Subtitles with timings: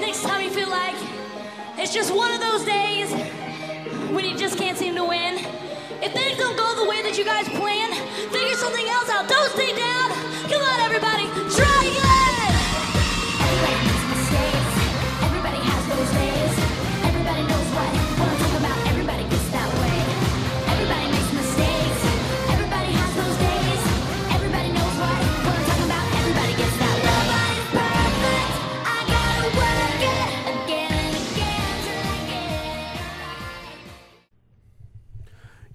[0.00, 0.94] next time you feel like
[1.76, 3.12] it's just one of those days
[4.12, 5.34] when you just can't seem to win.
[6.00, 7.92] If things don't go the way that you guys plan,
[8.30, 9.28] figure something else out.
[9.28, 10.10] Don't stay down.
[10.50, 11.77] Come on, everybody, try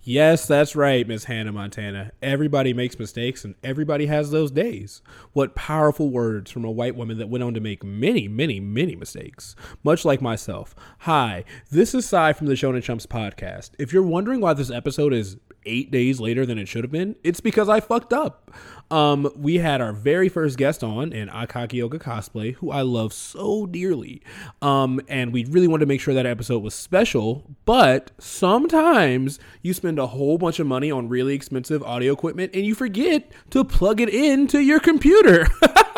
[0.06, 2.12] Yes, that's right, Miss Hannah Montana.
[2.22, 5.02] Everybody makes mistakes and everybody has those days.
[5.32, 8.98] What powerful words from a white woman that went on to make many, many, many
[8.98, 10.76] mistakes, much like myself.
[11.00, 13.72] Hi, this is Cy from the Shonen Chumps podcast.
[13.80, 17.16] If you're wondering why this episode is eight days later than it should have been,
[17.24, 18.52] it's because I fucked up.
[18.92, 23.66] Um, we had our very first guest on in Akakioga Cosplay, who I love so
[23.66, 24.22] dearly.
[24.62, 29.74] Um, and we really wanted to make sure that episode was special, but sometimes you
[29.74, 33.64] spend a whole bunch of money on really expensive audio equipment and you forget to
[33.64, 35.48] plug it into your computer.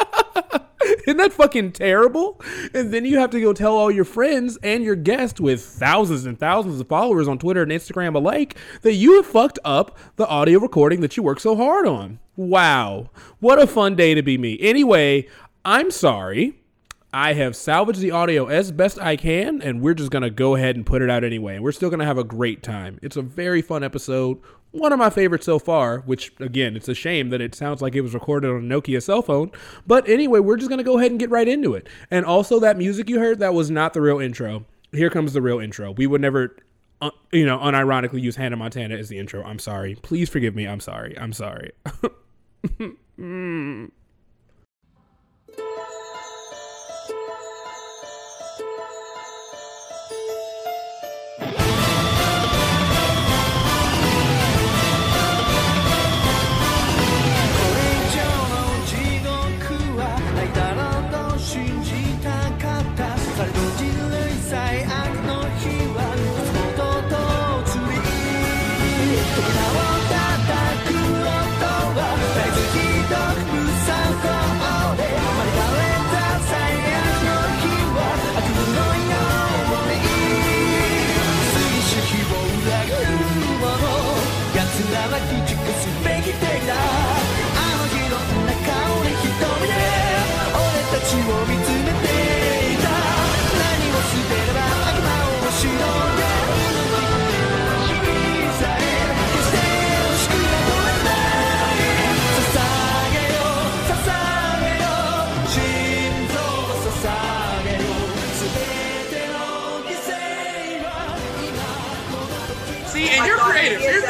[1.08, 2.42] Isn't that fucking terrible?
[2.74, 6.26] And then you have to go tell all your friends and your guests with thousands
[6.26, 10.28] and thousands of followers on Twitter and Instagram alike that you have fucked up the
[10.28, 12.20] audio recording that you worked so hard on.
[12.36, 13.12] Wow.
[13.40, 14.58] What a fun day to be me.
[14.60, 15.28] Anyway,
[15.64, 16.60] I'm sorry.
[17.14, 20.76] I have salvaged the audio as best I can, and we're just to go ahead
[20.76, 21.56] and put it out anyway.
[21.56, 23.00] And we're still to have a great time.
[23.02, 24.40] It's a very fun episode.
[24.76, 27.96] One of my favorites so far, which, again, it's a shame that it sounds like
[27.96, 29.52] it was recorded on a Nokia cell phone.
[29.88, 31.88] But anyway, we're just going to go ahead and get right into it.
[32.12, 34.66] And also, that music you heard, that was not the real intro.
[34.92, 35.92] Here comes the real intro.
[35.92, 36.58] We would never,
[37.00, 39.44] uh, you know, unironically use Hannah Montana as the intro.
[39.44, 39.96] I'm sorry.
[39.96, 40.68] Please forgive me.
[40.68, 41.18] I'm sorry.
[41.18, 42.12] I'm sorry.「こ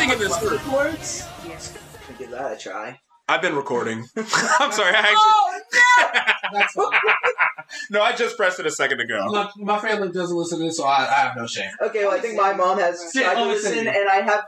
[0.06, 0.20] creative.
[0.20, 0.58] You're this through.
[0.60, 1.28] Chords?
[1.48, 1.78] Yes.
[2.18, 3.00] Give that a try.
[3.28, 4.06] I've been recording.
[4.18, 4.94] I'm sorry.
[4.96, 6.92] I actually, That's fine.
[7.90, 9.26] no, I just pressed it a second ago.
[9.30, 11.72] my, my family doesn't listen to this, so I, I have no shame.
[11.82, 13.88] Okay, well, I think my mom has Yeah, tried to oh, listen, listen.
[13.88, 14.44] and I have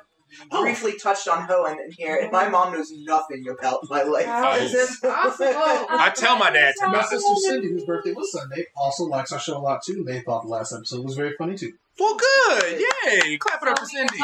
[0.52, 0.62] Oh.
[0.62, 4.26] briefly touched on Hoenn in here, and my mom knows nothing about my life.
[4.26, 9.06] How is I tell my dad to My sister Cindy, whose birthday was Sunday, also
[9.06, 10.04] likes our show a lot too.
[10.06, 11.72] They thought the last episode was very funny too.
[11.98, 12.80] Well, good.
[13.06, 13.38] Yay.
[13.38, 14.20] Clap it up for Cindy.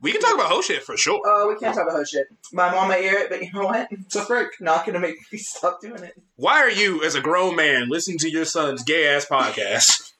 [0.00, 1.20] We can talk about whole shit for sure.
[1.26, 2.26] Oh, we can't talk about her shit.
[2.52, 3.88] My mom might hear it, but you know what?
[4.08, 4.48] So break.
[4.60, 6.14] Not gonna make me stop doing it.
[6.36, 10.12] Why are you, as a grown man, listening to your son's gay ass podcast?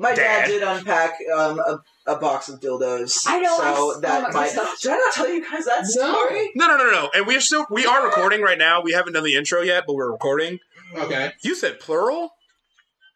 [0.00, 0.16] My Dad.
[0.16, 1.78] dad, did unpack um, a,
[2.08, 3.18] a box of dildos.
[3.26, 4.48] I know, So I saw that that might.
[4.48, 4.80] stuff.
[4.80, 6.12] Did I not tell you guys that No.
[6.12, 6.50] story?
[6.56, 7.10] No, no, no, no.
[7.14, 8.80] And we're still, we are recording right now.
[8.82, 10.58] We haven't done the intro yet, but we're recording.
[10.96, 11.30] Okay.
[11.44, 12.32] You said plural?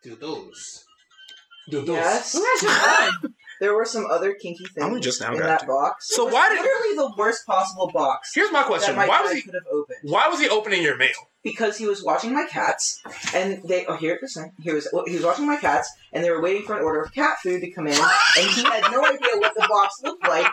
[0.04, 0.84] Dildos.
[1.72, 1.88] Dildos.
[1.88, 2.36] Yes.
[3.60, 5.66] There were some other kinky things Only just now in got that to.
[5.66, 6.08] box.
[6.14, 8.94] So It was why did- literally the worst possible box Here's my question.
[8.94, 9.98] that my Why dad was he, could have opened?
[10.02, 11.14] why was he opening your mail?
[11.42, 13.00] because he was watching my cats,
[13.32, 13.86] and they.
[13.86, 14.50] Oh, here, listen.
[14.60, 17.12] He was he was watching my cats, and they were waiting for an order of
[17.12, 20.47] cat food to come in, and he had no idea what the box looked like.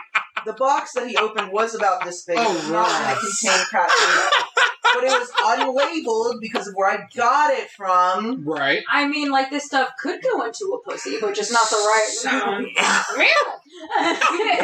[0.46, 3.66] The box that he opened was about this big, Oh, It not going to contain
[3.72, 8.44] cat food, but it was unlabeled because of where I got it from.
[8.44, 8.82] Right.
[8.88, 12.08] I mean, like this stuff could go into a pussy, but just not the right
[12.08, 12.66] sound.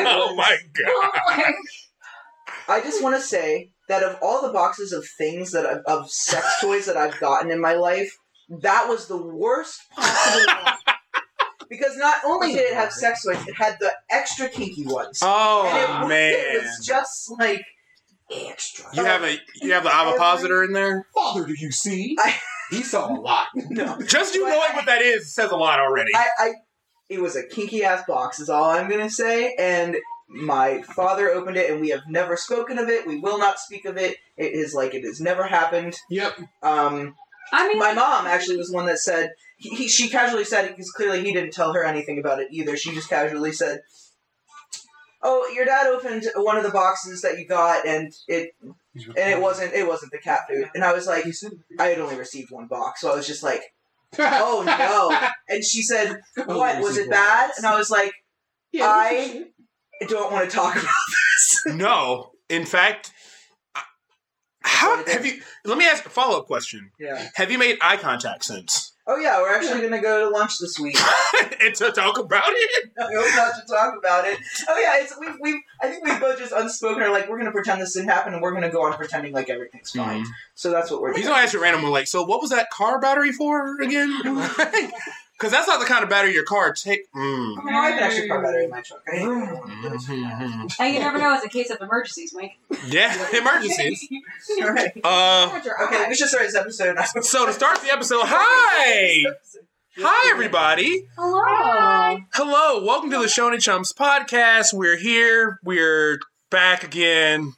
[0.02, 1.54] Oh my god.
[2.68, 6.10] I just want to say that of all the boxes of things that I've, of
[6.10, 8.16] sex toys that I've gotten in my life,
[8.48, 10.74] that was the worst possible one.
[11.68, 15.20] Because not only did it have sex toys, it had the extra kinky ones.
[15.22, 16.32] Oh and it, man.
[16.32, 17.64] it was just like
[18.30, 18.86] extra.
[18.94, 21.06] You have a you have the ovipositor in there?
[21.14, 22.16] Father, do you see?
[22.70, 23.48] He saw a lot.
[23.54, 23.98] No.
[24.00, 26.12] Just you knowing what that is says a lot already.
[26.14, 26.52] I, I
[27.08, 29.96] it was a kinky ass box is all I'm gonna say, and
[30.28, 33.06] my father opened it, and we have never spoken of it.
[33.06, 34.16] We will not speak of it.
[34.36, 35.96] It is like it has never happened.
[36.08, 36.38] Yep.
[36.62, 37.16] Um,
[37.52, 40.70] I mean, my mom actually was one that said he, he she casually said it
[40.70, 42.76] because clearly he didn't tell her anything about it either.
[42.76, 43.80] She just casually said,
[45.22, 49.40] "Oh, your dad opened one of the boxes that you got, and it and it
[49.40, 51.24] wasn't it wasn't the cat food." And I was like,
[51.78, 53.62] I had only received one box, so I was just like,
[54.18, 58.12] "Oh no!" And she said, "What was it bad?" And I was like,
[58.74, 59.46] I
[60.08, 61.62] don't want to talk about this.
[61.66, 63.12] no, in fact,
[64.62, 65.40] how have you?
[65.64, 66.90] Let me ask a follow up question.
[66.98, 67.28] Yeah.
[67.34, 68.92] Have you made eye contact since?
[69.12, 70.96] Oh yeah, we're actually gonna go to lunch this week.
[71.60, 72.90] and to talk about it?
[72.96, 74.38] Hope not to talk about it.
[74.68, 77.50] Oh yeah, it's we've we've I think we've both just unspoken are like we're gonna
[77.50, 80.20] pretend this didn't happen and we're gonna go on pretending like everything's fine.
[80.20, 80.30] Mm-hmm.
[80.54, 81.32] So that's what we're He's doing.
[81.32, 84.16] gonna ask you random, like, so what was that car battery for again?
[85.40, 87.10] Because that's not the kind of battery your car take.
[87.14, 87.58] Mm.
[87.58, 89.00] I mean, I have an extra car battery in my truck.
[89.10, 90.74] I Mhm.
[90.78, 92.58] and you never know it's a case of emergencies, Mike.
[92.86, 94.06] Yeah, emergencies.
[94.62, 94.92] Alright.
[95.02, 96.98] Uh, Okay, we should start this episode.
[97.22, 99.24] so to start the episode, hi,
[99.96, 101.06] hi everybody.
[101.16, 102.18] Hello.
[102.34, 104.74] Hello, welcome to the Shonen Chumps podcast.
[104.74, 105.58] We're here.
[105.64, 106.20] We're
[106.50, 107.54] back again.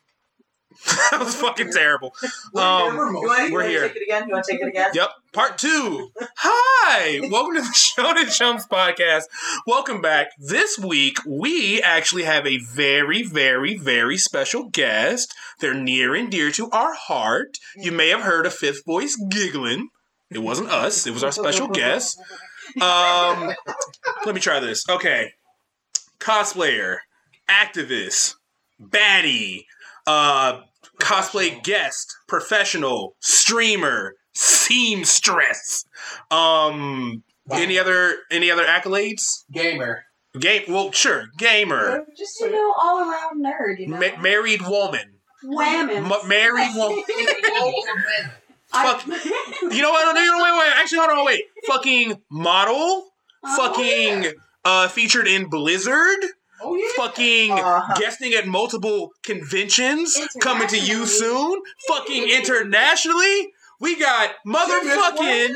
[1.10, 2.14] that was fucking terrible.
[2.54, 3.82] Um, you want, you we're want here.
[3.82, 4.28] to take it again?
[4.28, 4.90] You want to take it again?
[4.94, 6.10] Yep, part two.
[6.38, 9.24] Hi, welcome to the Shonen Chumps podcast.
[9.66, 10.28] Welcome back.
[10.38, 15.32] This week, we actually have a very, very, very special guest.
[15.60, 17.58] They're near and dear to our heart.
[17.76, 19.88] You may have heard a fifth voice giggling.
[20.30, 22.18] It wasn't us, it was our special guest.
[22.80, 23.52] Um,
[24.24, 24.88] let me try this.
[24.88, 25.32] Okay.
[26.18, 26.98] Cosplayer,
[27.48, 28.34] activist,
[28.80, 29.66] baddie,
[30.06, 30.62] uh,
[31.02, 35.84] cosplay guest, professional, streamer, seamstress.
[36.30, 39.44] Um, any other any other accolades?
[39.52, 40.04] Gamer.
[40.38, 40.62] Game.
[40.68, 43.78] Well, sure, gamer, Just you know, all around nerd.
[43.80, 46.08] You know, Ma- married woman, whamming.
[46.08, 47.02] Ma- married woman.
[48.72, 49.06] I- Fuck.
[49.74, 50.14] You know what?
[50.14, 50.72] No, no, no, wait, wait.
[50.76, 51.42] Actually, hold on, wait.
[51.66, 53.08] Fucking model.
[53.44, 54.32] Oh, fucking
[54.64, 56.18] uh, featured in Blizzard.
[56.62, 56.86] Oh yeah.
[56.96, 57.94] Fucking Uh-huh.
[57.98, 60.16] guesting at multiple conventions.
[60.40, 61.62] Coming to you soon.
[61.88, 63.52] Fucking internationally.
[63.80, 65.54] We got motherfucking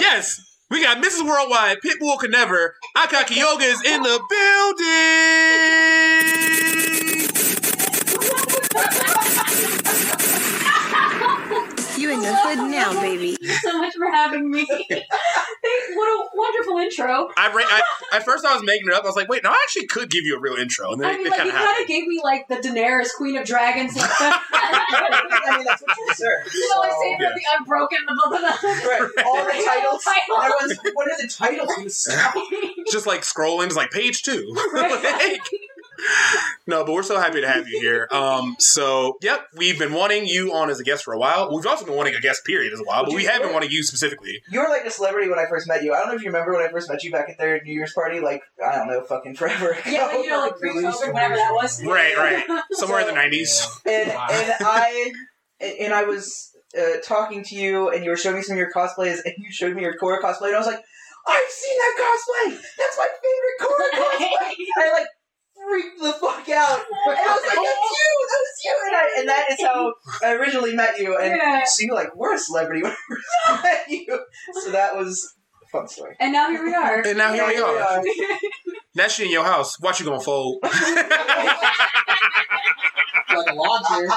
[0.00, 0.40] yes.
[0.70, 1.26] We got Mrs.
[1.26, 1.78] Worldwide.
[1.84, 2.74] Pitbull can never.
[2.96, 4.84] Akakioga is in the building.
[11.96, 13.36] You in the hood now, baby.
[13.36, 14.64] Thank you so much for having me.
[14.88, 15.04] Thank-
[15.96, 17.28] what a wonderful intro.
[17.36, 17.82] I, ra- I
[18.16, 19.04] at first I was making it up.
[19.04, 21.08] I was like, wait, no, I actually could give you a real intro, and then
[21.10, 23.08] I it, mean, it like, kind you of kind of gave me like the Daenerys,
[23.16, 23.96] Queen of Dragons.
[23.96, 26.52] like, I mean, that's what you deserve.
[26.54, 28.70] you know, like So- saying the unbroken, the blah, blah, blah.
[28.70, 29.10] Right.
[29.26, 30.04] All the titles.
[30.04, 30.36] Title.
[30.42, 32.04] Everyone's like, what are the titles?
[32.90, 34.54] just like scrolling, it's like page two.
[34.74, 34.90] Right.
[35.02, 35.40] Like,
[36.66, 38.08] no, but we're so happy to have you here.
[38.10, 41.54] Um, so yep, we've been wanting you on as a guest for a while.
[41.54, 43.70] We've also been wanting a guest period as a while, but we have been wanting
[43.70, 44.42] you specifically.
[44.50, 45.92] You were like a celebrity when I first met you.
[45.92, 47.72] I don't know if you remember when I first met you back at their New
[47.72, 49.80] Year's party, like, I don't know, fucking forever ago.
[49.86, 51.82] yeah, like, you know, like pre-COVID, whatever that was.
[51.84, 52.44] Right, right.
[52.72, 53.66] Somewhere in the nineties.
[53.86, 54.26] and Wow.
[54.30, 55.12] and I
[55.60, 58.58] and and I was uh, talking to you, and you were showing me some of
[58.58, 60.80] your cosplays, and you showed me your Korra cosplay, and I was like,
[61.26, 62.60] I've seen that cosplay.
[62.78, 64.54] That's my favorite Korra cosplay.
[64.58, 65.06] And I like
[65.68, 67.96] freaked the fuck out, and I was like, that's oh.
[68.00, 69.92] you, that's you, and I and that is how
[70.22, 71.62] I originally met you, and Yeah.
[71.64, 72.92] so you're like we're a celebrity when
[73.46, 74.20] I met you,
[74.62, 76.16] so that was a fun story.
[76.20, 77.00] And now here we are.
[77.06, 78.02] And now here we Yeah, are.
[78.06, 78.36] yeah.
[78.96, 79.78] That shit in your house.
[79.80, 80.62] Watch you gonna fold.
[83.36, 84.08] Like a lawn chair.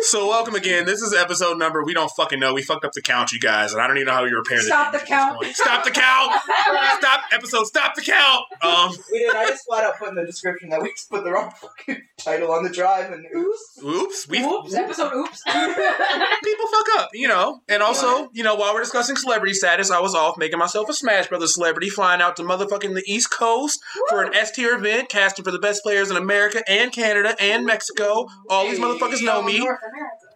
[0.00, 0.86] So welcome again.
[0.86, 1.84] This is episode number.
[1.84, 2.52] We don't fucking know.
[2.54, 4.58] We fucked up the count, you guys, and I don't even know how you repair
[4.58, 4.66] this.
[4.66, 5.44] Stop the at count.
[5.46, 6.32] Stop the count.
[6.98, 7.64] Stop episode.
[7.66, 8.44] Stop the count.
[8.62, 8.92] Um.
[9.12, 9.34] We did.
[9.34, 12.02] I just flat out put in the description that we just put the wrong fucking
[12.18, 13.78] title on the drive, and oops.
[13.84, 14.28] Oops.
[14.28, 15.42] We Oops, episode oops.
[15.44, 17.60] people fuck up, you know.
[17.68, 20.92] And also, you know, while we're discussing celebrity status, I was off making myself a
[20.92, 25.08] Smash Brothers celebrity, flying out to motherfucking the East Coast for an S tier event,
[25.08, 28.26] casting for the best players in America and Canada and Mexico.
[28.48, 29.58] All these motherfuckers know me.
[29.58, 30.26] North America.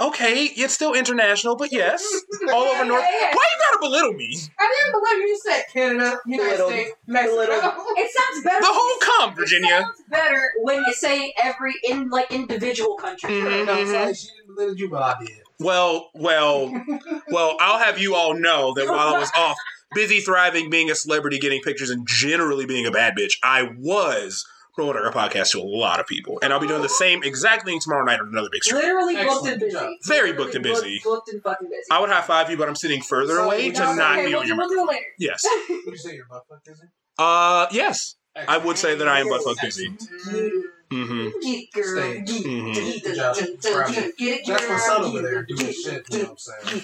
[0.00, 2.02] Okay, it's still international, but yes,
[2.54, 3.02] all over North.
[3.02, 4.34] Why you gotta belittle me?
[4.58, 6.72] I didn't believe you said Canada, United Belittled.
[6.72, 7.34] States, Mexico.
[7.34, 7.74] Belittled.
[7.98, 8.60] It sounds better.
[8.60, 9.68] The whole come, Virginia.
[9.68, 13.28] It sounds better when you say every in like individual country.
[13.30, 13.74] Mhm, No,
[14.08, 15.36] it's she didn't believe you, but I did.
[15.58, 16.72] Well, well,
[17.30, 19.56] well, I'll have you all know that while I was off,
[19.94, 24.46] busy thriving, being a celebrity, getting pictures, and generally being a bad bitch, I was
[24.80, 27.64] Roll Order podcast to a lot of people, and I'll be doing the same exact
[27.66, 28.80] thing tomorrow night on another big stream.
[28.82, 29.98] Literally booked Excellent and busy.
[30.06, 31.00] Very Literally booked and busy.
[31.04, 31.82] Booked and fucking busy.
[31.90, 34.26] I would high five you, but I'm sitting further So, away to it's not okay,
[34.26, 35.04] be we'll, on do- your we'll do it later.
[35.18, 35.42] Yes.
[35.68, 36.84] Would you say you're butt fuck busy?
[37.18, 38.16] Uh, yes.
[38.48, 39.90] I would say that I am butt fuck busy.
[39.92, 40.64] Excellent.
[40.90, 41.38] Mm-hmm.
[41.40, 42.00] Geek girl.
[42.00, 42.20] Stay.
[42.22, 42.46] Geek.
[42.46, 42.74] Mhm.
[42.74, 43.04] Geek.
[43.04, 43.36] Good job.
[43.62, 44.12] Proud of you.
[44.18, 44.78] Get it, That's my girl.
[44.78, 46.06] son over there doing shit.
[46.10, 46.82] You know what I'm saying?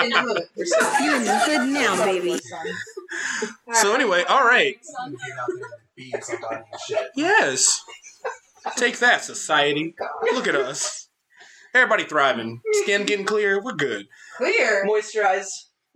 [0.00, 0.42] In the hood.
[0.56, 2.40] You're the hood now, baby.
[3.74, 4.76] So anyway, all right.
[5.06, 7.08] You get out there and beating somebody and shit.
[7.16, 7.82] Yes.
[8.76, 9.94] Take that, society.
[10.34, 11.08] Look at us.
[11.74, 12.60] Everybody thriving.
[12.82, 13.62] Skin getting clear.
[13.62, 14.06] We're good.
[14.36, 14.86] Clear.
[14.86, 15.48] Moisturize.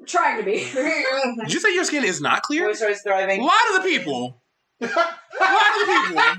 [0.07, 0.69] Trying to be.
[0.73, 2.69] Did you say your skin is not clear?
[2.69, 4.41] Moisturize A lot of the people.
[4.81, 6.17] A lot of the people.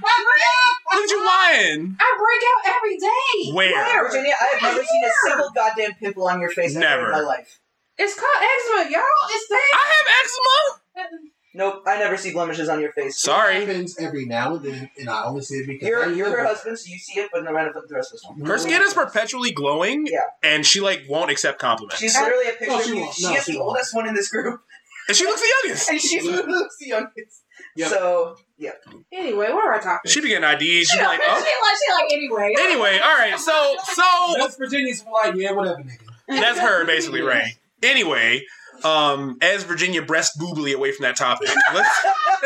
[0.94, 1.98] Look at you lying.
[2.00, 3.54] I break out every day.
[3.54, 4.08] Where?
[4.08, 7.06] Virginia, I have never seen a single goddamn pimple on your face ever Never.
[7.08, 7.60] in my life.
[7.98, 9.04] It's called eczema, y'all.
[9.30, 9.72] It's that.
[9.74, 11.30] I have eczema.
[11.58, 13.16] Nope, I never see blemishes on your face.
[13.16, 13.62] It Sorry.
[13.66, 16.42] happens every now and then, and I only see it because You're, you're live her
[16.44, 18.46] with husband, so you see it, but no matter the rest of us don't.
[18.46, 20.06] Her skin is perpetually glowing.
[20.06, 20.20] Yeah.
[20.44, 22.00] And she like won't accept compliments.
[22.02, 23.00] She's literally a picture No, of she you.
[23.00, 23.14] won't.
[23.14, 23.68] She No, is she the won't.
[23.70, 24.60] oldest one in this group,
[25.08, 25.90] and she looks the youngest.
[25.92, 27.44] and she looks the youngest.
[27.78, 27.88] Yep.
[27.90, 28.72] So, yeah.
[29.14, 30.12] Anyway, what are our topics?
[30.12, 30.60] She be getting IDs.
[30.62, 31.34] She's She like, oh.
[31.34, 31.78] like, oh.
[31.88, 32.54] she like anyway.
[32.60, 33.40] Anyway, all right.
[33.40, 34.04] So, so
[34.40, 36.00] West Virginia's like, yeah, whatever, nigga.
[36.28, 37.54] That's her basically, right?
[37.86, 38.44] Anyway,
[38.84, 42.06] um, as Virginia breast boobly away from that topic, let's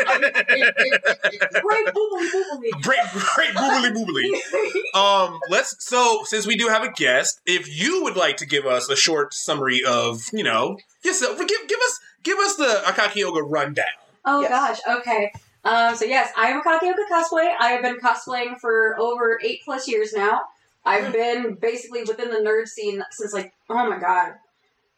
[1.60, 2.70] Great boobly boobly.
[2.82, 3.00] great,
[3.34, 4.94] great boobly boobly.
[4.94, 8.66] Um, let's so since we do have a guest, if you would like to give
[8.66, 13.42] us a short summary of you know yourself, give give us give us the Akakioga
[13.44, 13.84] rundown.
[14.24, 14.50] Oh Yes.
[14.50, 15.32] gosh, okay.
[15.64, 17.52] Um, so yes, I am Akakioga cosplay.
[17.58, 20.42] I have been cosplaying for over eight plus years now.
[20.84, 24.34] I've been basically within the nerd scene since like, oh my god.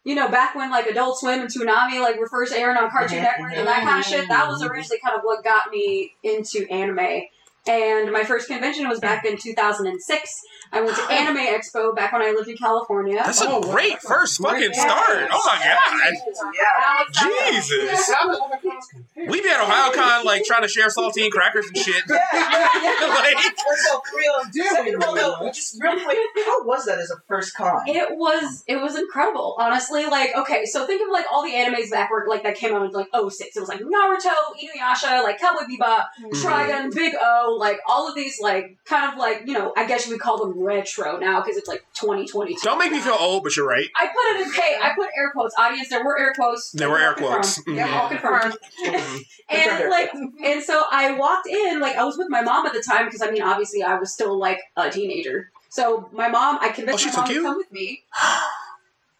[0.05, 3.23] You know, back when like Adult Swim and Toonami like were first airing on Cartoon
[3.23, 6.69] Network and that kind of shit, that was originally kind of what got me into
[6.69, 7.23] anime.
[7.65, 10.41] And my first convention was back in 2006.
[10.73, 13.15] I went to Anime Expo back when I lived in California.
[13.23, 14.81] That's a Oh, wow, great that's first fucking Yeah.
[14.81, 15.29] start.
[15.31, 16.13] Oh my god,
[16.53, 17.03] Yeah.
[17.51, 18.11] Jesus!
[18.11, 19.25] How does other cons compare?
[19.27, 22.03] We be at Ohayocon like trying to share saltine crackers and shit.
[22.09, 23.07] Yeah, yeah, yeah.
[23.23, 24.33] Like- First of all, real.
[24.53, 25.51] Damn, Second of all, we though, know.
[25.51, 27.81] just real quick, how was that as a first con?
[27.87, 30.05] It was it was incredible, honestly.
[30.05, 32.83] Like, okay, so think of like all the animes that were like that came out
[32.85, 33.55] in like 06.
[33.55, 36.45] It was like Naruto, Inuyasha, like Cowboy Bebop, mm-hmm.
[36.45, 40.05] Trigun, Big O, like all of these like kind of like, you know, I guess
[40.05, 42.59] you would call them retro now because it's like 2022.
[42.63, 43.87] Don't make me feel old, but you're right.
[43.95, 45.53] I put it in okay, I put air quotes.
[45.57, 46.71] Audience, there were air quotes.
[46.71, 47.43] There were air All confirmed.
[47.43, 47.61] quotes.
[47.67, 47.93] Yep, Mhm.
[47.93, 48.57] all confirmed.
[49.49, 50.09] And like
[50.43, 53.21] and so I walked in, like I was with my mom at the time because
[53.21, 55.51] I mean obviously I was still like a teenager.
[55.69, 58.03] So my mom, I Oh, convinced she my mom took to come with me,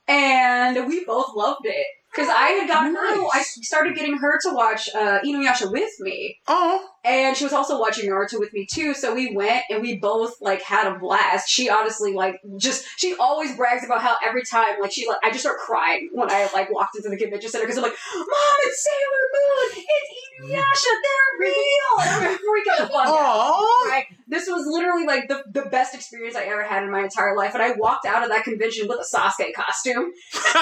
[0.08, 3.02] and we both loved it because I had gotten her.
[3.02, 7.80] I started getting her to watch uh, Inuyasha with me, Oh, and she was also
[7.80, 8.94] watching Naruto with me too.
[8.94, 11.50] So we went and we both like had a blast.
[11.50, 15.30] She honestly like just she always brags about how every time like she like I
[15.30, 18.28] just start crying when I like walked into the convention center because I'm like, Mom,
[18.62, 23.08] it's Sailor Moon, it's Inuyasha, they're real, and I'm freaking the fuck out.
[23.08, 23.88] oh.
[23.90, 24.06] Right.
[24.28, 27.54] This was literally like the, the best experience I ever had in my entire life.
[27.54, 30.12] And I walked out of that convention with a Sasuke costume.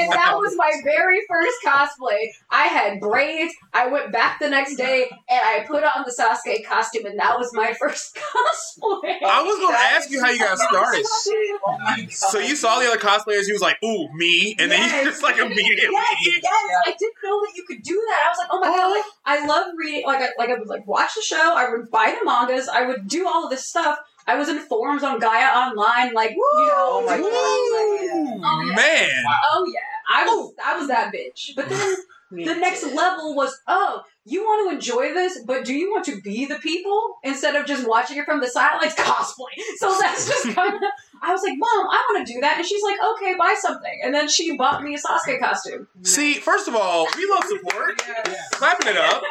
[0.00, 2.28] And that was my very first cosplay.
[2.50, 3.52] I had braids.
[3.72, 7.38] I went back the next day and I put on the Sasuke costume, and that
[7.38, 9.18] was my first cosplay.
[9.24, 11.04] I was gonna ask you how you got started.
[11.06, 11.96] Oh.
[12.10, 15.22] So you saw the other cosplayers, he was like, "Ooh, me," and then you just
[15.22, 15.88] like immediately.
[15.90, 16.44] Yes, yes,
[16.86, 18.22] I didn't know that you could do that.
[18.26, 18.76] I was like, oh my oh.
[18.76, 20.04] god, like I love reading.
[20.06, 21.54] Like I like I would like watch the show.
[21.56, 22.68] I would buy the mangas.
[22.68, 23.98] I would do all of this stuff.
[24.26, 26.36] I was in forums on Gaia Online, like you
[26.68, 27.02] know.
[27.02, 27.24] Oh my God.
[27.24, 28.14] all of it.
[28.14, 28.74] Ooh, Oh, yeah.
[28.74, 29.24] man.
[29.50, 29.80] Oh yeah,
[30.14, 30.62] I was oh.
[30.64, 31.54] I was that bitch.
[31.56, 31.96] But then Me
[32.30, 36.20] the next level was, oh, you want to enjoy this, but do you want to
[36.20, 38.94] be the people instead of just watching it from the side sidelines?
[38.98, 39.62] Cosplay.
[39.76, 40.82] So that's just kind of.
[41.22, 44.00] I was like, Mom, I want to do that, and she's like, Okay, buy something,
[44.04, 45.88] and then she bought me a Sasuke costume.
[46.02, 48.02] See, first of all, we love support.
[48.30, 48.36] Yeah.
[48.52, 49.22] Clapping it up.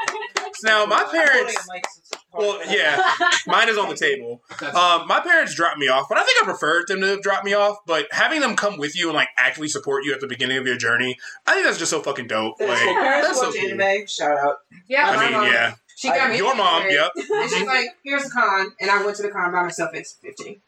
[0.63, 1.55] Now, my parents.
[1.55, 3.01] a mic since it's part Well, yeah,
[3.47, 4.41] mine is on the table.
[4.61, 7.53] Um, my parents dropped me off, but I think I preferred them to drop me
[7.53, 7.77] off.
[7.85, 10.65] But having them come with you and like actually support you at the beginning of
[10.67, 12.57] your journey, I think that's just so fucking dope.
[12.59, 12.93] That's Like, cool.
[12.95, 13.81] Parents that's so watch cool.
[13.81, 14.07] anime.
[14.07, 14.55] Shout out.
[14.87, 15.45] Yeah, I mean, mom.
[15.47, 16.37] yeah, She got me.
[16.37, 16.83] your mom.
[16.83, 16.93] into.
[16.95, 17.11] Yep.
[17.15, 20.05] And she's like, "Here's a con," and I went to the con by myself at
[20.21, 20.61] 15.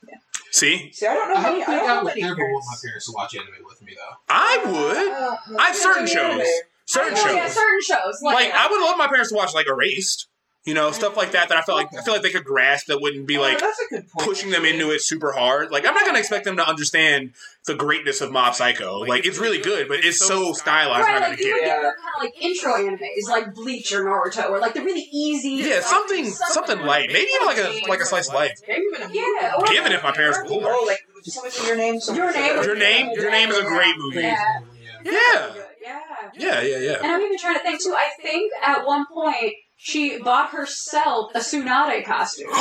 [0.54, 1.64] See, See, I don't know I how don't many.
[1.66, 2.84] think I I, don't would many ever want my parents.
[2.84, 4.16] parents to watch anime with me though.
[4.28, 5.58] I would.
[5.60, 6.46] I have certain shows.
[6.86, 7.54] Certain Oh, yeah, shows.
[7.54, 8.22] certain shows.
[8.22, 10.28] Like Like, I would love my parents to watch like Erased.
[10.64, 12.86] You know, stuff like that that I felt like I feel like they could grasp
[12.86, 14.28] that wouldn't be oh, like Oh, that's a good point.
[14.28, 15.72] pushing them into it super hard.
[15.72, 17.32] Like I'm not gonna expect them to understand
[17.66, 19.00] the greatness of Mob Psycho.
[19.00, 21.08] Like it's really good, but it's so stylized.
[21.08, 21.96] Right, I'm not like gonna you get would it.
[21.96, 25.68] get kind of like intro animes, like Bleach or Naruto, or like the really easy.
[25.68, 27.08] Yeah, like, something something light.
[27.12, 28.60] Maybe even like a like a slice of life.
[28.68, 30.62] Yeah, or Given if my parents were cool.
[30.64, 32.00] Oh, like something your name.
[32.14, 32.56] Your Name.
[32.64, 34.20] Your name, your name is a great movie.
[34.20, 34.60] Yeah.
[35.04, 36.00] Yeah, Yeah.
[36.38, 36.98] yeah, yeah, yeah.
[37.02, 37.96] And I'm even trying to think too.
[37.98, 42.50] I think at one point she bought herself a Tsunade costume.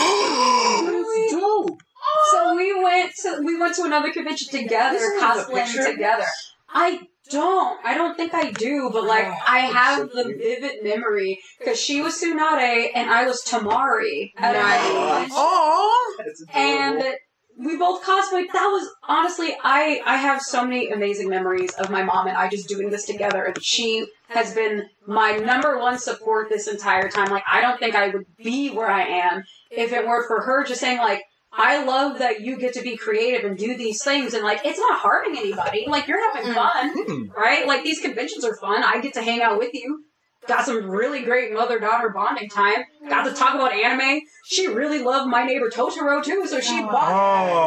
[2.31, 5.93] So we went to we went to another convention together, This is a cosplaying picture?
[5.93, 6.25] together.
[6.69, 7.01] I
[7.31, 7.79] don't.
[7.85, 12.01] I don't think I do, but like oh, I have the vivid memory because she
[12.01, 14.33] was Tsunade and I was Temari.
[14.39, 14.87] at a Nice.
[14.87, 15.31] convention.
[15.37, 17.17] Oh, That's and adorable.
[17.65, 18.47] We both cosplayed.
[18.53, 22.49] That was honestly, I I have so many amazing memories of my mom and I
[22.49, 27.31] just doing this together, and she has been my number one support this entire time.
[27.31, 30.65] Like I don't think I would be where I am if it weren't for her
[30.65, 31.23] just saying like.
[31.53, 34.79] I love that you get to be creative and do these things, and like it's
[34.79, 35.85] not harming anybody.
[35.89, 37.27] Like you're having mm-hmm.
[37.27, 37.67] fun, right?
[37.67, 38.85] Like these conventions are fun.
[38.85, 40.05] I get to hang out with you.
[40.49, 42.83] Got some really great mother daughter bonding time.
[43.09, 44.23] Got to talk about anime.
[44.47, 46.87] She really loved my neighbor Totoro too, so she oh.
[46.87, 47.11] bought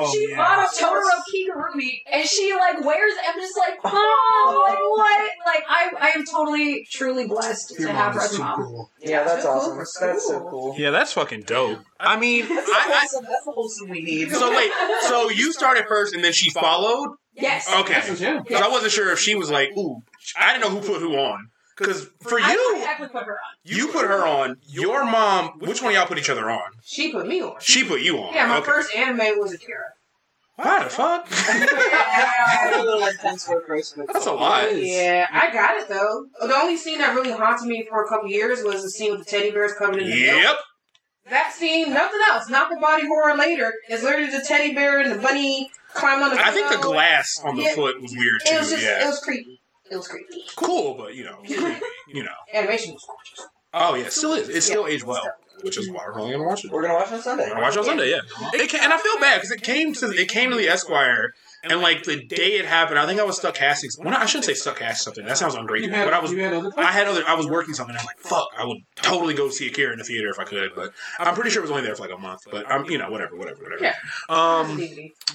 [0.06, 0.38] Oh, she yeah.
[0.38, 1.02] bought a Totoro
[1.32, 3.20] Kigurumi and she like wears it.
[3.30, 5.32] I'm just like, oh, like what?
[5.46, 8.64] Like I I am totally truly blessed Your to have mom her as mom.
[8.66, 8.90] cool.
[9.00, 9.52] Yeah, that's cool.
[9.54, 9.78] awesome.
[9.78, 10.76] That's so cool.
[10.78, 11.80] yeah, that's fucking dope.
[12.00, 13.26] I mean, That's I, wholesome.
[13.30, 14.30] That's the wholesome we need.
[14.30, 17.16] I so wait, so you started first and then she followed.
[17.36, 17.72] Yes.
[17.82, 20.02] Okay, That's what you- because I wasn't sure if she was like, ooh,
[20.38, 21.50] I didn't know who put who on.
[21.78, 23.38] Because for I you, would put her on.
[23.64, 24.58] you put her on.
[24.68, 26.62] Your mom, which one of y'all put each other on?
[26.84, 27.56] She put me on.
[27.60, 28.34] She put you on.
[28.34, 28.66] Yeah, my okay.
[28.66, 29.86] first anime was Akira.
[30.56, 31.28] Why the fuck?
[31.30, 34.06] That's a little intense for a person.
[34.12, 34.76] That's a lot.
[34.76, 36.28] Yeah, I got it though.
[36.46, 39.22] The only scene that really haunted me for a couple years was the scene with
[39.22, 40.42] the teddy bears covered in the milk.
[40.44, 40.56] Yep.
[41.30, 43.74] That scene, nothing else, not the body horror later.
[43.88, 46.40] It's literally the teddy bear and the bunny climb on the.
[46.46, 47.76] I think the glass on the Yeah.
[47.76, 48.80] foot was weird It was too.
[48.80, 49.04] yeah.
[49.04, 49.53] it was creepy.
[49.94, 50.42] It was creepy.
[50.56, 51.38] Cool, but you know,
[52.08, 52.32] you know.
[52.52, 53.48] Animation was gorgeous.
[53.76, 54.50] Oh yeah, it still is.
[54.50, 55.24] It still aged well,
[55.62, 56.72] which is why we're only gonna watch it.
[56.72, 57.44] We're gonna watch it on Sunday.
[57.44, 58.10] We're gonna watch it on Sunday.
[58.10, 58.22] Yeah.
[58.54, 61.34] It ca- and I feel bad because it came to it came to the Esquire.
[61.66, 63.90] And like the day it happened, I think I was stuck casting.
[64.04, 65.26] Well, I shouldn't say stuck casting something.
[65.26, 65.92] That sounds ungrateful.
[65.92, 67.24] But I was you I had other.
[67.26, 67.96] I was working something.
[67.96, 68.48] I'm like, fuck.
[68.58, 71.52] I would totally go see Akira in the theater if I could, but I'm pretty
[71.52, 72.42] sure it was only there for like a month.
[72.52, 73.82] But I'm, you know, whatever, whatever, whatever.
[73.82, 73.96] Yeah.
[74.28, 74.82] Um.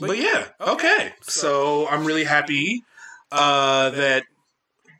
[0.00, 0.48] But yeah.
[0.60, 1.14] Okay.
[1.22, 2.82] So I'm really happy
[3.32, 4.24] uh, that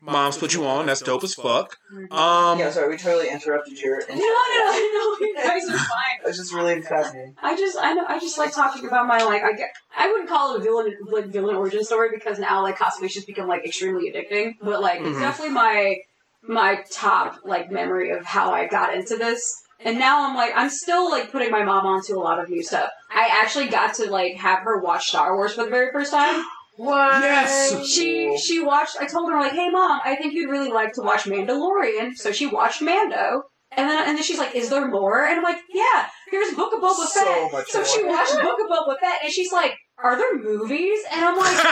[0.09, 0.87] mom's put you on.
[0.87, 1.77] That's dope as fuck.
[2.11, 2.59] Um.
[2.59, 3.99] Yeah, sorry, we totally interrupted your.
[4.09, 6.19] No, no, no, no, you guys are fine.
[6.27, 7.35] It's just really fascinating.
[7.43, 10.29] I just, I know, I just like talking about my like, I get, I wouldn't
[10.29, 13.65] call it a villain, like villain origin story because now like cosplay's just become like
[13.65, 14.55] extremely addicting.
[14.63, 15.21] But like, it's Mhm.
[15.21, 15.97] definitely my,
[16.43, 19.63] my top like memory of how I got into this.
[19.81, 22.63] And now I'm like, I'm still like putting my mom onto a lot of new
[22.65, 22.91] stuff.
[23.15, 26.45] I actually got to like have her watch Star Wars for the very first time.
[26.79, 27.23] What?
[27.23, 27.85] Yes!
[27.89, 28.97] She she watched.
[29.01, 32.31] I told her like, "Hey, mom, I think you'd really like to watch Mandalorian." So
[32.31, 35.59] she watched Mando, and then and then she's like, "Is there more?" And I'm like,
[35.75, 39.19] "Yeah, here's Book of Boba So Fett." much so she watched Book of Boba Fett,
[39.25, 41.57] and she's like, "Are there movies?" And I'm like,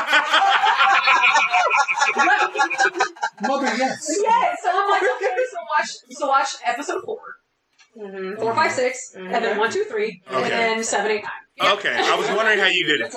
[3.43, 4.09] Mother, yes.
[4.21, 4.59] Yes.
[4.63, 7.21] So I'm like, "Okay, so watch so watch episode four,
[7.97, 8.41] Mm-hmm.
[8.41, 10.49] four, five, six, and then one, two, three, and Okay.
[10.51, 11.71] then seven, eight, nine.
[11.79, 11.95] Okay.
[11.97, 13.15] I was wondering how you did it.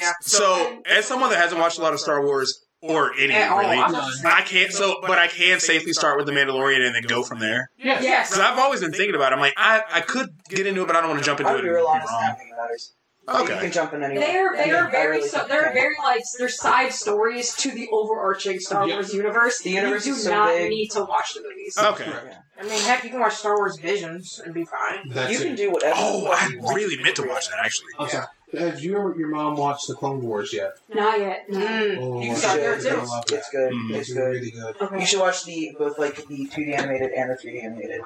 [0.00, 0.12] Yeah.
[0.20, 3.36] So, as someone that hasn't watched a lot of Star Wars or any really,
[3.76, 4.72] I'm not- I can't.
[4.72, 7.70] So, but I can safely start with the Mandalorian and then go from there.
[7.78, 8.02] Yes.
[8.02, 8.30] Yes.
[8.30, 9.32] Because I've always been thinking about.
[9.32, 9.36] it.
[9.36, 11.50] I'm like, I, I could get into it, but I don't want to jump into
[11.52, 11.62] I'll it.
[11.62, 12.08] be and real be honest.
[12.12, 12.22] wrong.
[12.28, 12.94] Nothing matters.
[13.30, 14.26] You can jump in anywhere.
[14.26, 18.58] They're they are very really so they're very like they're side stories to the overarching
[18.58, 18.94] Star Yeah.
[18.94, 19.58] Wars universe.
[19.60, 20.70] The universe you is do so not big.
[20.70, 21.76] need to watch the movies.
[21.78, 22.10] Okay.
[22.58, 25.10] I mean, heck, you can watch Star Wars Visions and be fine.
[25.10, 25.56] That's You can it.
[25.56, 25.94] do whatever.
[25.98, 27.88] Oh, the fuck I you want really meant to watch that actually.
[27.98, 28.24] I'm sorry.
[28.56, 30.72] Have you or your mom watched the Clone Wars yet?
[30.94, 31.48] Not yet.
[31.50, 31.58] No.
[31.60, 31.98] Mm.
[32.00, 32.82] Oh, You my can start there too.
[32.84, 33.34] you're gonna love that.
[33.38, 33.72] It's good.
[33.72, 33.90] Mm.
[33.90, 34.24] It's It's good.
[34.24, 34.76] really good.
[34.80, 35.00] Okay.
[35.00, 38.00] You should watch the both like the 2D animated and the 3D animated.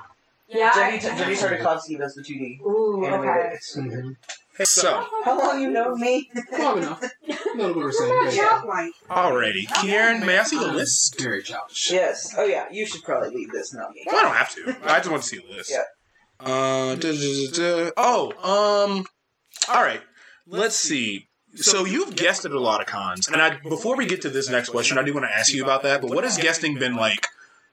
[0.48, 0.72] Yeah.
[0.74, 3.04] Jenny, I- Genndy Tartakovsky does the 2D Ooh.
[3.06, 3.28] animated.
[3.30, 3.54] Okay.
[3.54, 3.90] It's so Mm-hmm.
[4.08, 4.16] good.
[4.64, 6.30] So, How long you know me?
[6.58, 7.02] Long enough.
[7.28, 8.40] A little bit of same Watch thing.
[8.50, 8.92] out, like.
[9.08, 11.18] alrighty, Kieran, may I see the list?
[11.20, 11.90] Very childish.
[11.90, 12.34] Yes.
[12.36, 12.66] Oh yeah.
[12.70, 14.04] You should probably leave this, not me.
[14.06, 14.76] Well, I don't have to.
[14.92, 15.70] I just want to see the list.
[15.70, 15.84] Yeah.
[16.38, 17.90] Uh, duh, duh, duh, duh.
[17.96, 18.32] oh,
[18.88, 19.06] um,
[19.74, 20.00] all right.
[20.46, 21.28] Let's see.
[21.54, 24.48] So you've guested at a lot of cons, and I before we get to this
[24.48, 26.00] next question, I do want to ask you about that.
[26.00, 27.26] But what has guesting been like,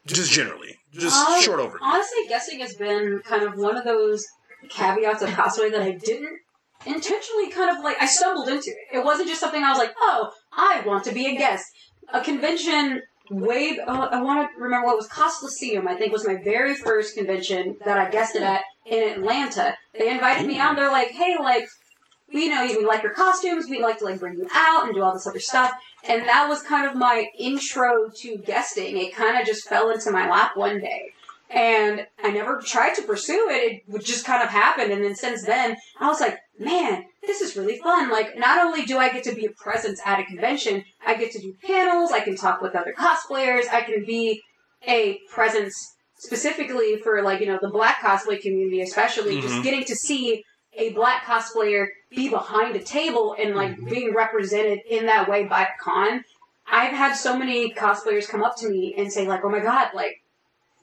[0.06, 1.80] just generally, just short over?
[1.82, 4.26] Honestly, guessing has been kind of one of those
[4.68, 6.40] caveats of cosplay that I didn't
[6.86, 7.96] intentionally kind of like.
[8.02, 8.98] I stumbled into it.
[8.98, 11.66] It wasn't just something I was like, oh, I want to be a guest.
[12.14, 13.80] A convention way.
[13.80, 15.08] Uh, I want to remember what was.
[15.08, 19.76] Cosmoseum, I think, was my very first convention that I guested at in Atlanta.
[19.98, 20.76] They invited me out.
[20.76, 21.68] They're like, "Hey, like,
[22.34, 23.68] we know we like your costumes.
[23.70, 25.72] We'd like to like bring you out and do all this other stuff."
[26.08, 28.98] And that was kind of my intro to guesting.
[28.98, 31.14] It kind of just fell into my lap one day.
[31.50, 33.72] And I never tried to pursue it.
[33.74, 34.92] It would just kind of happen.
[34.92, 38.12] And then since then, I was like, man, this is really fun.
[38.12, 41.32] Like, not only do I get to be a presence at a convention, I get
[41.32, 44.44] to do panels, I can talk with other cosplayers, I can be
[44.88, 45.76] a presence
[46.18, 49.42] specifically for, like, you know, the black cosplay community, especially Mhm.
[49.42, 50.44] just getting to see
[50.80, 53.90] a black cosplayer be behind a table and, like, mm-hmm.
[53.90, 56.24] being represented in that way by a con.
[56.72, 59.90] I've had so many cosplayers come up to me and say, like, oh my god,
[59.94, 60.22] like,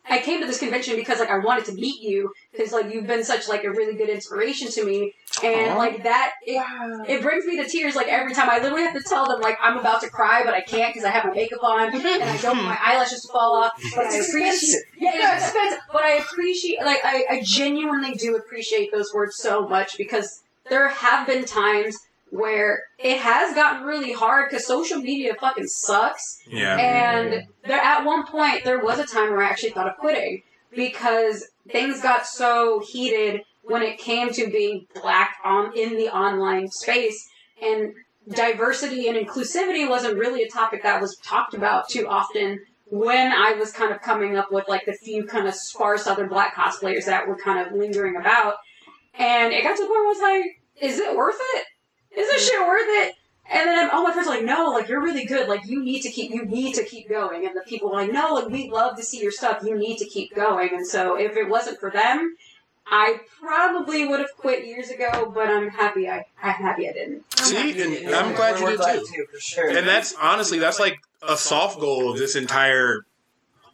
[0.08, 3.06] I came to this convention because like I wanted to meet you because like you've
[3.06, 5.12] been such like a really good inspiration to me.
[5.42, 5.76] And Aw.
[5.76, 6.62] like that it,
[7.08, 8.48] it brings me to tears like every time.
[8.48, 11.04] I literally have to tell them like I'm about to cry but I can't because
[11.04, 13.72] I have my makeup on and I don't want my eyelashes to fall off.
[13.94, 14.80] But I It's appreciate expensive.
[15.00, 15.78] yeah it's expensive.
[15.92, 20.88] But I appreciate like I, I genuinely do appreciate those words so much because there
[20.88, 21.96] have been times
[22.30, 26.76] where it has gotten really hard because social media fucking sucks Yeah.
[26.76, 30.42] and there, at one point, there was a time where I actually thought of quitting
[30.74, 36.68] because things got so heated when it came to being black on in the online
[36.68, 37.28] space,
[37.60, 37.92] and
[38.28, 42.60] diversity and inclusivity wasn't really a topic that was talked about too often.
[42.88, 46.26] When I was kind of coming up with like the few kind of sparse other
[46.28, 48.56] black cosplayers that were kind of lingering about,
[49.14, 51.64] and it got to the point where I was like, "Is it worth it?
[52.16, 53.14] Is this shit worth it?"
[53.50, 55.48] And then all my friends are like, no, like you're really good.
[55.48, 57.46] Like you need to keep, you need to keep going.
[57.46, 59.62] And the people are like, no, like we love to see your stuff.
[59.62, 60.70] You need to keep going.
[60.72, 62.36] And so if it wasn't for them,
[62.88, 65.30] I probably would have quit years ago.
[65.32, 66.08] But I'm happy.
[66.08, 67.24] I, I'm happy I didn't.
[67.38, 69.26] See, and I'm glad you did glad too.
[69.32, 69.68] for sure.
[69.68, 73.06] And that's honestly, that's like a soft goal of this entire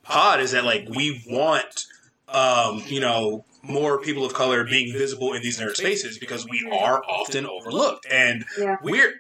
[0.03, 1.87] pod is that like we want,
[2.29, 6.69] um, you know, more people of color being visible in these nerd spaces because we
[6.73, 8.77] are often overlooked and Yeah.
[8.83, 9.13] we're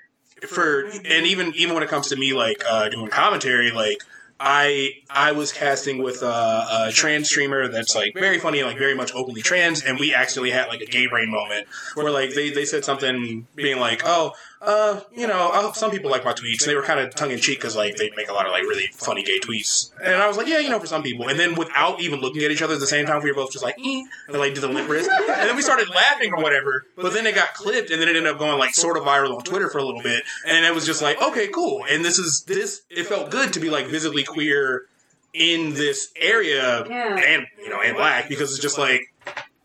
[0.48, 3.98] for and even even when it comes to me like uh, doing commentary like
[4.40, 8.78] I I was casting with a, a trans streamer that's like very funny and like
[8.78, 12.34] very much openly trans, and we actually had like a gay brain moment where like
[12.34, 14.32] they, they said something being like, oh,
[14.64, 16.62] uh, you know, uh, some people like my tweets.
[16.62, 18.52] And they were kind of tongue in cheek because like they make a lot of
[18.52, 21.28] like really funny gay tweets, and I was like, yeah, you know, for some people.
[21.28, 23.50] And then without even looking at each other at the same time, we were both
[23.52, 26.42] just like, eh, and like did the lip wrist, and then we started laughing or
[26.42, 26.86] whatever.
[26.96, 29.36] But then it got clipped, and then it ended up going like sort of viral
[29.36, 31.84] on Twitter for a little bit, and it was just like, okay, cool.
[31.90, 32.82] And this is this.
[32.88, 34.86] It felt good to be like visibly queer
[35.34, 37.16] in this area Yeah.
[37.16, 39.00] and you know and black because it's just like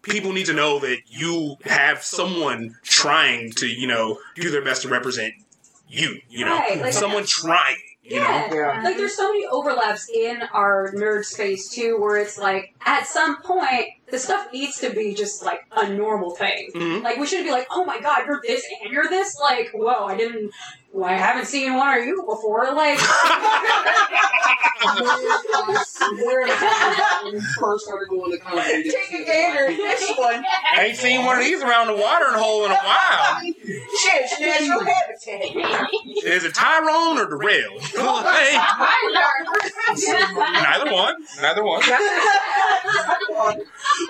[0.10, 4.82] people need to know that you have someone trying to you know do their best
[4.84, 5.34] to represent
[5.88, 8.82] you you know Right, like- someone trying you know Yeah.
[8.84, 13.42] Like there's so many overlaps in our nerd space too, where it's like at some
[13.42, 16.72] point the stuff needs to be just like a normal thing.
[16.74, 17.04] Mhm.
[17.04, 19.38] Like we shouldn't be like, oh my god, you're this and you're this.
[19.42, 20.52] Like, whoa, I didn't,
[20.98, 22.74] well, I haven't seen one of you before.
[22.74, 22.98] Like,
[27.60, 28.90] first started going to comedy.
[28.90, 29.68] Take a gander.
[29.68, 30.44] This one.
[30.76, 34.86] I ain't seen one of these around the watering hole in a while Shit, natural
[34.86, 35.90] habitat.
[36.26, 38.54] is it Tyrone or Darrell Like,
[40.64, 41.82] neither one neither one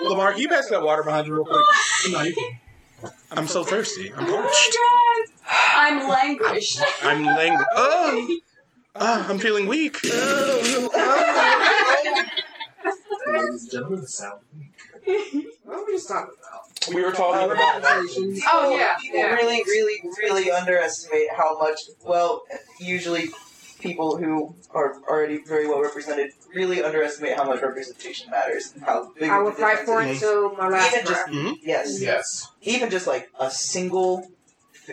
[0.02, 1.64] Lamar can you pass that water behind you real quick
[2.10, 2.58] No, you can.
[3.30, 4.76] I'm so thirsty I'm parched
[5.76, 6.80] I'm languished.
[7.02, 8.38] I'm lang- oh
[8.96, 10.88] Ah, I'm feeling weak Ladies
[13.62, 14.40] and gentlemen, the sound.
[15.64, 16.94] What were we just talking about?
[16.94, 19.34] we were talking about Oh, yeah, People yeah.
[19.34, 21.78] really, really, really underestimate how much.
[22.04, 22.42] Well,
[22.80, 23.28] usually
[23.80, 29.12] people who are already very well represented really underestimate how much representation matters and how
[29.18, 29.30] big.
[29.30, 31.52] I of a will fight for it difference until my last Even just- breath.
[31.52, 31.58] is.
[31.62, 32.48] Yes, Yes.
[32.62, 34.26] even just like a single,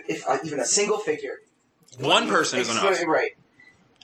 [0.08, 1.41] if uh, even a single figure.
[2.00, 3.32] one person is enough Right.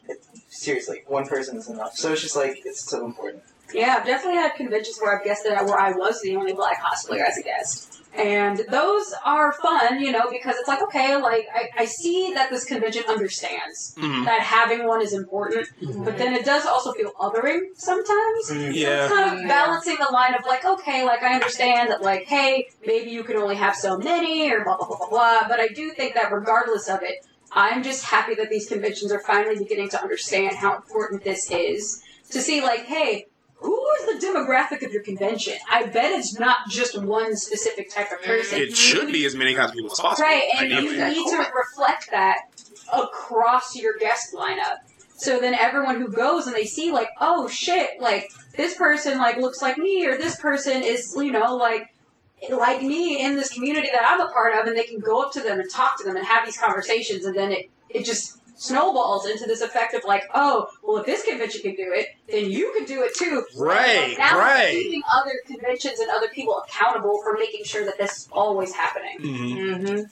[0.07, 1.95] It- seriously, one person is enough.
[1.95, 3.43] So it's just like it's so important.
[3.73, 6.81] Yeah, I've definitely had conventions where I've guested at where I was the only black
[6.81, 7.87] cosplayer as a guest.
[8.13, 12.49] And those are fun, you know, because it's like, okay, like, I, I see that
[12.49, 14.25] this convention understands Mhm.
[14.25, 15.69] that having one is important,
[16.03, 18.47] but then it does also feel othering sometimes.
[18.47, 22.01] So yeah it's kind of balancing the line of like, okay, like I understand that
[22.01, 25.47] like, hey, maybe you can only have so many or blah blah blah blah blah.
[25.47, 29.19] But I do think that regardless of it, I'm just happy that these conventions are
[29.21, 32.03] finally beginning to understand how important this is.
[32.31, 33.27] To see like, hey,
[33.61, 35.53] who is the demographic of your convention?
[35.69, 38.25] I bet it's not just one specific type of mm.
[38.25, 38.59] person.
[38.59, 41.09] it should be as many kinds of people as possible Right, and you ideally.
[41.09, 42.39] need to reflect that
[42.91, 44.77] across your guest lineup.
[45.15, 49.37] So then everyone who goes and they see like, oh shit, like this person like
[49.37, 51.93] looks like me or this person is you know like
[52.49, 55.31] like me in this community that I'm a part of, and they can go up
[55.33, 58.40] to them and talk to them and have these conversations, and then it it just
[58.61, 62.49] snowballs into this effect of like, oh, well, if this convention can do it, then
[62.49, 63.43] you can do it too.
[63.57, 64.71] Right, now right.
[64.71, 69.17] Keeping other conventions and other people accountable for making sure that this is always happening.
[69.19, 69.55] Mhm.
[69.55, 70.03] Mm-hmm.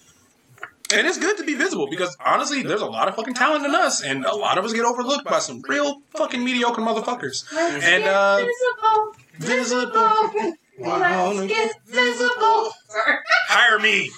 [0.91, 3.75] And it's good to be visible because honestly, there's a lot of fucking talent in
[3.75, 7.45] us, and a lot of us get overlooked by some real fucking mediocre motherfuckers.
[7.55, 10.55] And uh, visible, visible.
[10.79, 12.71] Let's get visible.
[13.47, 14.09] hire me.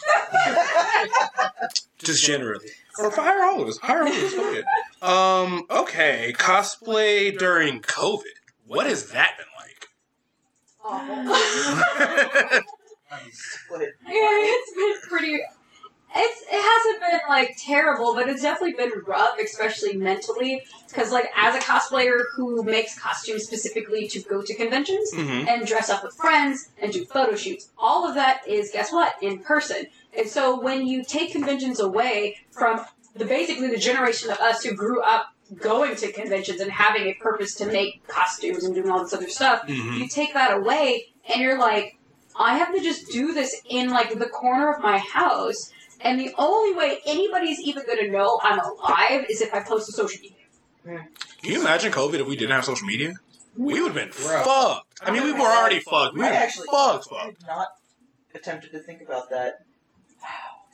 [1.99, 2.69] Just generally.
[2.99, 3.77] Or hire all of us.
[3.77, 4.33] Hire all of us.
[4.33, 4.65] It.
[5.03, 6.33] Um, okay.
[6.37, 8.23] Cosplay during COVID.
[8.65, 9.87] What has that been like?
[13.71, 15.39] Yeah, it's been pretty.
[16.13, 20.63] It's, it hasn't been like terrible, but it's definitely been rough, especially mentally.
[20.87, 25.47] Because like as a cosplayer who makes costumes specifically to go to conventions Mhm.
[25.47, 29.15] and dress up with friends and do photo shoots, all of that is guess what
[29.21, 29.85] in person.
[30.17, 34.73] And so when you take conventions away from the basically the generation of us who
[34.75, 35.27] grew up
[35.59, 39.29] going to conventions and having a purpose to make costumes and doing all this other
[39.29, 39.97] stuff, Mhm.
[39.99, 41.97] you take that away and you're like,
[42.35, 46.33] I have to just do this in like the corner of my house, and the
[46.37, 50.21] only way anybody's even going to know I'm alive is if I post to social
[50.21, 50.37] media.
[51.43, 53.13] Can you imagine COVID if we didn't have social media?
[53.57, 54.43] We would have been Bruh.
[54.45, 55.01] fucked.
[55.03, 56.13] I mean, we were already fucked.
[56.13, 57.41] We were actually fucked, I fucked.
[57.43, 57.67] had not
[58.33, 59.65] attempted to think about that.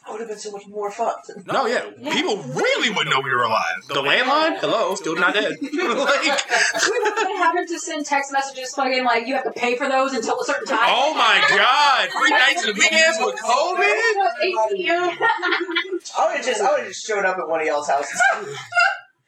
[0.07, 1.29] I would have been so much more fucked.
[1.47, 1.81] No, yeah.
[2.11, 3.75] People really wouldn't know we were alive.
[3.89, 4.57] The landline?
[4.59, 5.51] Hello, still not dead.
[5.61, 9.89] like, we would have to send text messages fucking like you have to pay for
[9.89, 10.79] those until a certain time.
[10.89, 12.09] oh my god.
[12.09, 13.95] Free nights and weekends with COVID?
[14.55, 15.17] COVID?
[16.17, 18.21] I would have just, I would have just showed up at one of y'all's houses.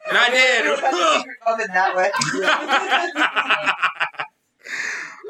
[0.08, 1.18] And I We would have had a did.
[1.18, 2.10] secret oven that way.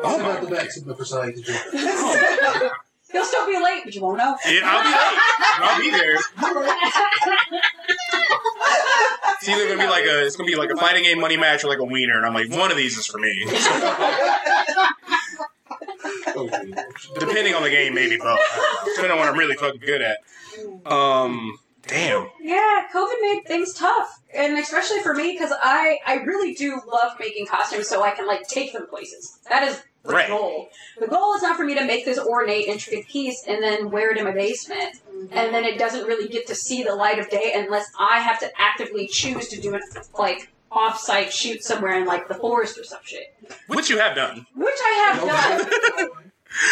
[0.03, 1.43] Oh Sit my- out the back, sit for somebody
[3.11, 3.25] to drink.
[3.25, 4.37] He'll still be late, but you won't know.
[4.47, 5.19] Yeah, I'll be late.
[5.61, 6.19] I'll be there.
[9.41, 11.65] It's either gonna be like a it's gonna be like a fighting game money match
[11.65, 13.45] or like a wiener, and I'm like, one of these is for me.
[17.19, 18.39] Depending on the game, maybe both.
[18.85, 20.19] Depending on what I'm really fucking good at.
[20.91, 22.29] Um damn.
[22.41, 27.13] Yeah, COVID made things tough, and especially for me because I I really do love
[27.19, 29.39] making costumes, so I can like take them places.
[29.49, 30.29] That is the Right.
[30.29, 30.69] goal.
[30.99, 34.11] The goal is not for me to make this ornate, intricate piece and then wear
[34.13, 34.97] it in my basement,
[35.31, 38.39] and then it doesn't really get to see the light of day unless I have
[38.41, 39.83] to actively choose to do it
[40.19, 43.35] like off-site shoot somewhere in like the forest or some shit,
[43.67, 44.47] Which you have done.
[44.55, 46.09] which I have done.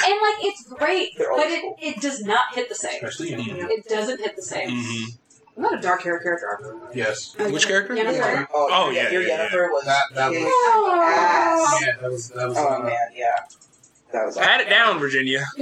[0.06, 2.94] And like it's great, but it, it does not hit the same.
[3.04, 4.70] Especially in It doesn't hit the same.
[4.70, 5.04] hmm
[5.58, 6.76] I'm not a dark hair character.
[6.94, 7.34] Yes.
[7.36, 7.94] Which character?
[7.96, 8.46] Yennefer.
[8.54, 11.82] Oh, Oh, yeah, yeah, your yeah, Yennefer was That- that was- kick ass.
[11.84, 12.56] Yeah, that was that was.
[12.58, 13.30] Oh uh, man, yeah,
[14.12, 14.36] that was.
[14.36, 15.44] Pat it down, Virginia.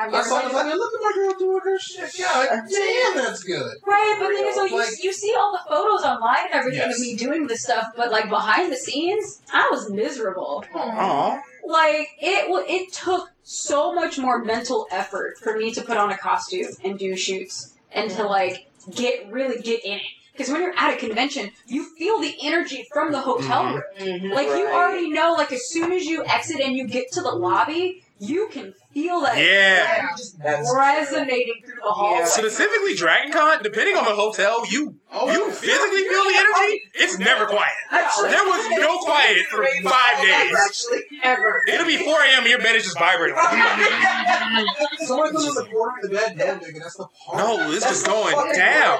[0.00, 2.18] I saw the like, look at my girl doing her shit.
[2.18, 3.76] Yeah, like, damn, that's good.
[3.84, 6.54] Right, but the thing is, though, you, Like- you see all the photos online and
[6.54, 6.94] everything Yes.
[6.96, 10.64] of me doing this stuff, but like behind the scenes, I was miserable.
[10.74, 11.40] Aw.
[11.66, 16.10] Like it, wa- it took so much more mental effort for me to put on
[16.10, 20.02] a costume and do shoots and to like get really get in it.
[20.32, 23.72] Because when you're at a convention, you feel the energy from the hotel Mhm.
[23.74, 23.82] room.
[23.98, 27.22] Mhm, Like you already know, like as soon as you exit and you get to
[27.22, 30.10] the lobby, you can feel that Yeah.
[30.16, 32.18] just That's resonating through the halls.
[32.18, 32.24] Yeah.
[32.26, 36.90] Specifically Dragon Con, depending on the hotel, you Oh, you physically feel the energy, oh,
[36.92, 37.72] it's never quiet.
[37.90, 40.54] There was no quiet for five days.
[40.54, 41.62] Actually, ever.
[41.66, 42.40] It'll be 4 a.m.
[42.40, 43.34] and your bed is just vibrating.
[44.98, 46.36] Someone goes in the corner of the bed.
[46.36, 47.38] No, nigga, that's the part.
[47.38, 48.98] No, this is going down.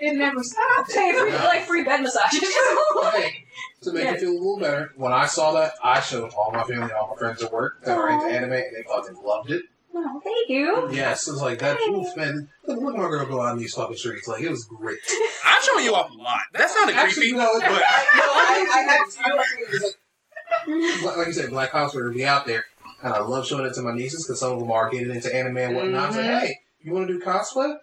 [0.00, 0.94] It never stops.
[0.94, 2.52] Hey, free, like free bed massages.
[3.82, 4.12] Hey, to make Yeah.
[4.14, 7.08] it feel a little better, when I saw that, I showed all my family, all
[7.08, 9.62] my friends at work that are into anime, and they fucking loved it.
[9.94, 10.88] oh, thank you.
[10.92, 11.78] Yes, it was like that.
[11.80, 14.28] Oof, man, look, look at my girl go out in these fucking streets.
[14.28, 14.98] Like it was great.
[15.44, 16.40] I'm showing you off a lot.
[16.52, 21.50] That sounded Actually, creepy, no, it- but no, I, I had like like you said,
[21.50, 22.64] Black House would be out there,
[23.02, 25.34] and I love showing it to my nieces because some of them are getting into
[25.34, 26.02] anime and whatnot.
[26.02, 26.46] I was like, mm-hmm.
[26.46, 27.76] hey, you want to do cosplay?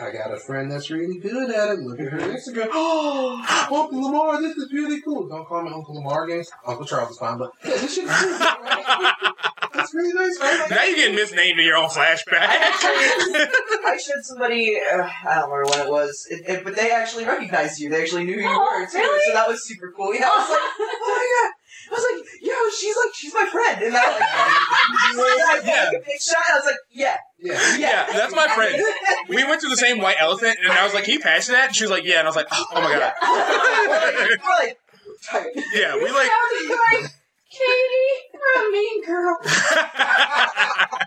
[0.00, 1.80] I got a friend that's really good at it.
[1.80, 2.68] Look at her Instagram.
[2.72, 5.28] Oh, Uncle Lamar, this is really cool.
[5.28, 6.50] Don't call me Uncle Lamar games.
[6.66, 8.30] Uncle Charles is fine, but yeah, this is cool.
[8.38, 9.12] Right?
[9.74, 10.70] That's really nice, right?
[10.70, 12.46] now you're getting misnamed in your own flashback.
[12.46, 17.24] I showed somebody, uh, I don't remember when it was, it, it, but they actually
[17.24, 17.88] recognized you.
[17.90, 18.98] They actually knew who you Oh, were too.
[18.98, 19.24] really?
[19.26, 20.14] So that was super cool.
[20.14, 21.52] Yeah, I was like, oh my god.
[21.92, 23.82] I was like, yo, she's like, she's my friend.
[23.82, 25.84] And I like, yeah, Yeah.
[25.84, 26.42] Like a big shot.
[26.50, 27.76] I was like, yeah, Yeah.
[27.76, 28.82] Yeah, that's my friend.
[29.28, 31.76] We went to the same white elephant, and I was like, "He passed that?" And
[31.76, 33.12] she was like, "Yeah," and I was like, "Oh, oh my god."
[34.42, 34.78] We're like.
[35.74, 37.10] Yeah, we like.
[37.52, 39.36] Sounded like Cady from Mean Girl.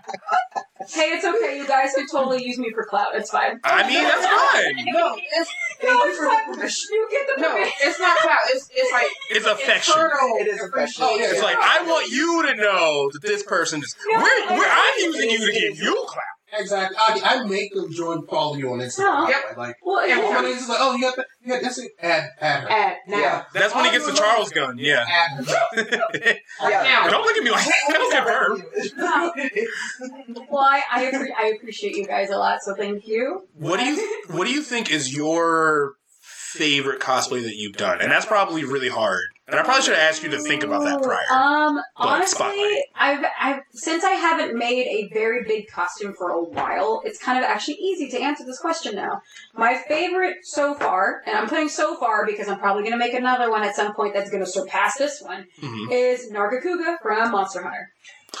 [0.88, 1.58] Hey, it's okay.
[1.58, 3.08] You guys can totally use me for clout.
[3.14, 3.58] It's fine.
[3.64, 4.84] I mean, that's fine.
[4.94, 5.50] No, it's
[5.82, 6.50] No, Thank you it's for fine.
[6.52, 6.88] the permission.
[6.92, 7.72] You get the no, permission.
[7.82, 8.38] it's not clout.
[8.50, 9.94] It's it's like It's affection.
[9.94, 10.36] internal.
[10.38, 11.04] It is affection.
[11.04, 11.30] Oh, yeah.
[11.32, 13.96] It's like I want you to know that this person is.
[14.06, 14.20] We're,
[14.56, 16.35] we're, I'm using you to give you clout.
[16.52, 16.96] Exactly.
[16.98, 19.00] I, I make them join follow you on Instagram.
[19.24, 19.28] Oh.
[19.28, 19.56] Yep.
[19.56, 21.26] Like, Well, Yeah, if- oh, my name's like, oh, you got that?
[21.42, 21.90] You got that's it.
[22.00, 22.70] Add, add her.
[22.70, 23.18] Add now.
[23.18, 23.44] Yeah.
[23.52, 24.78] That's when he gets the Charles gun.
[24.78, 25.04] Yeah.
[25.08, 25.56] Add her.
[26.62, 26.82] Yeah.
[26.82, 27.08] Now.
[27.08, 28.62] Don't look at me like don't confirm.
[30.50, 33.46] well, I I, appre- I appreciate you guys a lot, so thank you.
[33.54, 38.00] What do you What do you think is your favorite cosplay that you've done?
[38.00, 39.24] And that's probably really hard.
[39.48, 41.24] And I probably should have asked you to think about that prior.
[41.30, 42.82] Um, Like, honestly, spotlight.
[42.96, 47.38] I've, I've since I haven't made a very big costume for a while, it's kind
[47.38, 49.22] of actually easy to answer this question now.
[49.54, 53.14] My favorite so far, and I'm putting so far because I'm probably going to make
[53.14, 55.92] another one at some point that's going to surpass this one, Mhm.
[55.92, 57.90] is Nargacuga from Monster Hunter.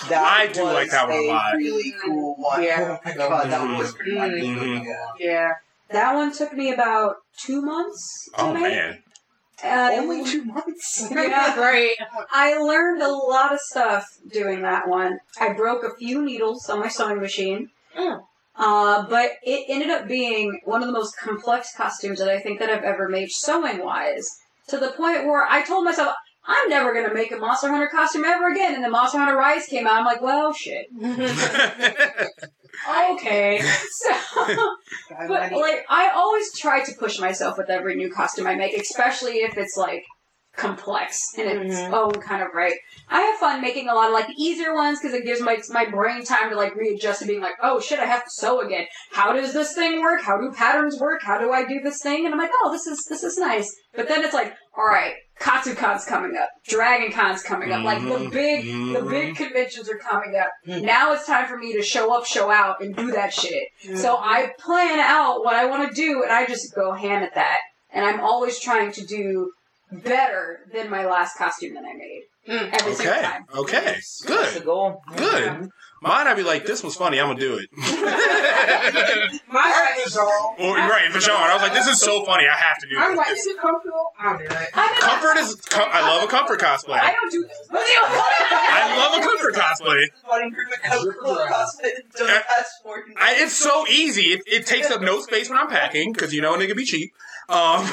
[0.08, 1.54] That I do like that one a lot.
[1.54, 2.62] Really cool one.
[2.64, 2.98] Yeah.
[2.98, 4.84] Oh my god, that was pretty Mhm.
[4.84, 4.92] Yeah.
[5.20, 5.52] Yeah.
[5.90, 8.62] That one took me about two months to Oh make.
[8.64, 9.02] man.
[9.64, 11.08] Uh, Only two months.
[11.10, 11.58] Yeah.
[11.58, 11.96] Right.
[12.30, 15.18] I learned a lot of stuff doing that one.
[15.40, 17.70] I broke a few needles on my sewing machine.
[17.96, 18.22] Mm.
[18.58, 22.58] Uh, but it ended up being one of the most complex costumes that I think
[22.58, 24.26] that I've ever made sewing wise.
[24.68, 26.14] To the point where I told myself,
[26.46, 28.74] I'm never gonna make a Monster Hunter costume ever again.
[28.74, 29.98] And then Monster Hunter Rise came out.
[29.98, 30.86] I'm like, well, shit.
[33.12, 33.60] Okay.
[33.90, 34.76] so,
[35.28, 39.38] but like, I always try to push myself with every new costume I make, especially
[39.38, 40.04] if it's like
[40.56, 41.92] complex in its Mhm.
[41.92, 42.74] own kind of right.
[43.08, 45.58] I have fun making a lot of like the easier ones because it gives my
[45.70, 48.60] my brain time to like readjust to being like, oh shit, I have to sew
[48.60, 48.86] again.
[49.12, 50.22] How does this thing work?
[50.22, 51.22] How do patterns work?
[51.22, 52.24] How do I do this thing?
[52.24, 53.74] And I'm like, oh, this is this is nice.
[53.94, 58.08] But then it's like, all right, KatsuCon's coming up, Dragon Con's coming up, like the
[58.08, 58.30] Mhm.
[58.32, 58.64] big
[58.94, 60.50] the big conventions are coming up.
[60.66, 63.68] Now it's time for me to show up, show out, and do that shit.
[63.84, 63.96] Mm-hmm.
[63.96, 67.34] So I plan out what I want to do, and I just go ham at
[67.34, 67.58] that.
[67.90, 69.52] And I'm always trying to do
[70.04, 72.72] better than my last costume that I made Mm.
[72.80, 73.22] every single Okay.
[73.22, 73.44] time.
[73.56, 73.84] Okay.
[73.84, 74.64] That's the Good.
[74.64, 75.02] goal.
[75.16, 75.68] Good.
[76.00, 77.18] Mine, I'd be like, this was funny.
[77.18, 77.68] I'm gonna do it.
[79.48, 80.54] My is all.
[80.58, 81.34] Or, right, for sure.
[81.34, 82.44] I was like, this is so funny.
[82.46, 83.16] I have to do I'm it.
[83.16, 84.12] like, is it comfortable?
[84.20, 84.52] I'll do it.
[84.74, 85.54] I mean, Comfort is.
[85.56, 87.00] Com- I love a comfort cosplay.
[87.00, 87.58] I don't do this.
[87.72, 90.04] I love a comfort cosplay.
[90.28, 93.04] Funny group of cosplay don't ask for it.
[93.16, 94.32] I, it's so easy.
[94.34, 96.84] It, it takes up no space when I'm packing because you know a nigga be
[96.84, 97.12] cheap.
[97.48, 97.84] Um,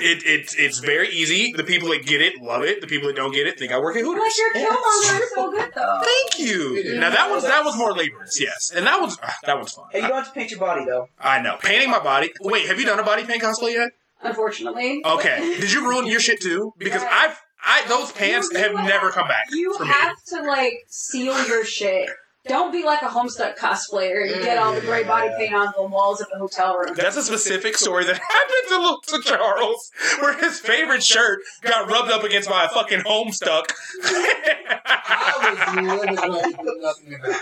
[0.00, 1.52] it, it it's very easy.
[1.56, 2.80] The people that get it love it.
[2.80, 4.22] The people that don't get it think I work at Hooters.
[4.22, 6.02] Like your Killmonger is so good though.
[6.04, 6.98] Thank you.
[7.00, 9.86] Now that was that was more laborious, yes, and that was ah, that one's fun.
[9.90, 11.08] Hey, you don't have to paint your body though.
[11.20, 12.30] I know painting my body.
[12.40, 13.90] Wait, have you done a body paint cosplay yet?
[14.22, 15.02] Unfortunately.
[15.04, 15.56] Okay.
[15.60, 16.72] Did you ruin your shit too?
[16.78, 19.90] Because I've I those pants You- have you never come back You for me.
[19.90, 22.08] have to like seal your shit.
[22.46, 25.82] Don't be like a Homestuck cosplayer and get all the gray body paint on the
[25.86, 26.94] walls of the hotel room.
[26.94, 31.90] That's a specific story that happened to Luke to Charles, where his favorite shirt got
[31.90, 33.64] rubbed up against by a fucking homestuck.
[34.02, 37.36] I was livid when I did nothing about it.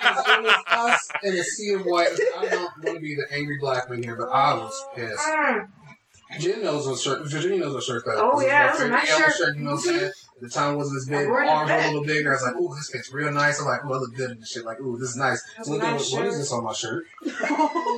[0.00, 2.08] 'Cause It was us in a sea of white.
[2.36, 5.26] I don't want to be the angry black man here, but I was pissed.
[5.26, 5.68] Mm.
[6.40, 7.22] Jen knows what shirt.
[7.30, 9.56] Virginia knows what shirt that Oh, yeah, my that's a favorite nice shirt.
[9.56, 10.12] You know what I'm saying?
[10.38, 11.26] At the time wasn't as big.
[11.26, 12.30] I wore it in Arms were a little bigger.
[12.30, 13.58] I was like, ooh, this fit's real nice.
[13.58, 14.64] I'm like, ooh, I look good in this shit.
[14.64, 15.42] Like, ooh, this is nice.
[15.56, 17.06] That's Look nice what, what is this on my shirt?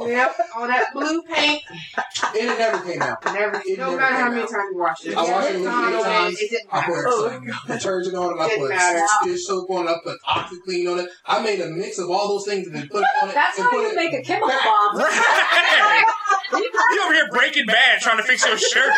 [0.01, 1.63] Yep, on that blue paint.
[1.69, 3.23] And it never came out.
[3.27, 5.15] Never, It no never matter how many times you watched it.
[5.17, 6.41] I watched it It's many not on times.
[6.41, 7.11] It didn't I put matter.
[7.13, 8.41] some detergent on it.
[8.41, 9.07] I put matter.
[9.25, 9.91] dish soap on it.
[9.91, 11.11] I put OxiClean on it.
[11.27, 13.35] I made a mix of all those things and then put it on it.
[13.35, 14.65] That's and how put you it make a chemical back.
[14.65, 14.97] bomb.
[16.53, 18.91] You over here breaking bad trying to fix your shirt.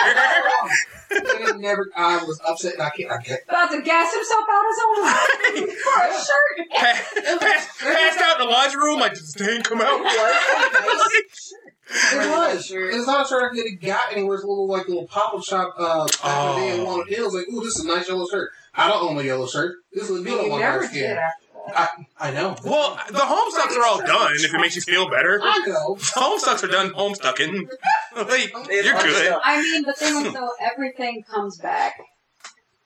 [1.52, 1.88] And never.
[1.96, 2.74] I was upset.
[2.74, 3.10] And I can't.
[3.10, 3.40] I can't.
[3.48, 4.96] About to gas himself out his own
[5.76, 6.68] for a shirt.
[6.70, 7.02] Pa-
[7.40, 10.00] pass- passed out in the laundry room like, does the stain come out?
[10.00, 10.04] It
[12.30, 12.70] was.
[12.70, 14.36] It's not a shirt I could have got anywhere.
[14.36, 16.80] It's a little like a little pop up shop uh, back in the day in
[16.80, 16.84] Oh.
[16.84, 17.34] Walnut Hills.
[17.34, 18.50] Like, ooh, this is a nice yellow shirt.
[18.74, 19.76] I don't own a yellow shirt.
[19.92, 21.18] This is a You on my never did.
[21.18, 21.41] after
[21.74, 22.56] I, I know.
[22.64, 25.40] well, the homestucks are all done if it makes you feel better.
[25.42, 25.94] I know.
[25.96, 27.68] The homestucks are done homestucking.
[28.16, 29.36] like, you're good.
[29.44, 31.94] I mean, the thing is, though, everything comes back.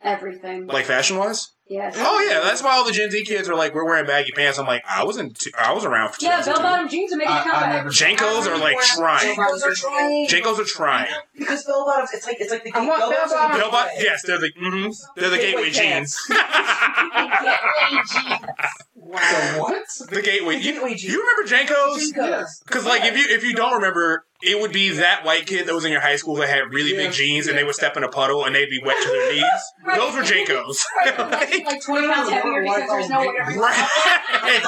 [0.03, 0.67] Everything.
[0.67, 1.51] Like fashion wise?
[1.69, 1.97] Yes.
[1.99, 4.57] Oh yeah, that's why all the Gen Z kids are like, we're wearing baggy pants.
[4.57, 5.37] I'm like, I wasn't.
[5.37, 6.53] T- I was around for Yeah, 2002.
[6.53, 7.73] bell bottom jeans are making I- a I comeback.
[7.75, 9.37] never- Jenkos are like trying.
[9.37, 10.29] Jankos are trying.
[10.29, 11.09] Jenkos are trying.
[11.37, 13.61] Because bell bottoms, it's like it's like the I want bell bottoms bell-bottoms.
[13.61, 16.25] Bell bot- yes, they're the mm-hmm, they're the gateway jeans.
[16.29, 18.15] Gateway jeans.
[19.13, 19.59] pants.
[19.59, 19.67] Wow.
[19.69, 20.11] The what?
[20.11, 20.57] The gateway.
[20.57, 21.05] You, Gateway jeans.
[21.05, 22.03] you remember Jankos?
[22.17, 22.61] Yes.
[22.67, 25.75] Because like if you if you don't remember, it would be that white kid that
[25.75, 27.07] was in your high school that had really Yeah.
[27.07, 29.33] big jeans and they would step in a puddle and they'd be wet to their
[29.35, 29.45] knees.
[29.85, 29.99] Right.
[29.99, 30.85] Those were Jankos.
[31.07, 33.27] Right, like, like 20 pounds heavier because there's no way
[33.57, 34.63] right.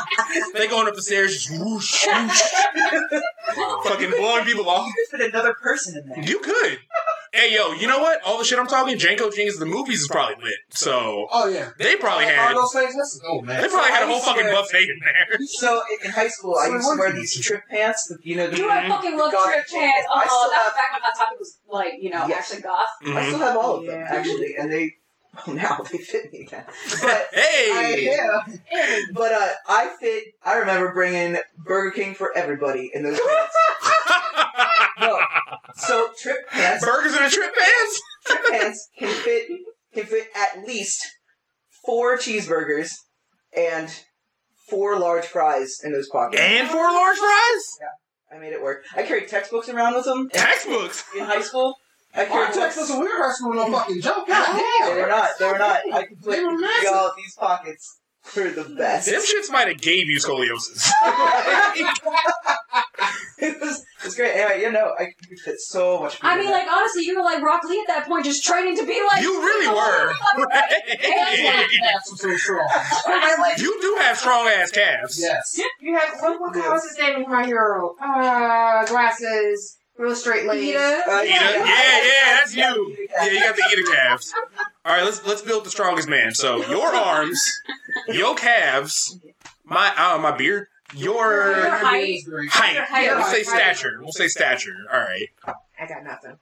[0.55, 2.43] they going up the stairs, just whoosh, whoosh,
[3.85, 4.87] fucking blowing people off.
[4.87, 6.23] You could Put another person in there.
[6.25, 6.79] You could.
[7.33, 8.21] Hey yo, you know what?
[8.25, 10.55] All the shit I'm talking, Janko jeans, the movies is probably lit.
[10.71, 11.71] So Oh yeah.
[11.79, 12.93] they probably Are had those things?
[12.95, 13.61] That's- Oh man.
[13.63, 15.39] they probably had a whole fucking swear- buffet in there.
[15.47, 18.07] So in- in high school, I So used to wear do you these trip pants.
[18.09, 20.07] the- You know, the, You I fucking love Goth trip chants.
[20.15, 22.39] I still Oh, that was have- back when Hot Topic was like, you know, Yes.
[22.51, 22.89] actually goth.
[23.03, 23.27] I Mhm.
[23.27, 24.07] still have all of them Yeah.
[24.15, 24.97] actually, and they
[25.47, 26.65] oh now they fit me again.
[27.03, 30.25] But Hey, I, but uh, I fit.
[30.43, 33.55] I remember bringing Burger King for everybody in those pants.
[35.01, 35.19] No,
[35.77, 36.85] so trip pants.
[36.85, 38.03] burgers in a trip pants.
[38.27, 39.49] trip pants can fit
[39.95, 41.05] can fit at least
[41.85, 42.91] four cheeseburgers
[43.57, 43.89] and
[44.69, 46.41] four large fries in those pockets.
[46.43, 47.63] And four large fries?
[47.81, 48.85] Yeah, I made it work.
[48.97, 51.05] I carried textbooks around with them Textbooks.
[51.17, 51.75] in high school.
[52.15, 54.27] I Our carried Texas and weird high school no fucking joke.
[54.27, 54.61] God
[54.95, 55.31] They were not.
[55.39, 55.81] They were not.
[55.93, 57.99] I could put They were y'all these pockets
[58.37, 59.11] were the best.
[59.11, 60.91] Them shits might have gave you scoliosis.
[63.39, 64.33] it was it was great.
[64.35, 66.19] Anyway, you know, I could fit so much.
[66.23, 68.87] I mean, like, honestly, you were like Rock Lee at that point, just training to
[68.87, 69.23] be like.
[69.23, 70.13] You really were.
[71.83, 72.69] That's what's so strong.
[73.59, 75.19] you do have strong ass calves.
[75.21, 75.61] Yes.
[75.81, 77.95] You have what, what what's his name in my hero?
[78.03, 80.63] Uh, glasses, real straight legs.
[80.63, 81.01] Iida.
[81.07, 82.63] Uh, Iida, yeah, yeah, that's you.
[82.65, 84.35] you Yeah, you got the Iida calves.
[84.89, 86.33] All right, let's let's build the strongest man.
[86.33, 87.47] So your arms,
[88.09, 89.21] your calves,
[89.65, 91.15] my uh, my beard, your
[91.57, 91.85] Your height.
[91.85, 92.21] height.
[92.27, 93.05] Your height.
[93.05, 93.99] Yeah, we'll say stature.
[94.01, 94.75] We'll say stature.
[94.91, 95.29] All right,
[95.79, 96.39] I got nothing.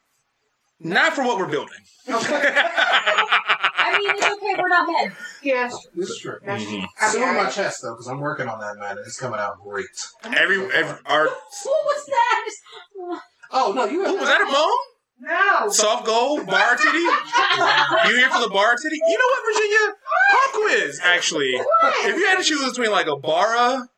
[0.78, 1.74] not for what we're building.
[2.09, 5.12] I mean, it's okay, we're not men.
[5.42, 5.74] Yes.
[5.97, 6.38] This is true.
[6.44, 6.86] That's Mhm.
[7.01, 8.90] I Still mean, on my chest though, because I'm working on that man.
[8.99, 9.86] and It's coming out great.
[10.24, 11.34] every, every our What
[11.64, 13.20] was that?
[13.51, 14.07] Oh no, you.
[14.07, 14.70] Ooh, was that a bone?
[15.18, 15.68] No.
[15.70, 16.98] Soft gold bar titty.
[18.08, 18.96] You here for the bar titty?
[19.08, 19.94] You know what, Virginia?
[20.30, 21.00] Pop quiz.
[21.02, 21.52] Actually,
[22.04, 23.88] if you had to choose between like a bara,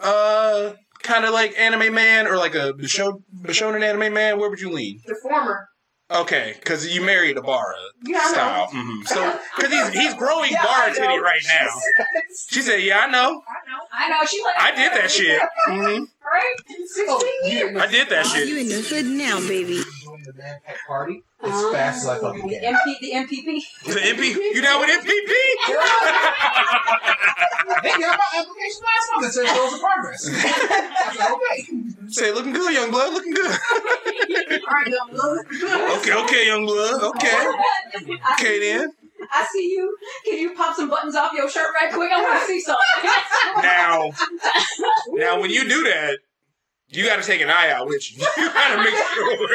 [0.00, 0.72] uh,
[1.02, 4.70] kind of like anime man, or like a Bishon- Bishonen anime man, where would you
[4.70, 5.00] lean?
[5.06, 5.68] The former.
[6.10, 7.74] Okay, because you married a bara
[8.06, 8.32] Yeah, I know.
[8.32, 8.68] style.
[8.70, 11.68] hmm So, because he's he's growing Yeah, bar titty right now.
[12.50, 13.18] She said, "Yeah, I know.
[13.18, 13.78] I know.
[13.92, 14.54] I know, she's like.
[14.62, 15.40] I did that shit.
[15.66, 16.54] hmm Right?
[17.08, 18.48] Oh, you I did that shit.
[18.48, 18.62] You shit.
[18.62, 19.82] in the hood now, baby.
[20.28, 21.72] Join the man pack party as oh.
[21.72, 22.74] fast as I fucking The can.
[22.74, 23.62] MP, the MPP.
[23.84, 25.32] The MP, you down with MPP?
[27.82, 29.26] They got my application last month.
[29.26, 30.28] It says those are progress.
[30.28, 32.08] I said, okay.
[32.08, 33.12] Say, looking good, young blood.
[33.12, 33.50] Looking good.
[33.50, 35.38] All right, young blood.
[35.98, 37.02] Okay, okay, young blood.
[37.02, 37.52] Okay,
[38.32, 38.92] okay then.
[39.30, 39.96] I see you.
[40.24, 42.10] Can you pop some buttons off your shirt right quick?
[42.10, 43.10] I want to see something.
[43.62, 44.10] Now,
[45.12, 46.18] now, when you do that,
[46.90, 48.24] you got to take an eye out with you.
[48.38, 49.32] You got to make sure.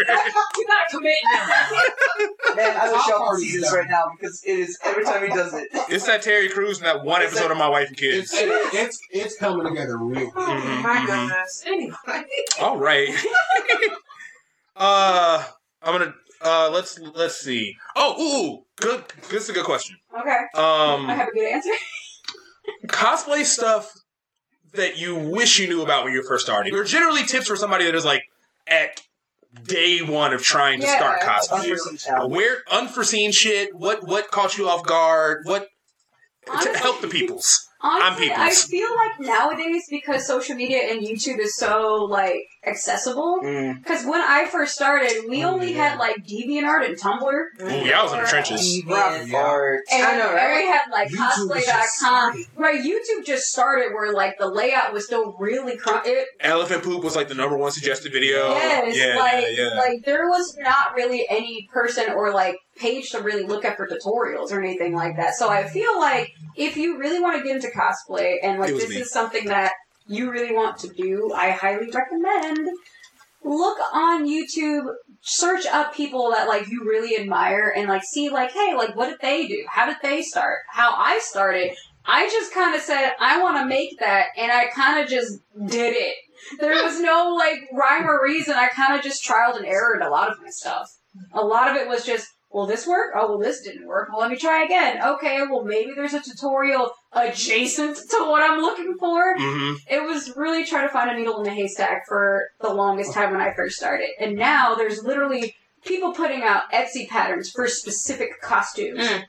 [0.57, 2.55] you gotta commit now.
[2.55, 5.23] Man, I wish Top y'all could see this right now because it is every time
[5.23, 5.67] he does it.
[5.89, 8.51] It's that Terry Crews in that one episode of My Wife and It's, Kids.
[8.73, 10.29] it's it's coming together real.
[10.31, 10.45] quick.
[10.45, 11.05] Mhm, My mhm.
[11.07, 11.63] goodness.
[11.65, 11.95] Anyway.
[12.61, 13.09] All right.
[14.75, 15.43] uh,
[15.81, 16.13] I'm gonna.
[16.41, 17.75] Uh, let's let's see.
[17.95, 19.03] Oh, ooh, ooh, good.
[19.29, 19.95] This is a good question.
[20.19, 20.37] Okay.
[20.55, 21.71] Um, I have a good answer.
[22.87, 23.93] cosplay stuff
[24.73, 27.55] that you wish you knew about when you were first starting, or generally tips for
[27.55, 28.23] somebody that is like
[28.67, 29.01] at
[29.63, 30.97] day one of trying to Yeah.
[30.97, 31.61] start cosplay.
[31.71, 32.33] Unforeseen challenge.
[32.35, 33.75] Where unforeseen shit?
[33.75, 35.41] What what caught you off guard?
[35.43, 35.69] What
[36.61, 37.67] to help the peoples?
[37.83, 38.63] Honestly, I people's.
[38.63, 43.41] feel like nowadays because social media and YouTube is so like accessible.
[43.43, 43.83] Mm.
[43.83, 45.89] Because when I first started, we Oh, only yeah.
[45.89, 47.43] had like DeviantArt and Tumblr.
[47.61, 48.61] Ooh, yeah, I was in the trenches.
[48.61, 49.77] Deviant Yeah.
[49.91, 50.63] And, I know, right?
[50.63, 52.45] we had like YouTube was just cosplay.com.
[52.55, 57.03] Right, YouTube just started where like the layout was still really cr- it, Elephant poop
[57.03, 58.49] was like the number one suggested video.
[58.53, 59.77] Yes, yeah, like yeah, yeah.
[59.77, 63.87] like there was not really any person or like page to really look at for
[63.87, 65.35] tutorials or anything like that.
[65.35, 68.73] So I feel like if you really want to get into cosplay and like It
[68.73, 69.01] was this me.
[69.01, 69.73] is something that
[70.07, 72.69] you really want to do, I highly recommend
[73.43, 78.51] look on YouTube, search up people that like you really admire and like see like,
[78.51, 79.65] hey, like what did they do?
[79.67, 80.59] How did they start?
[80.71, 81.73] How I started.
[82.05, 85.39] I just kind of said I want to make that, and I kind of just
[85.67, 86.15] did it.
[86.59, 88.55] There was no like rhyme or reason.
[88.55, 90.89] I kind of just trialed and errored a lot of my stuff.
[91.33, 93.13] A lot of it was just, will this work?
[93.15, 94.09] Oh, well, this didn't work.
[94.09, 95.01] Well, let me try again.
[95.01, 99.35] Okay, well, maybe there's a tutorial adjacent to what I'm looking for.
[99.37, 103.13] hmm It was really trying to find a needle in a haystack for the longest
[103.13, 104.09] time when I first started.
[104.19, 105.55] And now there's literally
[105.85, 108.99] people putting out Etsy patterns for specific costumes.
[108.99, 109.23] Mm.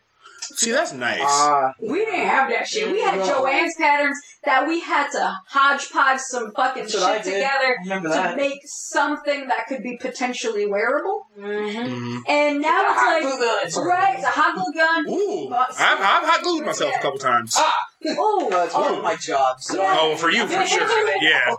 [0.57, 1.21] See, that's nice.
[1.23, 2.91] Ah, We didn't have that shit.
[2.91, 3.27] We had No.
[3.27, 8.37] Joanne's patterns that we had to hodgepodge some fucking That's shit together to that.
[8.37, 11.27] make something that could be potentially wearable.
[11.39, 12.23] Mhm.
[12.29, 15.09] And now it's like, It's right, it's a hot glue gun.
[15.09, 17.55] Ooh, I've, I've hot glued myself a couple times.
[17.59, 17.75] Ah,
[18.19, 18.97] Oh, Uh, it's one oh.
[18.99, 19.67] of my jobs.
[19.67, 19.97] So Yeah.
[19.99, 21.17] Oh, for you, for sure.
[21.23, 21.55] Yeah.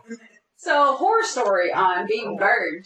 [0.58, 2.86] So, horror story on being burned.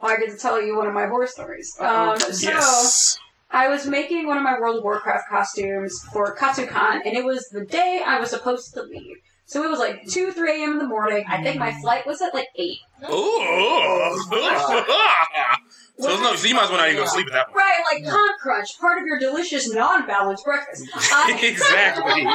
[0.00, 1.76] I get to tell you one of my horror stories.
[1.80, 3.18] Um, so, Yes.
[3.52, 7.48] I was making one of my World of Warcraft costumes for KatsuCon, and it was
[7.50, 9.18] the day I was supposed to leave.
[9.44, 10.72] So it was like 2, 3 a.m.
[10.72, 11.24] in the morning.
[11.28, 11.80] I think my mm.
[11.82, 12.78] flight was at like 8.
[13.10, 14.22] Ooh.
[15.98, 17.56] so, no, so you might as well not even go to sleep at that point.
[17.56, 20.88] Right, like Con Crunch, part of your delicious non-balanced breakfast.
[20.94, 22.26] I- exactly.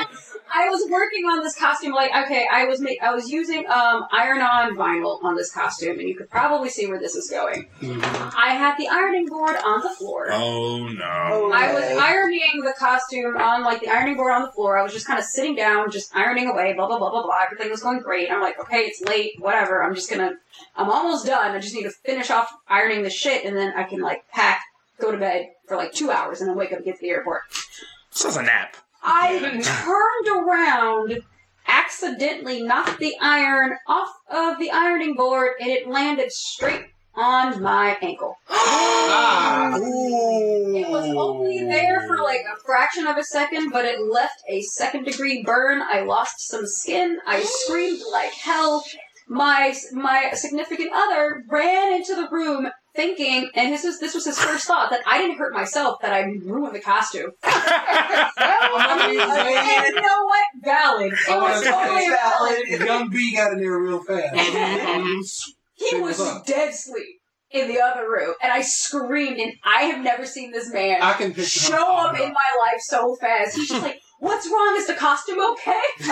[0.49, 4.05] I was working on this costume like okay, I was make, I was using um
[4.14, 7.68] iron-on vinyl on this costume, and you could probably see where this is going.
[7.82, 10.28] I had the ironing board on the floor.
[10.32, 11.51] Oh no.
[11.53, 14.78] I was ironing the costume on like the ironing board on the floor.
[14.78, 17.39] I was just kind of sitting down, just ironing away, blah blah blah blah blah.
[17.45, 18.32] Everything was going great.
[18.32, 19.84] I'm like, okay, it's late, whatever.
[19.84, 20.36] I'm just gonna,
[20.76, 21.55] I'm almost done.
[21.55, 24.62] I just need to finish off ironing the shit, and then I can like pack,
[24.99, 27.10] go to bed for like two hours, and then wake up and get to the
[27.10, 27.41] airport.
[28.12, 28.78] This is a nap.
[29.03, 29.39] I
[30.26, 31.22] turned around,
[31.68, 37.97] accidentally knocked the iron off of the ironing board, and it landed straight on my
[38.01, 38.38] ankle.
[39.10, 39.78] Ah.
[39.78, 44.62] It was only there for like a fraction of a second, but it left a
[44.62, 45.82] second degree burn.
[45.82, 47.18] I lost some skin.
[47.26, 48.84] I screamed like hell.
[49.30, 54.39] My my significant other ran into the room thinking, and this was this was his
[54.39, 57.32] first thought that I didn't hurt myself, that I ruined the costume.
[57.43, 57.53] and
[59.95, 60.45] you know what?
[60.63, 61.13] Valid.
[61.13, 62.67] It I was wanna say totally valid.
[62.69, 62.88] valid.
[62.88, 65.53] Young B got in there real fast.
[65.80, 66.17] He was
[66.47, 67.21] dead asleep
[67.51, 71.13] in the other room, and I screamed, and I have never seen this man I
[71.13, 71.78] can picture him.
[71.78, 73.55] show up in my life so fast.
[73.55, 74.76] He's just like, "What's wrong?
[74.78, 75.82] Is the costume okay?"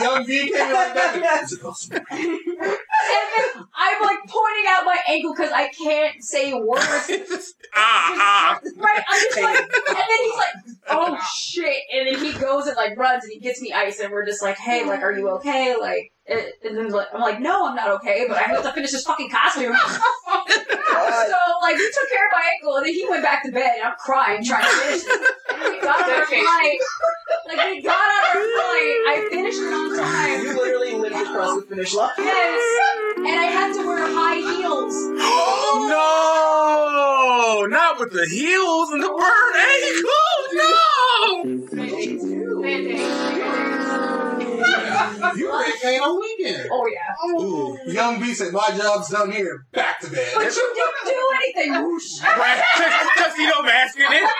[0.00, 1.40] Young B came in like that.
[1.44, 1.92] Is it awesome?
[1.92, 7.54] and then I'm like pointing out my ankle because I can't say words.
[7.74, 8.14] ah,
[8.54, 8.60] ah.
[8.76, 9.04] Right?
[9.08, 10.54] I'm just like, and then he's like,
[10.88, 14.12] "Oh shit!" And then he goes and like runs and he gets me ice, and
[14.12, 16.11] we're just like, "Hey, like, are you okay?" Like.
[16.26, 18.92] Eh, And then like, I'm like, no, I'm not okay, but I have to finish
[18.92, 19.74] this fucking costume.
[20.92, 23.72] so like, we took care of my ankle, and then he went back to bed,
[23.76, 25.20] and I'm crying trying to finish it.
[25.52, 26.78] And we got on our flight.
[27.48, 28.98] Like we got on our flight.
[29.08, 30.42] I finished it on time.
[30.44, 32.10] You literally lived across the finish line.
[32.18, 32.62] Yes,
[33.16, 34.94] and I had to wear high heels.
[34.94, 35.88] Oh
[37.62, 40.10] no, not with the heels and the burn ankle.
[40.54, 40.72] No.
[45.36, 46.68] You were pain on weekend.
[46.70, 47.78] Oh yeah, Ooh.
[47.90, 49.64] Young B said, my job's done here.
[49.72, 50.28] Back to bed.
[50.34, 51.82] but you didn't do anything.
[51.86, 52.22] Whoosh.
[52.22, 52.62] Right?
[53.14, 54.30] Because you know, mask in it.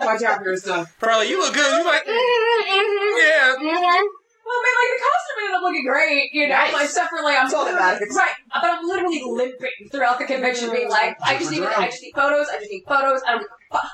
[0.00, 0.86] My job here is done.
[0.98, 1.78] Probably you look good.
[1.78, 3.54] You like, yeah.
[4.44, 6.72] Well, I mean, like the costume ended up looking great, you know, Nice.
[6.72, 8.14] like except for like I'm That's all that matters.
[8.16, 12.02] right, but I'm literally limping throughout the convention, being like, I just need, I just
[12.02, 13.46] need photos, I just need photos, I don't,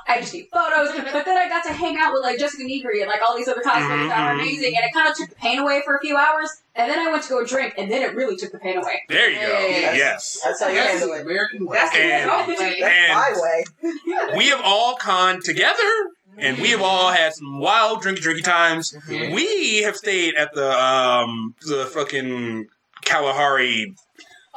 [0.07, 0.91] I just need photos.
[1.13, 3.49] But then I got to hang out with like Jessica Nigri and like all these
[3.49, 4.43] other cosplayers that were Mhm.
[4.43, 6.51] amazing, and it kind of took the pain away for a few hours.
[6.75, 9.03] And then I went to go drink, and then it really took the pain away.
[9.09, 9.47] There you go.
[9.49, 9.97] Yes.
[9.97, 10.41] Yes.
[10.45, 11.23] That's how you That's handle the it.
[11.23, 11.77] American way.
[11.77, 12.81] That's And- the and- way.
[12.81, 14.37] That's my way.
[14.37, 15.91] we have all con together,
[16.39, 18.95] and we have all had some wild drinky drinky times.
[19.09, 22.69] We have stayed at the um the fucking
[23.05, 23.95] Kalahari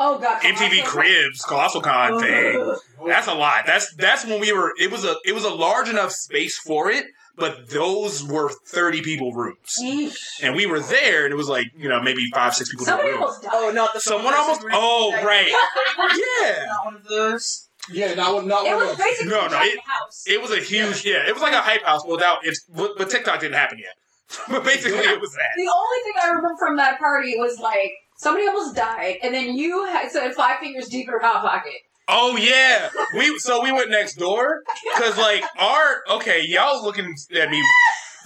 [0.04, 2.76] Oh god, MTV Cribs Colossal Con thing.
[3.06, 3.66] That's a lot.
[3.66, 4.74] That's that's when we were.
[4.80, 9.02] It was a it was a large enough space for it, but those were thirty
[9.02, 10.16] people rooms, Yeesh.
[10.44, 13.10] and we were there, and it was like you know maybe five six people Somebody
[13.10, 13.22] room.
[13.24, 13.52] almost died.
[13.54, 14.64] Oh, not the Someone almost.
[14.72, 15.48] Oh right.
[16.44, 16.66] Yeah.
[16.68, 17.68] Not one of those.
[17.92, 19.06] Yeah, not, not It one was of those.
[19.08, 20.24] basically No, a no, it- house.
[20.28, 21.04] It was a huge.
[21.06, 21.28] Yeah.
[21.28, 22.40] It was like a hype house without.
[22.44, 23.96] It's but, but TikTok didn't happen yet.
[24.50, 25.52] but basically, it was that.
[25.58, 27.92] The only thing I remember from that party was like
[28.22, 31.74] somebody almost died, and then you had said five fingers deep in her hot pocket.
[32.08, 34.64] Oh yeah, we so we went next door
[34.94, 37.64] because like our okay, y'all looking at me.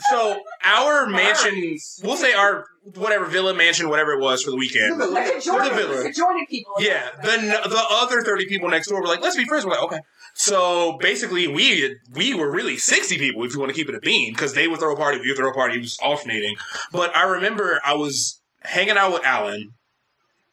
[0.10, 2.66] So our mansion, we'll say our
[2.96, 4.98] whatever villa mansion, whatever it was for the weekend.
[4.98, 6.06] Like adjoining, villa.
[6.06, 6.74] adjoining people.
[6.80, 7.38] Yeah, the
[7.70, 9.66] the other thirty people next door were like, let's be friends.
[9.66, 10.00] We're like, okay.
[10.34, 14.00] So basically, we we were really sixty people if you want to keep it a
[14.00, 15.78] bean because they would throw a party, we would throw a party.
[15.78, 16.56] It was alternating.
[16.92, 19.74] But I remember I was hanging out with Alan.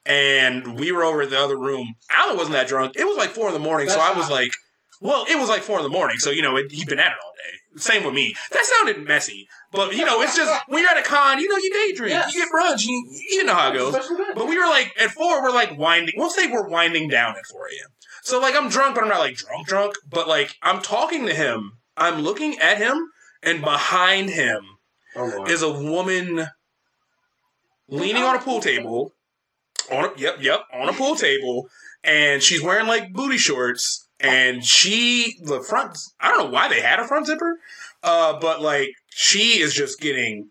[0.05, 1.95] And we were over at the other room.
[2.11, 2.95] Alan wasn't that drunk.
[2.97, 4.53] It was like four in the morning, so I was like,
[5.01, 7.13] well, it was like four in the morning, so you know it, he'd been at
[7.13, 7.81] it all day.
[7.81, 8.35] Same with me.
[8.51, 11.57] That sounded messy, but you know it's just when you're at a con, you know
[11.57, 12.35] you day drink, Yes.
[12.35, 13.95] you get brunch, you, you know how it goes.
[14.35, 16.15] But we were like at four, we're like winding.
[16.17, 17.91] We'll say we're winding down at four a.m.
[18.25, 19.95] So like I'm drunk, but I'm not like drunk drunk.
[20.09, 21.79] But like I'm talking to him.
[21.97, 23.09] I'm looking at him,
[23.43, 24.65] and behind him
[25.15, 26.47] Oh is a woman
[27.89, 29.13] leaning on a pool table.
[29.93, 31.69] On a, yep, yep, on a pool table,
[32.03, 34.09] and she's wearing like booty shorts.
[34.21, 37.59] And she, the front, I don't know why they had a front zipper,
[38.05, 40.51] uh, but like she is just getting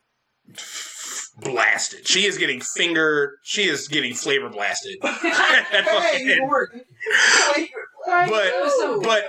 [1.40, 2.08] blasted.
[2.08, 3.38] She is getting finger.
[3.44, 4.98] She is getting flavor blasted.
[5.04, 6.40] hey,
[8.06, 8.54] but
[9.04, 9.24] but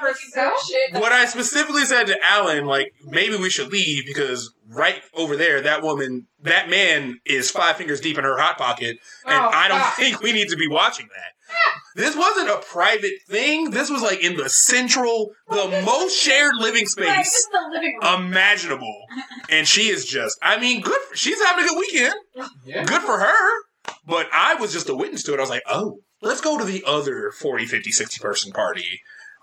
[0.93, 5.61] what I specifically said to Alan, like maybe we should leave because right over there,
[5.63, 9.69] that woman, that man is five fingers deep in her hot pocket, and Oh, I
[9.69, 9.95] don't fuck.
[9.95, 11.33] think we need to be watching that.
[11.95, 13.71] This wasn't a private thing.
[13.71, 19.05] This was like in the central, the most shared living space is living imaginable,
[19.51, 20.39] and she is just.
[20.43, 20.99] I mean, good.
[21.03, 22.15] For, she's having a good weekend.
[22.65, 22.85] Yeah.
[22.85, 23.63] Good for her.
[24.07, 25.39] But I was just a witness to it.
[25.39, 29.03] I was like, oh, let's go to the other 40, 50, 60 person party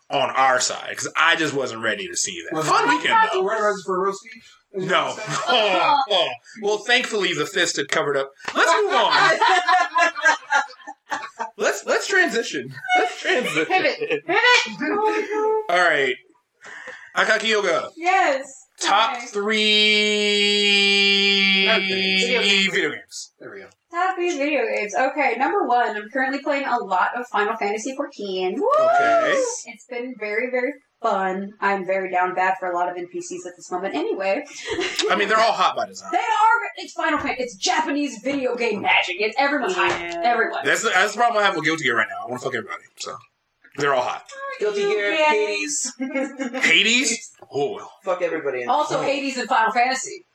[0.09, 2.55] on our side because I just wasn't ready to see that.
[2.57, 3.43] Was Fun weekend though.
[3.43, 4.13] we're for a real
[4.72, 4.84] speech?
[4.84, 5.05] Is No.
[5.05, 5.20] what?
[5.49, 6.30] Oh, oh.
[6.61, 8.32] Well, thankfully the fist had covered up.
[8.55, 9.11] Let's move on.
[11.57, 12.74] let's let's transition.
[12.97, 13.65] Let's transition.
[13.65, 14.26] Pivot.
[14.26, 14.80] Pivot.
[15.70, 16.15] All right.
[17.15, 17.89] Akakioga.
[17.97, 18.45] Yes.
[18.80, 19.26] Top Okay.
[19.28, 19.65] three
[21.67, 22.74] Video games.
[22.74, 23.34] video games.
[23.39, 23.67] There we go.
[23.91, 24.93] Top three video games.
[24.95, 28.53] Okay, number one, I'm currently playing a lot of Final Fantasy XIV.
[28.80, 29.34] Okay.
[29.65, 31.53] It's been very, very fun.
[31.59, 34.43] I'm very down bad for a lot of NPCs at this moment anyway.
[35.09, 36.09] I mean, they're all hot by design.
[36.11, 37.43] They are, it's Final Fantasy.
[37.43, 39.17] It's Japanese video game magic.
[39.19, 39.89] It's everyone's hot.
[39.89, 40.21] Yeah.
[40.23, 40.59] Everyone.
[40.65, 42.25] That's the, that's the problem I have with Guilty Gear right now.
[42.25, 42.83] I want to fuck everybody.
[42.97, 43.15] So
[43.77, 44.23] they're all hot.
[44.59, 45.29] Guilty Gear, Yeah.
[45.31, 45.93] Hades.
[46.63, 47.31] Hades.
[47.53, 48.63] Oh, Fuck everybody.
[48.63, 50.25] In Also, Hades and Final Fantasy.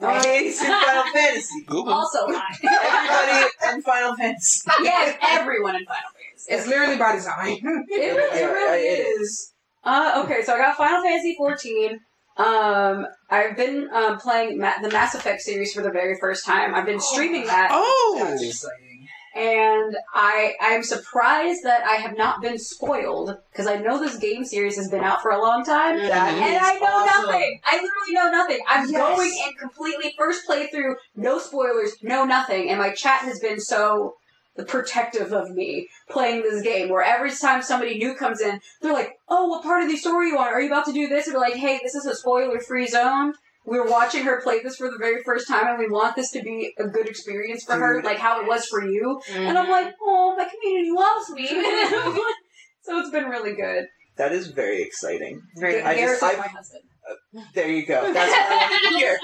[0.00, 1.64] Hades and Final Fantasy.
[1.66, 1.92] Google.
[1.94, 2.56] Also hot.
[2.62, 4.70] Everybody and Final Fantasy.
[4.82, 6.52] yes, everyone in Final Fantasy.
[6.52, 7.58] It's literally by design.
[7.58, 9.52] It, really- it Yeah, really it is.
[9.86, 12.00] Uh, okay, so I got Final Fantasy 14.
[12.38, 16.74] Um, I've been um, playing Ma- the Mass Effect series for the very first time.
[16.74, 18.16] I've been streaming that, Oh.
[18.20, 19.06] That's exciting.
[19.34, 24.44] and I I'm surprised that I have not been spoiled because I know this game
[24.44, 25.96] series has been out for a long time.
[25.98, 27.26] That And I know awesome.
[27.30, 27.60] nothing.
[27.64, 28.58] I literally know nothing.
[28.68, 28.98] I'm Yes.
[29.16, 32.68] going in completely first playthrough, no spoilers, no nothing.
[32.70, 34.16] And my chat has been so
[34.64, 36.88] protective of me playing this game.
[36.88, 40.28] Where every time somebody new comes in, they're like, "Oh, what part of the story
[40.28, 40.52] you want?
[40.52, 43.34] Are you about to do this?" And we're like, "Hey, this is a spoiler-free zone."
[43.64, 46.40] We're watching her play this for the very first time, and we want this to
[46.40, 49.20] be a good experience for her, like how it was for you.
[49.34, 51.48] And I'm like, "Oh, my community loves me."
[52.82, 53.86] so it's been really good.
[54.16, 55.42] That is very exciting.
[55.58, 56.82] Very I just- I've- my husband.
[57.54, 58.12] There you go.
[58.12, 59.18] That's what I want to hear.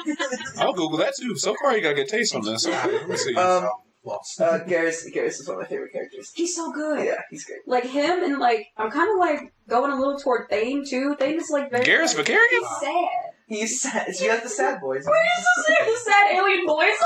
[0.59, 1.37] I'll Google that too.
[1.37, 2.67] So far, you got a good taste on this.
[2.69, 3.35] Let me see.
[3.35, 3.69] Um,
[4.05, 4.41] Lost.
[4.41, 6.33] uh, Garrus, Garrus is one of my favorite characters.
[6.35, 7.05] He's so good.
[7.05, 7.61] Yeah, he's great.
[7.67, 11.15] like him and like I'm kind of like going a little toward Thane too.
[11.19, 12.51] Thane is like very Garrus like, Vicarious?
[12.51, 13.09] He's sad.
[13.47, 14.17] He's sad.
[14.17, 15.05] She has the sad boys.
[15.07, 16.99] Where is the, sad, the sad alien voice?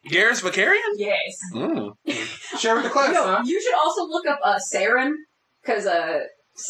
[0.10, 0.92] Garrus Vakarian?
[0.96, 1.38] yes.
[1.54, 1.94] Mm.
[2.58, 3.42] Share with the class, Yo, huh?
[3.44, 5.12] you should also look up uh Saren
[5.62, 6.20] because uh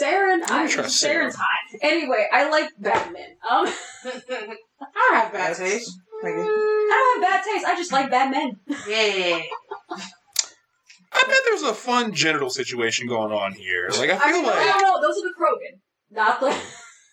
[0.00, 1.78] Saren, I, don't trust Saren's hot.
[1.82, 3.36] Anyway, I like Batman.
[3.48, 3.66] Um,
[4.06, 5.90] I have bad taste.
[6.88, 7.66] Like, I don't have bad taste.
[7.66, 8.58] I just like Batman.
[8.88, 9.40] Yeah.
[11.16, 13.88] I bet there's a fun genital situation going on here.
[13.98, 14.66] Like, I I feel mean, I like.
[14.66, 15.00] don't know.
[15.00, 15.78] Those are the Krogan,
[16.10, 16.56] not the.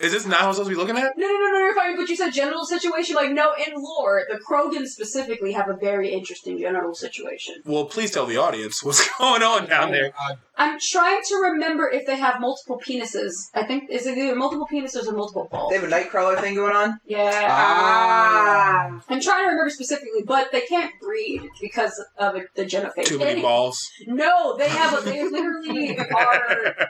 [0.02, 1.16] Is this not what I'm supposed to be looking at?
[1.16, 1.96] No, no, no, no, you're fine.
[1.96, 3.14] But you said genital situation.
[3.14, 7.62] Like, no, in lore, the Krogan specifically have a very interesting genital situation.
[7.64, 10.10] Well, please tell the audience what's going on down there.
[10.18, 13.32] I, I'm trying to remember if they have multiple penises.
[13.54, 15.70] I think is it either multiple penises or multiple balls.
[15.70, 16.98] they have a Nightcrawler thing going on.
[17.06, 17.46] Yeah.
[17.48, 19.00] Ah.
[19.08, 23.06] I'm trying to remember specifically, but they can't breed because of the genophage.
[23.06, 23.88] Too many Any- balls.
[24.06, 25.04] No, they have a.
[25.04, 26.74] They literally are.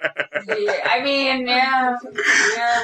[0.45, 1.97] Yeah, I mean, yeah,
[2.57, 2.83] yeah.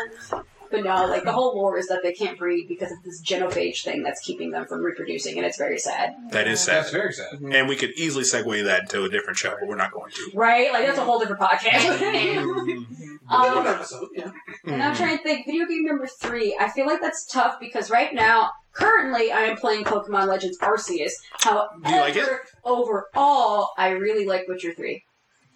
[0.71, 3.85] But no, like the whole lore is that they can't breed because of this genophage
[3.85, 6.14] thing that's keeping them from reproducing, and it's very sad.
[6.31, 6.77] That is sad.
[6.77, 6.97] that's sad.
[7.01, 7.41] very sad.
[7.41, 10.31] And we could easily segue that into a different show, but we're not going to.
[10.35, 10.71] Right?
[10.73, 11.99] Like that's a whole different podcast.
[11.99, 12.87] Mm.
[13.31, 14.31] um, episode, yeah.
[14.66, 16.57] And I'm trying to think, video game number three.
[16.61, 21.12] I feel like that's tough because right now, currently, I am playing Pokemon Legends Arceus.
[21.33, 22.29] However, Do you like it?
[22.64, 25.05] overall, I really like Witcher three.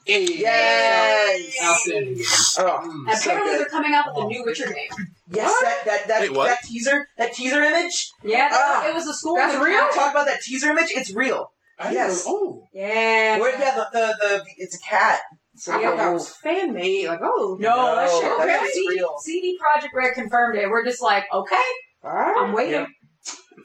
[0.06, 1.54] Yes.
[1.62, 2.24] Outstanding game.
[2.58, 3.60] Oh, And so apparently, good.
[3.60, 5.06] they're coming out with a new Witcher game.
[5.30, 6.46] Yes, that that that, Wait, what?
[6.48, 8.10] that teaser, that teaser image.
[8.22, 9.36] Yeah, Ah, it was a school.
[9.36, 9.64] that's Witcher.
[9.64, 9.88] real?
[9.94, 10.90] Talk about that teaser image.
[10.90, 11.52] It's real.
[11.78, 12.26] I Yes.
[12.26, 12.68] know- Oh.
[12.74, 13.38] Yeah.
[13.38, 15.20] Where yeah, the, the the it's a cat.
[15.56, 17.06] So I thought that was fan made.
[17.08, 17.56] Like, oh.
[17.60, 18.38] No, that No, shit.
[18.38, 18.58] that Okay.
[18.64, 19.14] shit's CD, real.
[19.22, 20.68] CD Projekt Red confirmed it.
[20.68, 21.56] We're just like, okay,
[22.04, 22.36] Alright.
[22.36, 22.72] I'm waiting.
[22.72, 22.88] Yep.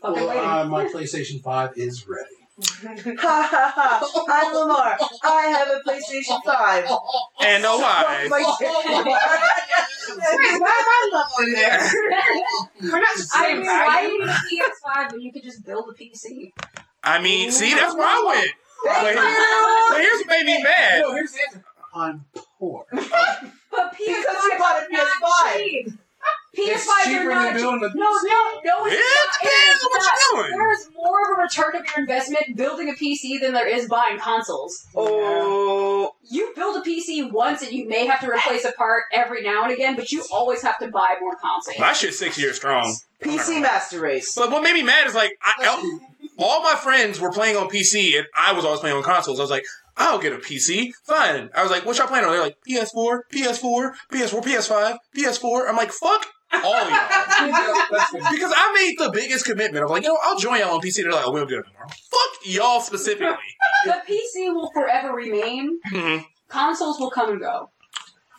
[0.02, 0.44] Fucking Well, waiting.
[0.44, 2.30] uh, my PlayStation 5 is ready.
[2.60, 4.26] Ha ha ha!
[4.30, 4.98] I'm Lamar.
[5.24, 6.90] I have a PlayStation 5.
[7.46, 8.30] And a wife.
[8.32, 8.40] My
[10.10, 11.80] Wait, why am I level in there?
[12.82, 15.64] We're not the I mean, why do you need a PS5 when you could just
[15.68, 16.52] build a PC?
[17.04, 18.52] I mean, see, that's where I went.
[18.86, 19.88] Thank But, you!
[19.92, 21.02] but here's what made me mad.
[21.02, 21.64] No, here's the answer.
[21.94, 22.26] I'm
[22.58, 22.86] poor.
[23.70, 25.58] But PS5 Because you bought a are not PS5.
[25.58, 25.88] cheap.
[26.58, 27.62] It's PS5s cheaper are than not cheap.
[27.62, 29.42] building No, no, no, it's Yeah, not.
[29.42, 30.48] it depends on what It's you're not.
[30.48, 30.58] doing.
[30.58, 33.88] There is more of a return of your investment building a PC than there is
[33.88, 34.86] buying consoles.
[34.96, 39.44] Oh, You build a PC once and you may have to replace a part every
[39.44, 41.78] now and again, but you always have to buy more consoles.
[41.80, 42.96] My shit's six years strong.
[43.24, 44.34] PC Master Race.
[44.36, 46.00] But what made me mad is like, I,
[46.38, 49.40] all my friends were playing on PC and I was always playing on consoles.
[49.40, 50.92] I was like, I'll get a PC.
[51.06, 51.50] Fine.
[51.56, 52.32] I was like, what y'all playing on?
[52.32, 55.68] They're like, PS4, PS4, PS4, PS5, PS4.
[55.70, 58.22] I'm like, fuck all of y'all.
[58.32, 59.84] because I made the biggest commitment.
[59.84, 61.04] I'm like, you know, I'll join y'all on PC.
[61.04, 61.88] They're like, oh, we don't do it anymore.
[61.90, 63.36] Fuck y'all specifically.
[63.86, 65.80] The PC will forever remain.
[65.92, 66.26] Mhm.
[66.48, 67.70] Consoles will come and go.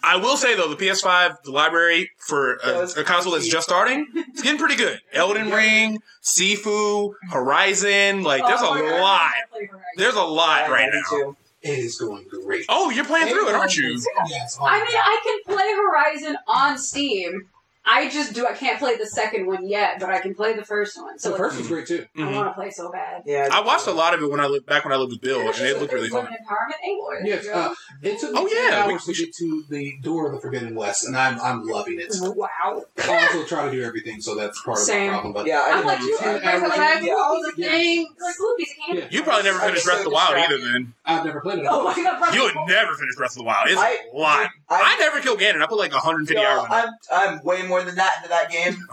[0.03, 4.07] I will say though, the PS5, the library for a, a console that's just starting,
[4.15, 5.01] it's getting pretty good.
[5.13, 9.21] Elden Ring, Sifu, Horizon, like there's Oh a lot.
[9.21, 9.85] I play Horizon.
[9.97, 11.37] There's a lot right now.
[11.61, 12.65] It is going great.
[12.69, 14.01] Oh, you're playing through it, aren't you?
[14.29, 14.57] Yes.
[14.63, 17.49] I mean, I can play Horizon on Steam.
[17.91, 18.47] I just do.
[18.47, 21.19] I can't play the second one yet, but I can play the first one.
[21.19, 22.07] So the like, first one's great too.
[22.17, 22.35] I Mhm.
[22.35, 23.23] want to play so bad.
[23.25, 23.49] Yeah.
[23.51, 25.41] I watched a lot of it when I lived back when I lived with Bill,
[25.41, 26.27] and it looked really fun.
[26.27, 26.75] empowerment.
[26.83, 27.27] Hey, Lord.
[27.27, 30.27] Yes, uh, it took me Oh, two yeah, we- hours to get to the door
[30.27, 32.13] of the Forbidden West, and I'm I'm loving it.
[32.21, 32.85] Wow.
[32.99, 35.09] I also try to do everything, so that's part Same.
[35.11, 35.33] of the problem.
[35.33, 36.19] But Yeah, I I'm like that you.
[36.19, 36.25] too.
[36.25, 36.79] Ten I'm like, hours.
[36.95, 37.71] like, Yeah, all the Yes.
[37.71, 38.09] things.
[38.21, 39.03] like little piece of candy.
[39.03, 39.09] Yeah.
[39.11, 40.49] You probably never finished so Breath of the Wild either.
[40.57, 40.75] distracted.
[40.75, 41.67] Then I've never played it.
[41.71, 43.69] Oh my god, you would never finish Breath of the Wild.
[43.69, 44.51] It's I- a lot.
[44.71, 45.63] I, I, never killed Ganon.
[45.63, 46.67] I put like 150 hours.
[46.71, 48.77] I'm I'm way more than that into that game,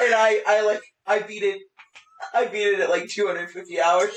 [0.00, 1.60] and I I like I beat it.
[2.34, 4.10] I beat it at like 250 hours.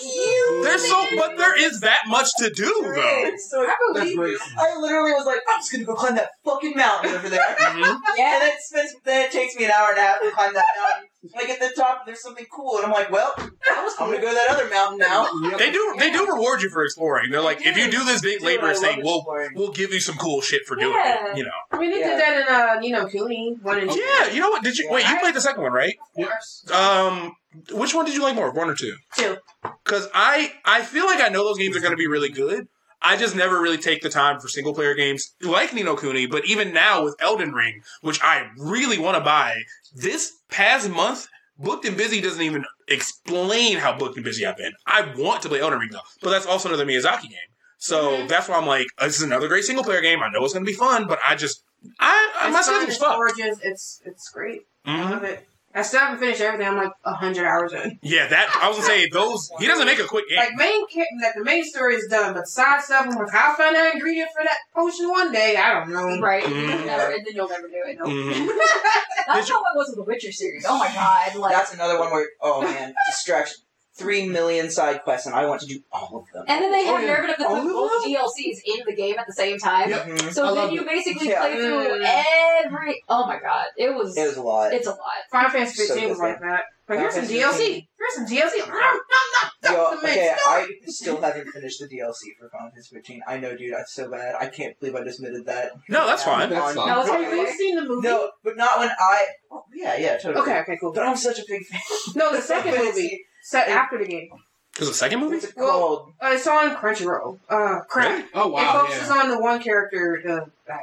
[0.61, 3.31] There's so, but there is that much to do though.
[3.49, 4.39] So I believe you.
[4.59, 7.39] I literally was like, I'm just gonna go climb that fucking mountain over there.
[7.63, 7.77] Mhm.
[7.81, 8.39] And Yeah.
[8.39, 10.65] then it spends, then it takes me an hour and a half to climb that
[10.77, 11.09] mountain.
[11.23, 14.07] And I get the top, there's something cool, and I'm like, well, That was I'm
[14.09, 15.25] gonna go to that other mountain now.
[15.57, 15.95] They do.
[15.97, 17.31] They do reward you for exploring.
[17.31, 19.51] They're like, if you do this big Dude, I laborious thing, we'll exploring.
[19.55, 21.31] we'll give you some cool shit for doing Yeah.
[21.31, 21.37] it.
[21.37, 21.51] You know.
[21.71, 22.07] I mean, they Yeah.
[22.09, 23.99] did that in, uh, you know, Kuni, one and two.
[24.01, 24.27] Yeah.
[24.31, 24.63] You know what?
[24.63, 25.07] Did you wait?
[25.07, 25.95] You played the second one, right?
[26.17, 26.65] Of course.
[26.71, 27.35] Um,
[27.71, 28.95] which one did you like more, one or two?
[29.15, 29.37] Two.
[29.85, 32.67] Because I I feel like I know those games are going to be really good.
[33.05, 36.25] I just never really take the time for single player games like Ni no Kuni.
[36.25, 39.57] But even now with Elden Ring, which I really want to buy,
[39.93, 41.27] this past month,
[41.57, 44.73] booked and busy doesn't even explain how booked and busy I've been.
[44.85, 47.49] I want to play Elden Ring though, but that's also another Miyazaki game.
[47.77, 48.27] So Mhm.
[48.29, 50.23] that's why I'm like, this is another great single player game.
[50.23, 51.63] I know it's going to be fun, but I just
[51.99, 53.59] I, I my It's fun, schedule's it's gorgeous.
[53.61, 54.61] It's, it's great.
[54.85, 55.11] I Mhm.
[55.11, 55.47] love it.
[55.75, 56.67] I still haven't finished everything.
[56.67, 57.97] I'm like a hundred hours in.
[58.03, 59.49] Yeah, that I was gonna say those.
[59.59, 60.37] He doesn't make a quick game.
[60.37, 63.07] Like main, ca- like the main story is done, but side stuff.
[63.09, 65.57] I'm like, I'll find that ingredient for that potion one day.
[65.57, 66.19] I don't know.
[66.21, 66.43] Right.
[66.43, 66.85] Mm.
[66.85, 67.97] Never, and then you'll never do it.
[67.99, 68.07] Nope.
[68.07, 68.47] Mhm.
[69.27, 70.65] That's Did you- how it was with the Witcher series.
[70.67, 71.35] Oh my god.
[71.37, 73.57] Like, That's another one where, oh man, distraction.
[73.95, 76.45] Three million side quests, and I want to do all of them.
[76.47, 77.07] and then they Oh, have yeah.
[77.13, 78.05] nerve enough to All put both?
[78.05, 79.89] DLCs in the game at the same time.
[79.91, 80.05] Yep.
[80.07, 80.27] Mhm.
[80.27, 80.87] I So then you it.
[80.87, 81.41] basically Yeah.
[81.41, 82.63] play through Mm.
[82.65, 83.03] every.
[83.07, 84.17] Oh my god, it was.
[84.17, 84.73] It was a lot.
[84.73, 84.99] It's a lot.
[85.31, 86.23] Final Fantasy So was good.
[86.23, 86.61] like that.
[86.87, 87.87] But Final here's some DLC.
[87.97, 88.57] Here's some DLC.
[89.63, 90.35] Yo, the okay.
[90.45, 93.21] I still haven't finished the DLC for Final Fantasy 15.
[93.27, 94.35] I know, dude, that's so bad.
[94.39, 95.71] I can't believe I just admitted that.
[95.87, 96.49] No, that's fine.
[96.49, 96.87] That's fine.
[96.87, 98.07] No, have you seen the movie?
[98.07, 99.25] No, but not when I.
[99.51, 100.41] Oh, yeah, yeah, totally.
[100.41, 100.91] Okay, okay, cool.
[100.91, 101.79] But I'm such a big fan.
[102.15, 104.29] No, the second movie set after the game.
[104.77, 105.35] There's a second movie.
[105.35, 106.13] What's it Well, called?
[106.19, 107.37] Uh, it's on Crunchyroll.
[107.47, 108.09] Uh, crap.
[108.09, 108.25] Really?
[108.33, 109.13] Oh It focuses Yeah.
[109.21, 110.81] on the one character, the bad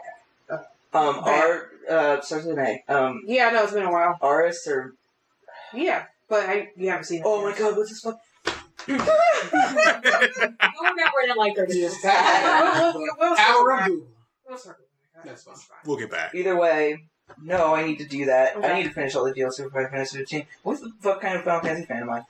[0.49, 0.57] guy.
[0.93, 1.45] Um, Bad.
[1.45, 1.71] R.
[1.89, 2.85] Uh, starts with an A.
[2.93, 4.17] Um, Yeah, I know it's been a while.
[4.23, 4.95] Aris or.
[5.73, 7.25] Yeah, but I you haven't seen it.
[7.27, 8.19] Oh my god, what's this fuck?
[8.87, 9.13] You'll remember
[11.23, 11.95] it in like 30 years.
[11.97, 12.93] Of back.
[12.95, 13.09] Google.
[13.19, 13.37] We'll.
[15.25, 15.55] That's fine.
[15.85, 16.35] We'll get back.
[16.35, 17.05] Either way,
[17.43, 18.57] no, I need to do that.
[18.57, 20.47] I need to finish all the DLC for Final Fantasy 15.
[20.63, 22.23] What the fuck kind of Final Fantasy fan am I?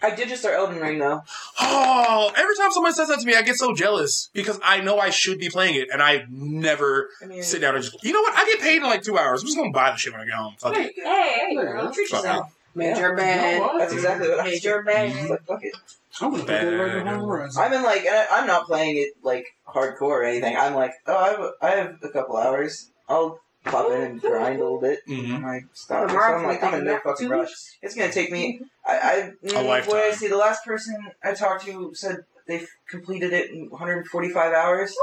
[0.00, 1.22] I did just start Elden Ring though.
[1.60, 4.98] Oh, every time someone says that to me, I get so jealous because I know
[4.98, 8.02] I should be playing it, and I never I mean, sit down and just.
[8.04, 8.34] You know what?
[8.38, 9.42] I get paid in like two hours.
[9.42, 10.54] I'm just gonna buy the shit when I get home.
[10.58, 10.92] Fuck it.
[10.96, 12.20] Hey, hey, Yeah, girl, that's treat fine.
[12.24, 12.56] yourself.
[12.74, 13.70] Major You bad.
[13.80, 15.06] That's exactly what I was Major man.
[15.10, 15.30] was bad.
[15.30, 15.74] like, fuck it.
[16.20, 17.26] I'm gonna play that right now.
[17.26, 17.62] Horizon.
[17.62, 20.56] I'm in like, and I- I'm not playing it like hardcore or anything.
[20.56, 22.90] I'm like, oh, I have, I have a couple hours.
[23.08, 25.00] I'll pop in and grind a little bit.
[25.08, 25.36] Mhm.
[25.36, 26.10] And I stop.
[26.10, 27.50] So I'm like, I'm in no fucking rush.
[27.82, 28.60] It's gonna take me.
[28.86, 29.90] I, I mm, lifetime.
[29.90, 30.28] What I see?
[30.28, 34.94] The last person I talked to said they've completed it in 145 hours.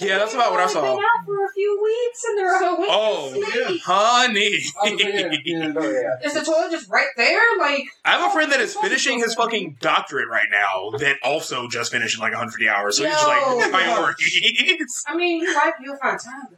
[0.00, 0.82] Yeah, that's about what I saw.
[0.82, 3.76] Been out for a few weeks and they're So Oh, Yeah.
[3.84, 4.58] honey.
[4.80, 6.16] Oh, yeah, yeah, yeah.
[6.24, 7.40] is the toilet just right there?
[7.58, 11.68] Like, I have a friend that is finishing his fucking doctorate right now that also
[11.68, 12.98] just finished in like 150 hours.
[12.98, 13.68] So he's like Yo.
[13.70, 15.04] priorities.
[15.08, 16.48] I mean, your wife, you'll find time.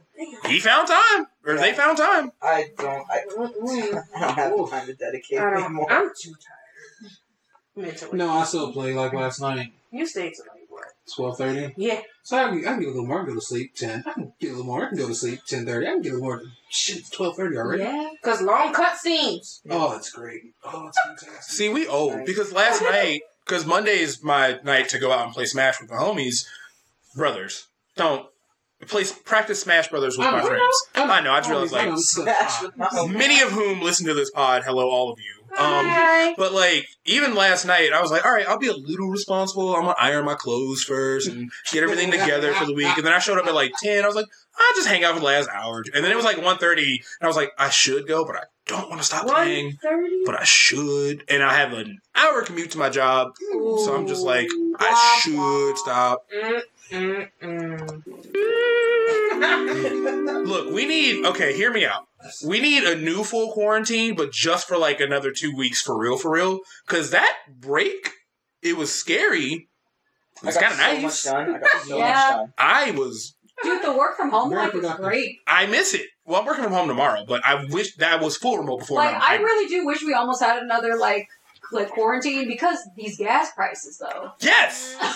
[0.45, 2.31] he found time, or they found time.
[2.41, 3.05] I don't.
[3.09, 5.91] I, I don't have the time to dedicate anymore.
[5.91, 7.11] I'm too tired.
[7.75, 8.17] Mentally.
[8.17, 10.50] No, I still play like last night, You stayed till like what?
[11.13, 11.73] Twelve thirty.
[11.77, 12.01] Yeah.
[12.23, 13.21] So I can, I can get a little more.
[13.21, 14.03] I can go to sleep ten.
[14.05, 14.85] I can get a little more.
[14.85, 15.87] I can go to sleep ten thirty.
[15.87, 16.41] I can get a little more.
[16.69, 17.83] Shit, it's twelve thirty already.
[17.83, 18.09] Yeah.
[18.21, 19.61] Because long cut scenes.
[19.69, 20.41] Oh, it's great.
[20.63, 21.43] Oh, it's fantastic.
[21.43, 25.33] See, we old because last night, because Monday is my night to go out and
[25.33, 26.45] play Smash with the homies.
[27.15, 28.27] Brothers, don't
[28.87, 30.45] play practice Smash Brothers with I my know.
[30.47, 30.75] friends.
[30.95, 31.31] I know.
[31.33, 31.91] I just realized I know.
[31.91, 33.13] like Smash with my home.
[33.13, 34.63] many of whom listen to this pod.
[34.65, 35.40] Hello, all of you.
[35.57, 35.85] Um,
[36.37, 39.75] But like even last night, I was like, all right, I'll be a little responsible.
[39.75, 42.95] I'm gonna iron my clothes first and get everything together for the week.
[42.97, 44.03] And then I showed up at like ten.
[44.03, 44.27] I was like,
[44.57, 45.83] I'll just hang out for the last hour.
[45.93, 48.41] And then it was like 1.30, and I was like, I should go, but I
[48.67, 49.77] don't want to stop playing.
[50.25, 51.23] But I should.
[51.29, 55.77] And I have an hour commute to my job, so I'm just like, I should
[55.77, 56.25] stop.
[56.91, 58.03] Mm, mm,
[60.45, 61.55] Look, we need okay.
[61.55, 62.07] Hear me out.
[62.45, 66.17] We need a new full quarantine, but just for like another two weeks, for real,
[66.17, 66.59] for real.
[66.87, 68.11] Because that break,
[68.61, 69.67] it was scary.
[70.43, 71.45] I It's got kind of so nice.
[71.45, 71.55] much done.
[71.55, 72.07] I got so Yeah.
[72.13, 72.53] much done.
[72.57, 73.35] I was.
[73.63, 75.37] Dude, the work from home life is great.
[75.45, 76.07] I miss it.
[76.25, 78.97] Well, I'm working from home tomorrow, but I wish that was full remote before.
[78.97, 79.19] Like, now.
[79.21, 81.27] I really do wish we almost had another like
[81.71, 84.31] like quarantine because these gas prices though.
[84.39, 84.95] yes.
[84.99, 85.07] Mm.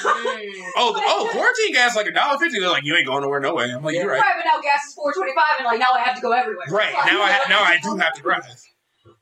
[0.78, 2.60] Oh, oh, quarantine gas like a dollar fifty.
[2.60, 3.72] They're like, you ain't going nowhere, no way.
[3.72, 4.22] I'm like, you're right.
[4.22, 6.32] Right, but now gas is four twenty five, and like now I have to go
[6.32, 6.66] everywhere.
[6.70, 7.06] Right Fuck.
[7.08, 8.44] now, I ha- now I do have to drive.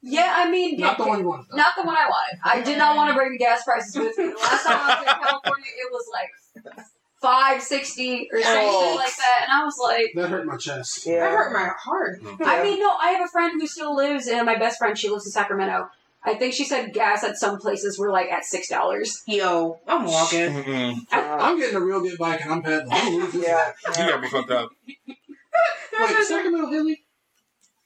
[0.05, 1.45] Yeah, I mean, Not the one you wanted.
[1.49, 1.55] though.
[1.57, 2.39] Not the one I wanted.
[2.43, 4.25] I did not want to bring the gas prices with me.
[4.27, 6.75] The last time I was in California, it was like
[7.21, 8.95] five sixty or something Oh.
[8.97, 10.11] like that, and I was like.
[10.15, 11.05] That hurt my chest.
[11.07, 11.19] Yeah.
[11.21, 12.19] That hurt my heart.
[12.45, 15.09] I mean, no, I have a friend who still lives, and my best friend, she
[15.09, 15.87] lives in Sacramento.
[16.25, 19.21] I think she said gas at some places were like at six dollars.
[19.27, 20.51] Yo, I'm walking.
[20.51, 20.97] Mm-mm.
[21.11, 22.87] I'm getting a real good bike and I'm pedaling.
[22.91, 23.71] I'm gonna lose yeah.
[23.89, 24.69] You got me fucked up.
[25.07, 27.03] Wait, Sacramento Hilly?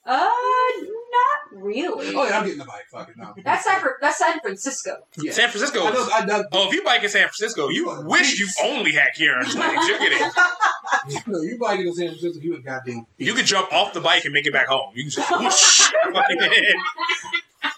[0.05, 2.15] Uh, not really.
[2.15, 2.85] Oh yeah, I'm getting the bike.
[2.89, 3.33] Fuck it, no.
[3.43, 4.95] That's San, Fran- that's San Francisco.
[5.17, 5.31] Yeah.
[5.33, 5.83] San Francisco.
[5.83, 8.93] I know, I know, Oh, if you bike in San Francisco, you wish you only
[8.93, 9.85] had Kieran's legs.
[9.87, 10.19] You're getting.
[11.27, 13.05] no, you bike in San Francisco, you a goddamn.
[13.17, 14.91] You could jump off the bike and make it back home.
[14.95, 15.91] You can just whoosh.
[16.05, 16.47] No, no.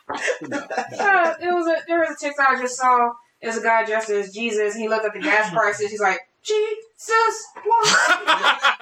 [1.00, 3.12] Uh, it was a there was a TikTok I just saw.
[3.42, 4.76] It was a guy dressed as Jesus.
[4.76, 5.92] He looked at the gas prices.
[5.92, 8.76] He's like, Jesus, why?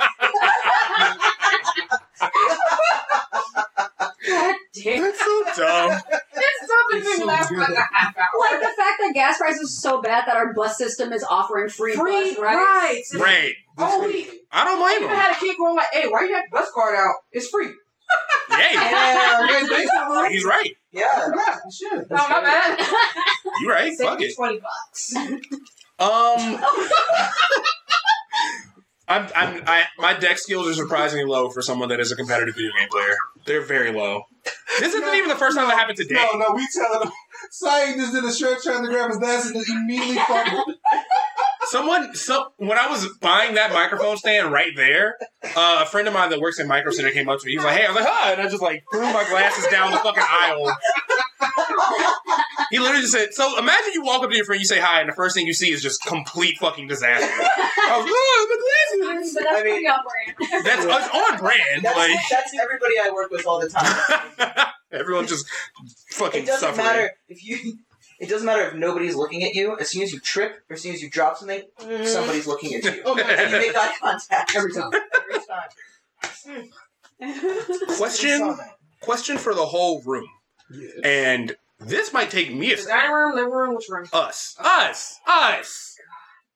[4.27, 5.01] God damn.
[5.03, 5.91] That's so dumb.
[6.33, 7.59] It's something It's to so laugh good.
[7.59, 8.25] like a half hour.
[8.51, 11.69] Like the fact that gas prices are so bad that our bus system is offering
[11.69, 13.15] free, Free bus rides.
[13.15, 13.21] Right.
[13.21, 13.53] Right.
[13.77, 15.15] Oh, we I don't I blame even him.
[15.21, 17.13] had a kid going like, "Hey, why you got the bus card out?
[17.31, 17.69] It's free."
[18.49, 20.31] Hey, Yeah, okay, thanks, man.
[20.31, 20.71] he's right.
[20.91, 21.03] Yeah.
[21.35, 22.07] Yeah, shit.
[22.09, 22.79] Oh my bad.
[23.61, 23.93] You right.
[23.93, 24.35] Save Fuck it.
[24.35, 25.13] twenty bucks.
[25.99, 26.63] Um.
[29.09, 32.55] I'm, I'm, I, my deck skills are surprisingly low for someone that is a competitive
[32.55, 33.15] video game player.
[33.45, 34.23] They're very low.
[34.79, 36.15] This isn't even the first time that happened today.
[36.15, 37.11] No, no, we telling him.
[37.51, 40.75] Sai just did a stretch trying to grab his ass and just immediately fumbled.
[41.69, 46.13] Someone, some when I was buying that microphone stand right there, uh, a friend of
[46.13, 47.51] mine that works in Micro Center came up to me.
[47.53, 49.65] He was like, "Hey," I was like, "Hi," and I just like threw my glasses
[49.69, 50.73] down the fucking aisle.
[52.71, 55.01] He literally just said, "So imagine you walk up to your friend, you say hi,
[55.01, 59.07] and the first thing you see is just complete fucking disaster." I was, "Oh, my
[59.09, 60.65] glasses." But that's I mean- pretty on brand.
[60.65, 61.83] That's it's on brand.
[61.83, 64.67] That's, Like that's everybody I work with all the time.
[64.99, 65.47] everyone just
[66.11, 66.85] fucking It doesn't suffering.
[66.85, 67.77] matter if you.
[68.19, 69.77] It doesn't matter if nobody's looking at you.
[69.79, 72.03] As soon as you trip or as soon as you drop something, mm.
[72.07, 73.03] somebody's looking at you.
[73.05, 73.21] Oh, my!
[73.21, 74.89] And you make eye contact every time.
[75.13, 76.69] every time.
[77.95, 78.57] Question,
[79.01, 80.27] question for the whole room,
[80.71, 80.89] Yeah.
[81.03, 82.89] and this might take me a second.
[82.97, 84.05] dining room, living room, which room?
[84.11, 85.86] Us, us, us,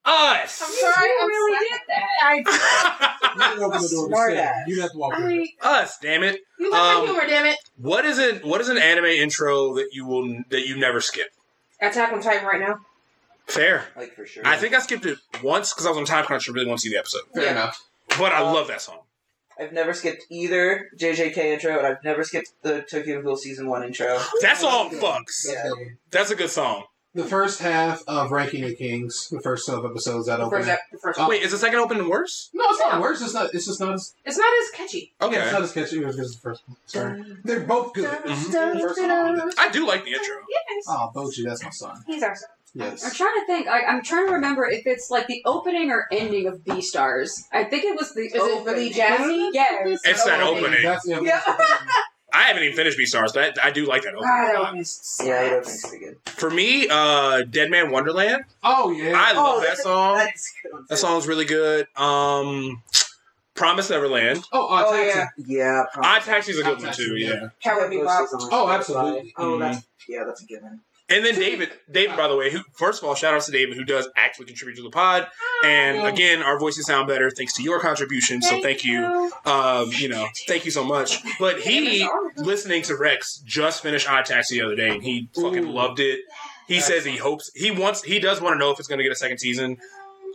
[0.04, 0.62] us.
[0.62, 1.68] I'm sorry, you I'm really sorry.
[1.70, 2.06] did that.
[2.22, 4.64] I, You didn't open the door to Smart ass.
[4.68, 5.46] You have to walk in.
[5.62, 6.40] I, us, damn it.
[6.58, 7.56] you love Um, my humor, damn it.
[7.76, 8.44] What is it?
[8.44, 11.28] What is an anime intro that you will that you never skip?
[11.80, 12.76] Attack on Titan right now.
[13.46, 13.84] Fair.
[13.96, 14.46] Like for sure.
[14.46, 16.80] I think I skipped it once because I was on time crunch and really want
[16.80, 17.22] to see the episode.
[17.34, 17.50] Fair Yeah.
[17.52, 17.82] enough.
[18.18, 19.00] But I love that song.
[19.58, 23.82] I've never skipped either JJK intro, and I've never skipped the Tokyo Ghoul season one
[23.84, 24.18] intro.
[24.40, 25.46] That song fucks.
[25.46, 25.70] Yeah.
[26.10, 26.84] That's a good song.
[27.14, 30.60] The first half of Ranking of Kings, the first 12 episodes that The open.
[30.60, 31.28] first, ep- the first Oh.
[31.28, 32.48] Wait, is the second open worse?
[32.54, 33.20] No, it's not worse.
[33.20, 33.52] It's not.
[33.54, 34.14] It's just not as.
[34.24, 35.12] It's not as catchy.
[35.20, 35.36] Okay.
[35.42, 36.76] It's not as catchy as the first one.
[36.86, 37.22] Sorry.
[37.44, 38.08] They're both good.
[38.08, 38.74] Mhm.
[38.74, 40.36] The first one, I do like the intro.
[40.48, 40.84] Yes.
[40.88, 42.02] Oh, Bojji, that's my son.
[42.06, 42.48] He's our son.
[42.74, 43.04] Yes.
[43.04, 43.68] I'm trying to think.
[43.68, 47.42] I, I'm trying to remember if it's like the opening or ending of Beastars.
[47.52, 48.22] I think it was the.
[48.22, 48.64] Is it opening.
[48.64, 49.50] really jazzy?
[49.52, 50.00] Yes.
[50.04, 50.82] It's that opening.
[50.82, 51.42] That's the Yeah.
[52.52, 54.28] I haven't even finished Beastars, but I, I do like that opening.
[54.28, 54.72] God, a that lot.
[54.72, 56.18] one is Yeah, it opens pretty good.
[56.26, 58.44] For me, uh, Deadman Wonderland.
[58.62, 59.14] Oh yeah.
[59.16, 60.18] I love that song.
[60.18, 61.00] That's a good one, That too.
[61.00, 61.86] song's really good.
[61.96, 62.82] Um,
[63.54, 64.44] Promise Neverland.
[64.52, 65.18] oh, uh, Oh, Taxi.
[65.46, 65.56] yeah.
[65.64, 65.82] Yeah.
[65.82, 66.20] I probably.
[66.32, 67.16] Taxi's a good one too.
[67.16, 67.48] Yeah.
[67.62, 68.18] Cowboy Yeah, Bebop.
[68.18, 68.74] Ghost is Oh, Spotify.
[68.76, 69.34] absolutely.
[69.36, 70.80] Oh, that's yeah, that's a given.
[71.12, 73.76] And then David, David, by the way, who first of all, shout out to David,
[73.76, 75.26] who does actually contribute to the pod.
[75.62, 78.40] And again, our voices sound better thanks to your contribution.
[78.40, 79.30] So thank you.
[79.44, 81.18] Um, you know, thank you so much.
[81.38, 85.66] But he, listening to Rex, just finished Odd Taxi the other day, and he fucking
[85.66, 85.72] Ooh.
[85.72, 86.20] loved it.
[86.66, 89.04] He says he hopes he wants he does want to know if it's going to
[89.04, 89.76] get a second season.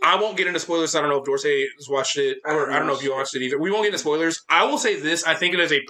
[0.04, 0.94] I won't get into spoilers.
[0.94, 3.34] I don't know if Dorsey has watched it, or I don't know if you watched
[3.34, 3.58] it either.
[3.58, 4.42] We won't get into spoilers.
[4.48, 5.80] I will say this: I think it is a,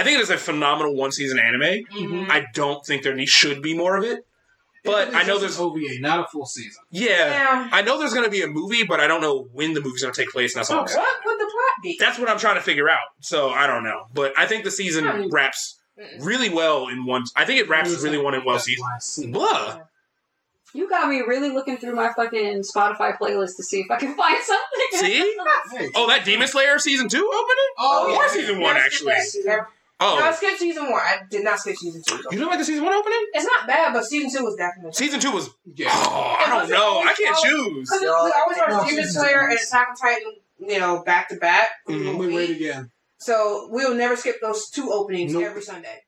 [0.00, 1.84] I think it is a phenomenal one season anime.
[1.92, 2.30] Mhm.
[2.30, 4.24] I don't think there should be more of it.
[4.82, 6.82] But It's I know just there's an OVA, not a full season.
[6.90, 7.68] yeah, Yeah.
[7.70, 10.00] I know there's going to be a movie, but I don't know when the movie's
[10.00, 10.54] going to take place.
[10.54, 11.96] And that's So what I'm would the plot be?
[12.00, 12.98] That's what I'm trying to figure out.
[13.20, 15.76] So I don't know, but I think the season I mean- wraps
[16.20, 17.24] really well in one.
[17.36, 18.64] I think it wraps really one in well That's
[19.04, 19.32] season.
[19.32, 19.80] Blah.
[20.72, 24.14] You got me really looking through my fucking Spotify playlist to see if I can
[24.16, 24.86] find something.
[24.92, 25.36] See?
[25.94, 27.70] Oh, that Demon Slayer season two opening?
[27.78, 28.28] Oh, Or yeah.
[28.28, 29.14] season one Never actually.
[30.00, 30.20] Skipped that.
[30.20, 31.00] No, I Oh, skipped season one.
[31.02, 32.18] I did not skip season two.
[32.32, 33.18] you don't like the season one opening?
[33.32, 34.92] It's not bad, but season two was definitely.
[34.92, 35.50] Season two was.
[35.74, 35.88] Yeah.
[35.92, 37.00] Oh, I don't know.
[37.00, 37.88] I can't choose.
[37.88, 40.78] Because we always No, watch Demon season Slayer two and was- Attack on Titan, you
[40.80, 41.68] know, back to back.
[41.88, 42.16] Mhm.
[42.18, 42.90] We wait again.
[43.18, 45.44] So we'll never skip those two openings Nope.
[45.44, 46.02] every Sunday.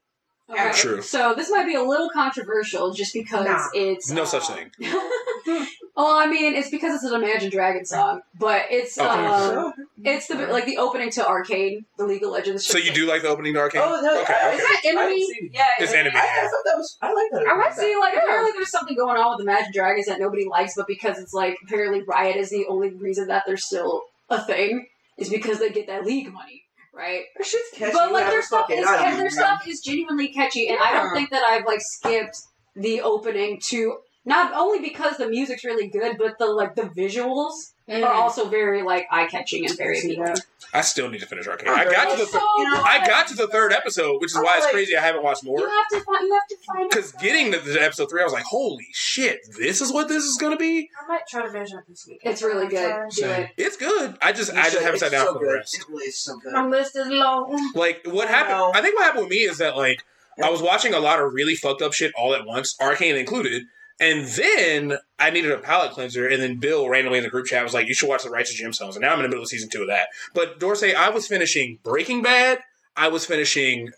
[0.50, 0.72] Okay.
[0.72, 1.00] True.
[1.02, 3.68] So this might be a little controversial just because Nah.
[3.74, 4.70] it's No uh, such thing.
[5.96, 9.08] well, I mean, it's because it's an Imagine Dragon song, but it's Okay.
[9.08, 9.72] um,
[10.02, 12.64] it's the like the opening to Arcane, the League of Legends.
[12.66, 13.82] So you do like the opening to Arcane?
[13.84, 14.56] Oh, no, okay, I- okay.
[14.56, 15.26] Is that I haven't enemy?
[15.26, 15.50] seen.
[15.52, 16.16] Yeah, It's it- anime.
[16.16, 16.96] I, I thought that was.
[17.02, 17.46] I like that.
[17.46, 18.20] I like See, like Yeah.
[18.24, 21.56] apparently there's something going on with Imagine Dragons that nobody likes, but because it's like
[21.66, 24.86] apparently Riot is the only reason that they're still a thing
[25.18, 26.62] is because they get that league money,
[26.94, 27.24] right?
[27.36, 27.92] That shit's catchy.
[27.92, 30.32] But like yeah, their stuff fuck it, is I don't and their stuff is genuinely
[30.32, 32.38] catchy, and I don't think that I've like skipped
[32.74, 37.52] the opening to not only because the music's really good, but the like the visuals
[37.90, 38.06] Mm.
[38.06, 40.36] are also very like eye catching and very appealing.
[40.72, 41.68] I still need to finish Arcane.
[41.68, 42.26] Oh, I got to the.
[42.26, 45.00] So you know, I got to the third episode, which is why it's crazy I
[45.00, 45.58] haven't watched more.
[45.58, 46.26] You have to find.
[46.28, 46.88] You have to find.
[46.90, 49.40] Because getting to the episode three, I was like, "Holy shit!
[49.58, 52.06] This is what this is going to be." I might try to finish it this
[52.06, 52.20] week.
[52.22, 53.10] It's really good.
[53.16, 53.50] Do it.
[53.56, 54.16] It's good.
[54.22, 54.82] I just, You I just should.
[54.84, 55.54] haven't sat down so for the good.
[55.56, 55.74] rest.
[55.78, 56.52] It really is so good.
[56.52, 57.72] My list is long.
[57.74, 58.58] Like, what I happened?
[58.58, 58.72] know.
[58.74, 60.04] I think what happened with me is that like
[60.40, 63.64] I was watching a lot of really fucked up shit all at once, Arcane included.
[64.02, 67.62] And then I needed a palate cleanser, and then Bill randomly in the group chat
[67.62, 69.48] was like, "You should watch the Righteous Gemstones." And now I'm in the middle of
[69.48, 70.08] season two of that.
[70.34, 72.58] But Dorsey, I was finishing Breaking Bad.
[72.96, 73.92] I was finishing.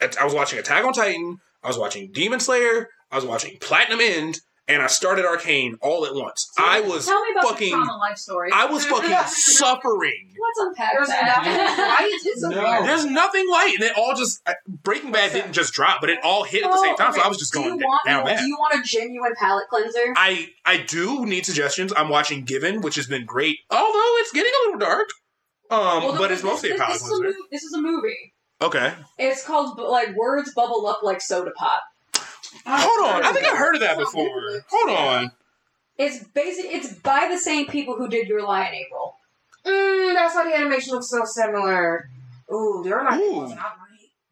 [0.00, 1.38] I was watching Attack on Titan.
[1.62, 2.88] I was watching Demon Slayer.
[3.12, 6.50] I was watching Platinum End, and I started Arcane all at once.
[6.58, 7.70] I was Tell me about fucking.
[7.70, 8.50] the trauma life story.
[8.52, 10.30] I was fucking suffering.
[10.30, 11.96] Let's unpack There's that.
[12.00, 12.36] I did.
[12.40, 12.82] No.
[12.84, 16.44] There's nothing light, and it all just Breaking Bad didn't just drop, but it all
[16.44, 17.12] hit at the same time.
[17.12, 18.38] So I was just do going you want, down bad.
[18.40, 20.14] Do you want a genuine palate cleanser?
[20.16, 21.92] I I do need suggestions.
[21.96, 25.08] I'm watching Given, which has been great, although it's getting a little dark.
[25.70, 27.38] Um, Well, but this- it's mostly this, a palate this, is a, cleanser.
[27.50, 28.34] this is a movie.
[28.62, 31.82] Okay, It's called bu- like words bubble up like soda pop.
[32.66, 33.24] Hold on.
[33.24, 34.64] I think I've heard of that before.
[34.70, 35.32] Hold on.
[35.98, 36.66] It's basic.
[36.66, 39.16] It's by the same people who did Your Lie in April.
[39.64, 42.08] Mm, that's why the animation looks so similar.
[42.52, 43.18] Ooh, they're not.
[43.18, 43.42] Ooh.
[43.48, 43.78] Not right.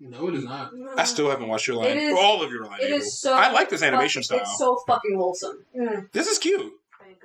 [0.00, 0.72] No, it is not.
[0.96, 1.90] I still haven't watched your line.
[1.90, 2.80] It is- all of your line.
[2.80, 2.98] It April.
[3.00, 3.32] is so.
[3.34, 4.50] I like this animation fucking- style.
[4.52, 5.64] It's so fucking wholesome.
[5.78, 6.10] Mm.
[6.12, 6.72] this is cute.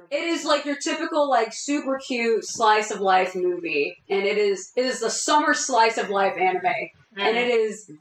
[0.09, 4.71] It is like your typical like super cute slice of life movie, and it is
[4.77, 6.63] it is the summer slice of life anime,
[7.17, 7.91] and it is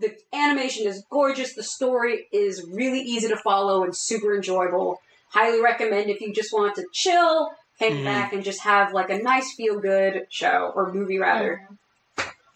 [0.00, 1.54] the animation is gorgeous.
[1.54, 4.98] The story is really easy to follow and super enjoyable.
[5.30, 8.04] Highly recommend if you just want to chill, hang Mhm.
[8.04, 11.68] back, and just have like a nice feel good show or movie rather.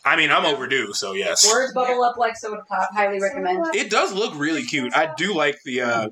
[0.04, 1.44] I mean, I'm overdue, so yes.
[1.52, 2.90] Words bubble up like soda pop.
[2.94, 3.74] Highly recommend.
[3.74, 4.94] It does look really cute.
[4.94, 5.80] I do like the.
[5.80, 6.08] uh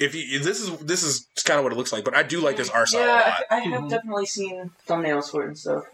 [0.00, 2.40] if you, this is this is kind of what it looks like, but I do
[2.40, 3.44] like this art style a Yeah, lot.
[3.50, 3.90] I, I have Mhm.
[3.90, 5.84] definitely seen thumbnails for it and stuff.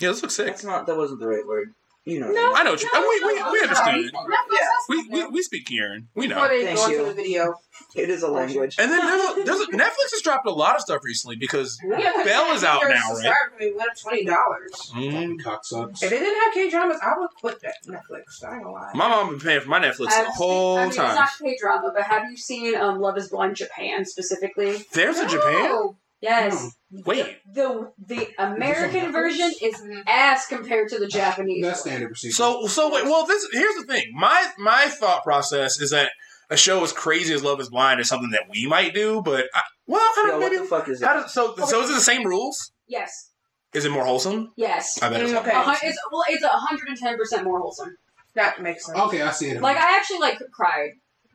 [0.00, 0.46] Yeah, this looks sick.
[0.48, 0.86] That's not.
[0.86, 1.74] That wasn't the right word.
[2.04, 2.30] You know.
[2.32, 2.52] No.
[2.56, 2.90] I know what you.
[2.92, 4.12] No, we, we, no, we no, understood.
[4.12, 4.26] no.
[4.52, 4.58] Yeah.
[4.88, 6.08] We, we, we speak Kieran.
[6.16, 6.48] We Before know.
[6.48, 7.06] they Thank go into you.
[7.06, 7.54] the video.
[7.94, 8.74] It is a language.
[8.78, 11.78] And then there's a, there's a, Netflix has dropped a lot of stuff recently because
[11.88, 13.02] Yeah, Bell is out now, right?
[13.14, 14.72] subscribed to went up twenty dollars.
[14.94, 16.02] mm, Cocksucks.
[16.02, 18.42] If they didn't have K dramas, I would quit that Netflix.
[18.44, 18.90] I ain't gonna lie.
[18.94, 21.06] my mom been paying for my Netflix Have the whole seen- I mean, time.
[21.10, 24.84] It's not K drama, but have you seen um, Love Is Blind Japan specifically?
[24.92, 25.94] There's a Japan.
[26.22, 26.28] No.
[26.28, 26.70] Yes.
[26.90, 29.74] Wait, The the American version is
[30.06, 31.64] ass compared to the Japanese.
[31.64, 32.34] That's standard procedure.
[32.34, 33.04] so so wait.
[33.04, 34.04] Well, this here's the thing.
[34.14, 36.10] My my thought process is that
[36.50, 39.46] a show as crazy as Love Is Blind is something that we might do, but
[39.54, 40.62] I, well, I Yeah, don't what maybe.
[40.62, 41.22] the fuck is How that?
[41.22, 42.72] does, so, so is it the same rules?
[42.86, 43.30] Yes.
[43.72, 44.52] Is it more wholesome?
[44.56, 45.02] Yes.
[45.02, 45.50] I bet it's Mm, more okay.
[45.56, 47.96] A it's well, it's hundred and ten percent more wholesome.
[48.34, 48.98] That makes sense.
[48.98, 49.62] Okay, I see it.
[49.62, 50.90] Like I actually like cried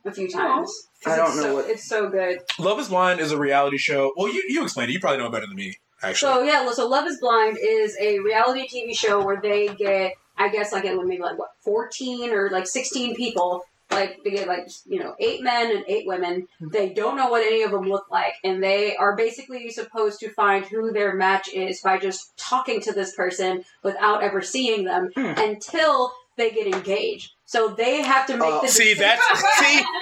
[0.06, 0.72] a few times.
[1.04, 2.40] 'Cause I don't know so, what- It's so good.
[2.60, 4.14] Love Is Blind is a reality show.
[4.18, 4.94] Well, you you explained it.
[4.94, 5.78] You probably know better than me.
[6.02, 10.14] Actually, So yeah, so Love Is Blind is a reality TV show where they get,
[10.38, 13.64] I guess, like maybe like what, fourteen or like sixteen people.
[13.90, 16.48] Like they get like you know eight men and eight women.
[16.60, 20.30] They don't know what any of them look like, and they are basically supposed to
[20.30, 25.12] find who their match is by just talking to this person without ever seeing them
[25.16, 25.34] Hmm.
[25.38, 27.32] until they get engaged.
[27.48, 28.62] So they have to make Oh.
[28.62, 29.82] the see decision- that's see.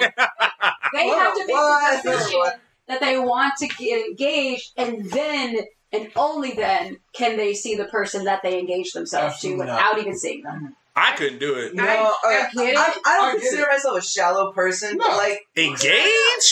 [0.92, 2.02] they Whoa, have to make what?
[2.02, 2.40] the decision
[2.88, 5.60] that they want to get engaged, and then
[5.92, 9.76] and only then can they see the person that they engage themselves Absolutely to not.
[9.76, 10.74] without even seeing them.
[10.98, 11.74] I couldn't do it.
[11.74, 12.48] No, I- uh, I.
[12.56, 15.06] I, I don't I consider myself a shallow person, No.
[15.16, 15.92] like Engaged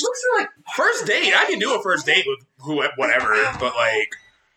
[0.03, 1.35] looks are like first date.
[1.35, 4.11] I can do a first date with who whatever, but like,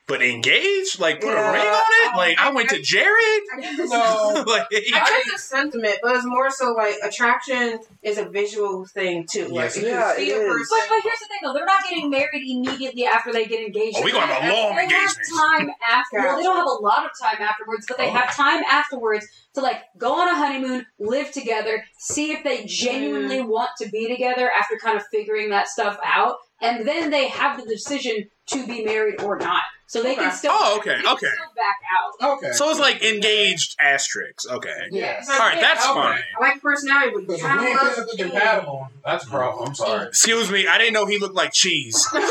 [0.08, 1.50] but engaged, like put Yeah.
[1.50, 1.82] a ring on
[2.14, 2.16] it.
[2.18, 3.44] Like I went to Jared.
[3.54, 3.76] I.
[3.88, 4.44] No.
[4.48, 9.26] like, I get the sentiment, but it's more so like attraction is a visual thing
[9.30, 9.48] too.
[9.48, 10.16] Like Yes, if it you is.
[10.16, 10.70] see Yeah, it is.
[10.70, 13.98] But, but here's the thing, though: they're not getting married immediately after they get engaged.
[14.00, 15.18] Oh, we gonna have a long they engagement.
[15.18, 16.18] have time after.
[16.20, 18.14] Well, they don't have a lot of time afterwards, but they Oh.
[18.14, 23.40] have time afterwards to like go on a honeymoon, live together, see if they genuinely
[23.40, 23.48] Mm.
[23.48, 27.60] want to be together after kind of figuring that stuff out, and then they have
[27.62, 29.64] the decision to be married or not.
[29.90, 30.36] So they can Okay.
[30.36, 30.52] still.
[30.54, 31.28] Oh, okay, they okay.
[31.28, 32.38] Still back out.
[32.38, 32.52] okay.
[32.52, 34.46] so it's like engaged asterisks.
[34.46, 34.70] Okay.
[34.92, 35.20] Yeah.
[35.20, 36.20] It's All that's yeah, fine.
[36.38, 39.30] I like personality, but Because you if we ain't kind of physically compatible, that's a
[39.30, 39.70] problem.
[39.70, 40.08] I'm sorry.
[40.10, 42.26] Excuse me, I didn't know he looked like cheese, like, Or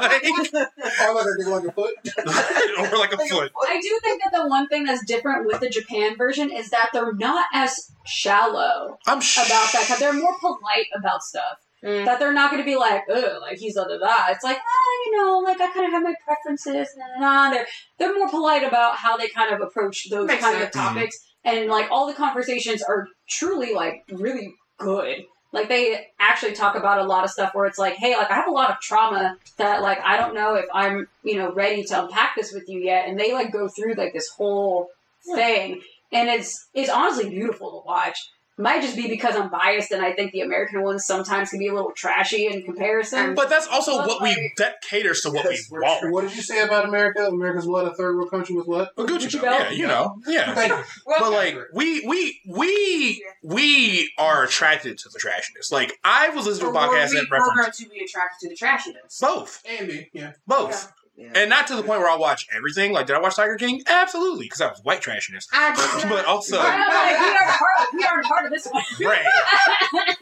[0.00, 1.94] like a, like a foot.
[2.78, 3.52] or like a foot.
[3.68, 6.90] I do think that the one thing that's different with the Japan version is that
[6.92, 11.58] they're not as shallow I'm sh- about that because they're more polite about stuff.
[11.84, 12.04] Mm.
[12.04, 14.28] That they're not going to be like, oh, like he's under that.
[14.30, 16.88] It's like, ah, you know, like I kind of have my preferences.
[16.96, 17.50] Nah, nah, nah.
[17.50, 17.66] They're
[17.98, 20.66] they're more polite about how they kind of approach those Makes kind sense.
[20.66, 25.24] of topics, and like all the conversations are truly like really good.
[25.52, 28.34] Like they actually talk about a lot of stuff where it's like, hey, like I
[28.34, 31.84] have a lot of trauma that like I don't know if I'm you know ready
[31.84, 34.88] to unpack this with you yet, and they like go through like this whole
[35.34, 38.18] thing, and it's it's honestly beautiful to watch.
[38.58, 41.68] Might just be because I'm biased and I think the American ones sometimes can be
[41.68, 43.18] a little trashy in comparison.
[43.18, 46.10] Um, but that's also But, what we that caters to what we we're want.
[46.10, 47.26] What did you say about America?
[47.26, 47.84] America's what?
[47.84, 48.92] A third world country with what?
[48.96, 49.58] A Gucci Gucci belt.
[49.58, 49.70] belt.
[49.72, 50.16] Yeah, you know.
[50.26, 50.54] Yeah.
[50.54, 50.72] Thank.
[51.06, 55.70] But like we we we we are attracted to the trashiness.
[55.70, 58.48] Like I was listening to a Or podcast we that programmed referenced to be attracted
[58.48, 59.20] to the trashiness.
[59.20, 60.32] both, Andy, yeah.
[60.46, 61.05] both, yeah.
[61.34, 62.92] And not to the point where I watch everything.
[62.92, 63.82] Like, did I watch Tiger King?
[63.88, 65.46] Absolutely, because I was white trashiness.
[65.52, 67.88] I did But also, Well, like, we aren't part.
[67.94, 68.82] We aren't part of this one.
[69.00, 69.24] right,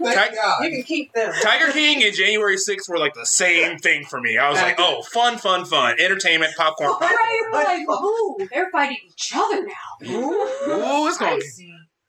[0.02, 0.64] Thank Ti- God.
[0.64, 1.32] You can keep them.
[1.42, 4.38] Tiger King and January 6th were like the same thing for me.
[4.38, 6.90] I was like, oh, fun, fun, fun, entertainment, popcorn.
[6.90, 7.10] popcorn.
[7.10, 7.42] Right?
[7.52, 10.08] We're like, ooh, they're fighting each other now.
[10.10, 11.40] Ooh, it's going.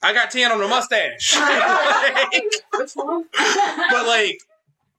[0.04, 1.36] I got tan on the mustache.
[2.36, 2.44] Like,
[2.76, 3.26] Which one?
[3.92, 4.38] but like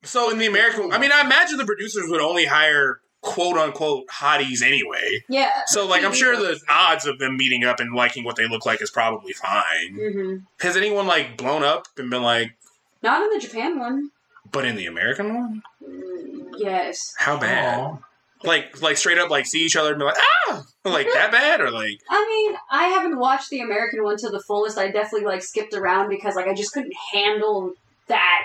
[0.03, 4.07] so in the american i mean i imagine the producers would only hire quote unquote
[4.09, 5.51] hotties anyway yeah.
[5.67, 8.65] so like i'm sure the odds of them meeting up and liking what they look
[8.65, 12.57] like is probably fine hmm has anyone like blown up and been like
[13.03, 14.11] Not in the Japan one.
[14.53, 17.15] but in the american one Mm, Yes.
[17.19, 17.99] how bad Aw.
[18.45, 20.17] like like straight up like see each other and be like
[20.49, 24.29] ah like that bad or like I mean, I haven't watched the American one to
[24.31, 24.79] the fullest.
[24.79, 27.73] I definitely like skipped around because like I just couldn't handle
[28.07, 28.45] that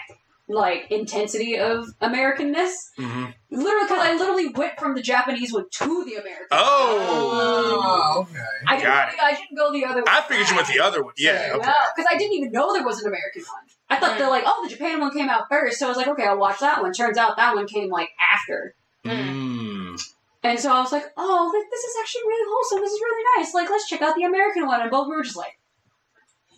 [0.53, 2.73] like intensity of Americanness.
[2.99, 3.33] mhm.
[3.49, 6.47] Literally, because I literally went from the Japanese one to the American.
[6.51, 8.39] oh Oh, okay.
[8.67, 10.07] I didn't, got really- I didn't go the other way.
[10.07, 11.65] i figured you went the other one yeah okay.
[11.67, 13.63] No, because I didn't even know there was an American one.
[13.89, 14.19] I thought Mm.
[14.19, 16.37] they're like, oh, the Japan one came out first, so I was like, okay, I'll
[16.37, 16.93] watch that one.
[16.93, 18.73] Turns out that one came like after.
[19.05, 20.01] Mm.
[20.43, 22.79] And so I was like, oh, this is actually really wholesome.
[22.81, 23.53] This is really nice.
[23.53, 24.81] Like, let's check out the American one.
[24.81, 25.59] And both we were just like,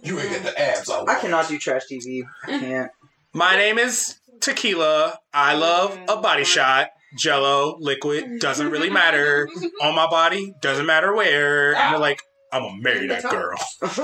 [0.02, 1.10] You ain't get the abs I want.
[1.10, 2.24] I cannot do trash TV.
[2.46, 2.92] I can't.
[3.34, 5.18] My name is Tequila.
[5.34, 6.90] I love a body shot.
[7.18, 9.48] Jello, liquid, doesn't really matter.
[9.82, 11.76] On my body, doesn't matter where.
[11.76, 13.58] And they're like, I'm gonna marry that girl.
[13.82, 14.00] It's,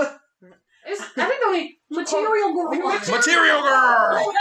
[1.15, 2.71] I think the only material girl.
[3.11, 4.33] Material girl!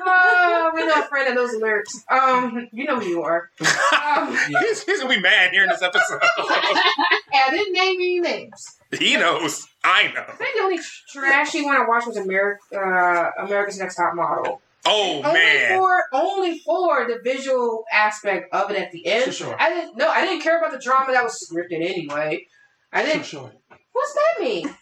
[0.00, 2.04] Oh, we're not afraid of those lyrics.
[2.10, 3.50] Um, you know who you are.
[3.60, 6.20] Um, he's, he's gonna be mad here in this episode.
[6.22, 8.76] I didn't name any names.
[8.98, 9.66] he knows.
[9.88, 10.24] I know.
[10.28, 10.78] I think the only
[11.12, 14.60] trashy one I watched was America, uh, America's Next Top Model.
[14.86, 15.78] Oh only man.
[15.78, 19.24] for only for the visual aspect of it at the end.
[19.24, 19.56] Sure, sure.
[19.58, 22.46] I didn't no, I didn't care about the drama that was scripted anyway.
[22.92, 23.24] I didn't.
[23.24, 23.50] sure.
[23.92, 24.74] What's that mean?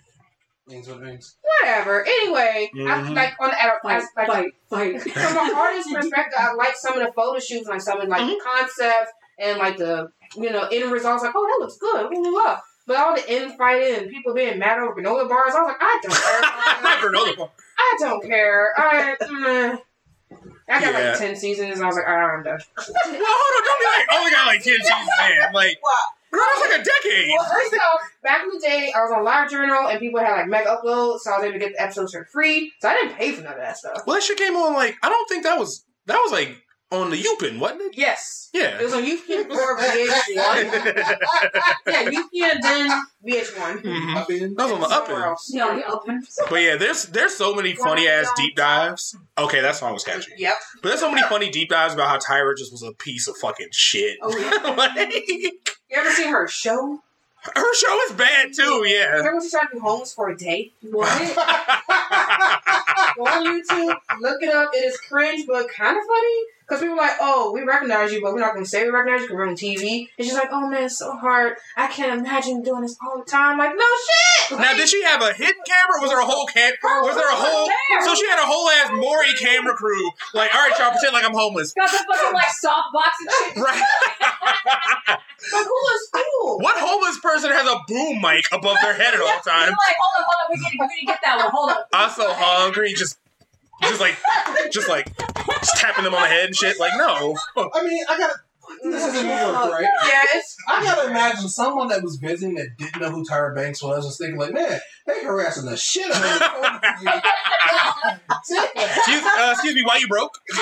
[0.68, 1.36] Means what it means.
[1.62, 2.04] Whatever.
[2.04, 3.14] Anyway, I, Mhm.
[3.14, 5.00] like on the ad- Fight, like, fight, fight.
[5.12, 8.20] from an artist perspective, I like some of the photo shoots, like some of like
[8.22, 8.30] Mhm.
[8.36, 11.22] the concepts and like the you know end results.
[11.24, 12.10] Like, oh, that looks good.
[12.10, 12.60] Blah, blah, blah.
[12.86, 16.00] But all the infighting and people being mad over granola bars, I was like, I
[16.02, 17.10] don't care.
[17.10, 17.50] Granola bar.
[17.78, 18.72] I don't care.
[18.76, 19.78] I, mm.
[20.68, 21.10] I got Yeah.
[21.10, 22.58] like ten seasons, and I was like, all right, I'm done.
[22.76, 25.08] Well, hold on, don't be like, oh, only got like 10 seasons
[25.46, 25.52] in.
[25.52, 25.78] Like,
[26.30, 27.30] girl, that's like a decade.
[27.36, 30.48] Well, first off, back in the day, I was on LiveJournal, and people had like
[30.48, 32.72] mega uploads, so I was able to get the episodes for free.
[32.80, 34.02] So I didn't pay for none of that stuff.
[34.06, 36.56] Well, that shit came on like, I don't think that was, that was like
[36.92, 37.96] on the Yupin, wasn't it?
[37.98, 38.48] Yes.
[38.54, 38.78] Yeah.
[38.78, 41.18] It was on UPN or VH1.
[41.86, 42.90] yeah, UPN then
[43.26, 43.82] VH1.
[43.82, 44.16] Mhm.
[44.16, 44.28] Up.
[44.28, 45.30] That was on the up Somewhere end.
[45.30, 45.50] else.
[45.52, 46.22] Yeah, the open.
[46.48, 49.16] But yeah, there's there's so many funny ass deep dives.
[49.36, 50.32] Okay, that song was catchy.
[50.38, 50.54] Yep.
[50.82, 53.36] But there's so many funny deep dives about how Tyra just was a piece of
[53.38, 54.18] fucking shit.
[54.22, 54.70] Oh, yeah.
[54.76, 55.52] like, You
[55.96, 57.00] ever seen her show?
[57.54, 59.06] her show is bad too, yeah.
[59.06, 60.72] Remember when she tried to be homeless for a day?
[60.82, 61.06] What?
[63.16, 64.70] Go on YouTube, look it up.
[64.74, 66.36] It is cringe, but kind of funny.
[66.66, 68.90] Because people are like, oh, we recognize you, but we're not going to say we
[68.90, 70.08] recognize you because we're on TV.
[70.18, 71.54] And she's like, oh man, it's so hard.
[71.76, 73.56] I can't imagine doing this all the time.
[73.56, 74.58] Like, no shit!
[74.58, 76.00] now, did she have a hidden camera?
[76.00, 76.72] Was there a whole cam?
[76.82, 77.70] Was there a whole?
[78.04, 80.10] So she had a whole ass Maury camera crew.
[80.34, 81.72] Like, all right, y'all pretend like I'm homeless.
[81.72, 83.56] Got the fucking like softbox and shit.
[83.62, 83.82] Right.
[85.52, 86.58] Like, who is cool?
[86.58, 89.70] What homeless person has a boom mic above their head at all You're times?
[89.70, 91.50] like, hold on, hold on, we need, we need to get that one.
[91.50, 91.76] Hold on.
[91.92, 92.94] I'm so hungry.
[92.94, 93.18] Just,
[93.82, 94.16] just like,
[94.70, 96.78] just like, just tapping them on the head and shit.
[96.78, 97.36] Like, no.
[97.56, 98.34] I mean, I gotta.
[98.82, 99.86] This is in New York, right?
[100.04, 100.56] Yes.
[100.68, 104.18] I gotta imagine someone that was visiting that didn't know who Tyra Banks was was
[104.18, 107.12] thinking like, man, they harassing the shit out of me.
[108.48, 110.32] Excuse, uh, excuse me, why you broke?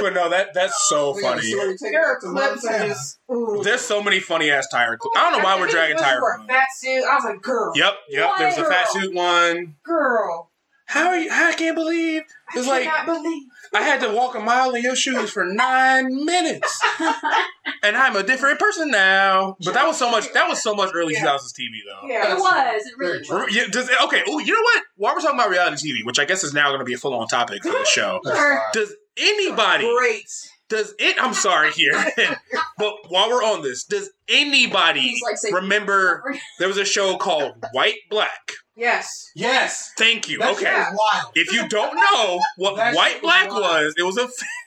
[0.00, 1.52] but no, that that's so funny.
[1.80, 3.60] There are clips of just, ooh.
[3.62, 4.96] There's so many funny ass Tyra.
[5.00, 6.40] Cl- I don't know why we're dragging Especially Tyra.
[6.42, 7.04] for fat suit.
[7.04, 8.30] I was like, girl, Yep, yep.
[8.38, 9.74] There's a fat suit one.
[9.84, 10.50] girl.
[10.92, 11.30] How are you?
[11.32, 12.22] I can't believe
[12.54, 13.42] it's I like believe.
[13.74, 16.78] I had to walk a mile in your shoes for nine minutes,
[17.82, 19.56] and I'm a different person now.
[19.64, 20.30] But that was so much.
[20.34, 21.24] That was so much early Yeah.
[21.26, 22.06] 2000s TV though.
[22.08, 22.32] Yeah.
[22.34, 22.86] It was.
[22.86, 23.54] It really was.
[23.54, 24.22] Yeah, does, okay.
[24.28, 24.82] Oh, you know what?
[24.96, 26.98] While we're talking about reality TV, which I guess is now going to be a
[26.98, 28.56] full-on topic for the show, That's Sure.
[28.56, 28.64] fine.
[28.74, 29.90] does anybody?
[29.98, 30.26] Great.
[30.68, 31.16] Does it?
[31.22, 31.92] I'm sorry here,
[32.78, 37.98] but while we're on this, does anybody like remember there was a show called White
[38.10, 38.52] Black?
[38.82, 39.30] Yes.
[39.36, 39.92] Yes.
[39.96, 40.38] Thank you.
[40.40, 40.72] That okay.
[40.74, 41.32] wild.
[41.36, 43.62] If you don't know what That white black wild.
[43.62, 44.26] was, it was a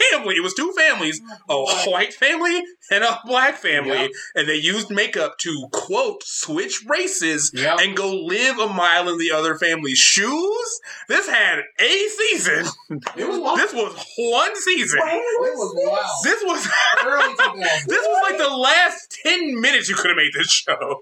[0.10, 0.36] family.
[0.38, 1.20] It was two families,
[1.50, 4.12] a white family and a black family, Yep.
[4.36, 7.80] and they used makeup to quote switch races Yep.
[7.82, 10.80] and go live a mile in the other family's shoes.
[11.10, 12.66] This had a season.
[13.18, 13.60] It was wild.
[13.60, 15.00] This was one season.
[15.04, 16.24] It was wild.
[16.24, 16.64] This was
[17.86, 21.02] this was like the last ten minutes you could have made this show.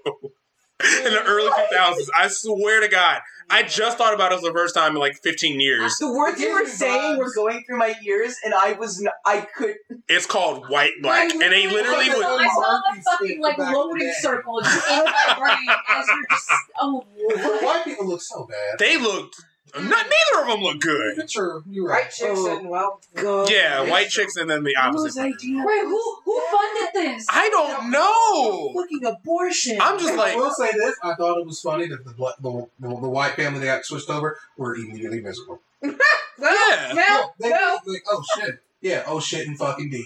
[0.82, 4.52] In the early 2000s, I swear to God, I just thought about it for the
[4.52, 5.96] first time in like 15 years.
[5.98, 9.42] The words you were saying were going through my ears, and I was n- I
[9.56, 9.76] could.
[10.08, 12.26] It's called White Black, and they literally So would.
[12.26, 14.14] I saw the fucking like back in the loading day.
[14.18, 18.78] circle in my brain as you're just oh But white people look so bad.
[18.78, 19.36] They looked.
[19.76, 21.28] Not neither of them look good.
[21.28, 22.10] True, you're Right right.
[22.10, 22.44] chick Oh.
[22.46, 23.50] said, well, God.
[23.50, 25.20] Yeah, white chicks and then the opposite.
[25.20, 27.26] Wait, who who funded this?
[27.28, 28.72] I don't know.
[28.80, 29.78] Fucking abortion.
[29.80, 32.12] I'm just like I like, will say this: I thought it was funny that the
[32.12, 35.60] bla- the, the, the white family that got switched over were immediately miserable.
[35.82, 35.96] well,
[36.38, 36.94] Yeah.
[36.94, 37.80] well, They well.
[37.86, 40.04] like, oh shit, yeah, oh shit, and fucking D.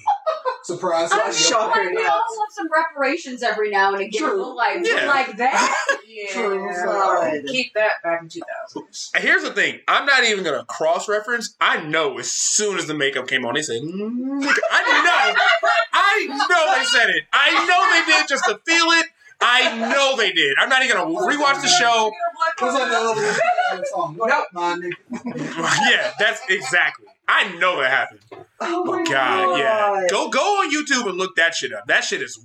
[0.69, 1.09] Surprise!
[1.11, 1.49] I'm surprise.
[1.49, 1.77] shocked.
[1.79, 4.21] Like, we all love some reparations every now and again.
[4.21, 4.55] True.
[4.55, 5.07] Like, Yeah.
[5.07, 5.75] like that.
[6.09, 6.33] Yeah.
[6.33, 6.69] True.
[6.85, 7.43] God.
[7.47, 8.89] Keep that back in 2000.
[9.23, 9.79] here's the thing.
[9.87, 11.55] I'm not even gonna cross reference.
[11.61, 15.69] I know as soon as the makeup came on, they said, "Mm, look." I know,
[15.93, 17.23] I know they said it.
[17.33, 19.07] I know they did just to feel it.
[19.41, 20.57] I know they did.
[20.59, 22.11] I'm not even gonna rewatch the show.
[22.59, 24.15] What's that song?
[24.17, 24.95] What up, my nigga?
[25.91, 27.07] yeah, that's exactly.
[27.31, 28.21] I know that happened.
[28.61, 30.07] Oh my God, yeah.
[30.11, 31.87] Go go on YouTube and look that shit up.
[31.87, 32.43] That shit is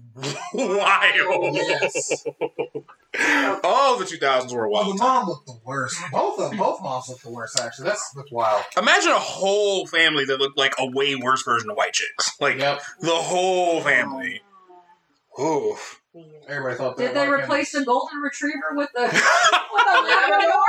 [0.54, 1.56] wild.
[1.56, 2.26] Yes.
[3.64, 5.00] All the 2000s were Well, the wild.
[5.00, 5.98] mom looked the worst.
[6.12, 7.60] Both of both moms looked the worst.
[7.60, 8.64] Actually, that's that's wild.
[8.78, 12.32] Imagine a whole family that looked like a way worse version of white chicks.
[12.42, 12.82] Like Yep.
[13.00, 14.42] the whole family.
[15.40, 16.02] Oof.
[16.48, 17.08] Everybody thought that.
[17.08, 19.02] Did they white replace the golden retriever with the
[19.74, 20.60] with a Labrador?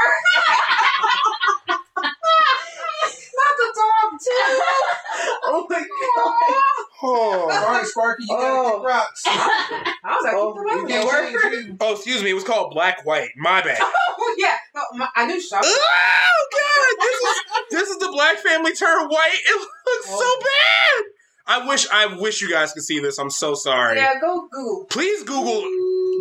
[3.65, 4.61] Not the dog, too.
[5.47, 6.87] Oh my god.
[7.03, 7.49] Oh.
[7.49, 8.79] family- Sorry, Sparky, you gotta Oh.
[8.79, 9.23] kick rocks.
[9.27, 11.11] I was like, Oh, keep the oh, You dog.
[11.11, 11.77] can't change you.
[11.81, 12.31] Oh, excuse me.
[12.31, 13.31] It was called Black White.
[13.37, 13.79] My bad.
[13.81, 14.57] Oh, yeah.
[14.75, 15.61] No, my, I knew Shaw.
[15.63, 17.05] oh God!
[17.05, 17.37] This is
[17.71, 19.39] this is the black family turned white.
[19.45, 20.43] It looks so oh.
[20.43, 21.05] bad.
[21.47, 23.19] I wish I wish you guys could see this.
[23.19, 23.99] I'm so sorry.
[23.99, 24.87] Yeah, go Google.
[24.87, 25.63] Please Google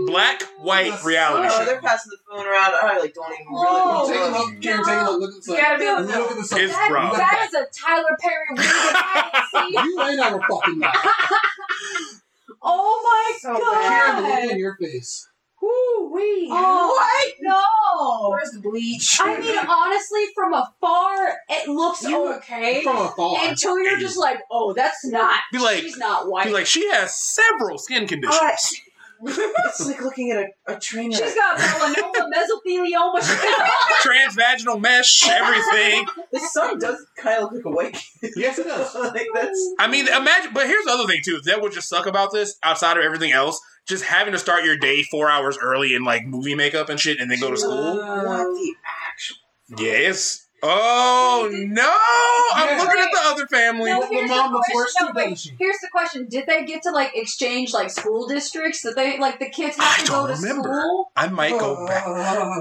[0.06, 1.56] black white oh, reality show.
[1.56, 1.66] Oh, show.
[1.66, 2.74] they're passing the phone around.
[2.76, 4.32] I like don't even Oh, Take a really.
[4.32, 5.22] look, Karen, take a look.
[5.22, 6.04] Look at the You gotta be sun.
[6.04, 6.60] able to Look at the sun.
[6.62, 7.16] It's That, rough.
[7.18, 9.90] that is a Tyler Perry wig that didn't see.
[9.90, 10.94] You ain't never fucking lie.
[12.62, 14.42] Oh my So Karen, god.
[14.44, 15.30] look in your face.
[15.64, 16.50] Ooh wee.
[16.52, 16.88] Oh.
[16.90, 17.34] what?
[17.42, 18.30] No.
[18.30, 19.18] Where's the bleach?
[19.22, 22.84] I mean, honestly, from afar, it looks You- okay.
[22.84, 23.38] From afar.
[23.48, 25.40] Until you're just like, oh, that's not.
[25.52, 26.46] Be like- she's not white.
[26.46, 28.82] Be like, she has several skin conditions.
[29.26, 30.38] it's like looking at
[30.68, 31.24] a, a train wreck.
[31.24, 33.22] she's got melanoma, mesothelioma.
[33.22, 36.06] She's Transvaginal mesh, everything.
[36.34, 38.32] the sun does kind of look like a white kid.
[38.36, 38.94] Yes, it does.
[39.14, 40.52] like that's I mean, imagine.
[40.54, 41.40] But here's the other thing too.
[41.46, 42.58] That would just suck about this.
[42.64, 46.26] Outside of everything else, just having to start your day four hours early in like
[46.26, 47.98] movie makeup and shit, and then go to school.
[47.98, 48.76] what the
[49.12, 49.38] actual.
[49.78, 50.40] Yes.
[50.66, 51.94] Oh no!
[52.56, 52.82] I'm Yeah.
[52.84, 53.92] looking at the other family.
[53.92, 55.06] No, The here's mom the looks question.
[55.08, 58.82] No, too, but here's the question: Did they get to like exchange like school districts?
[58.84, 60.70] That they like the kids have I to go don't to remember.
[60.80, 61.12] school?
[61.18, 62.06] I might go back.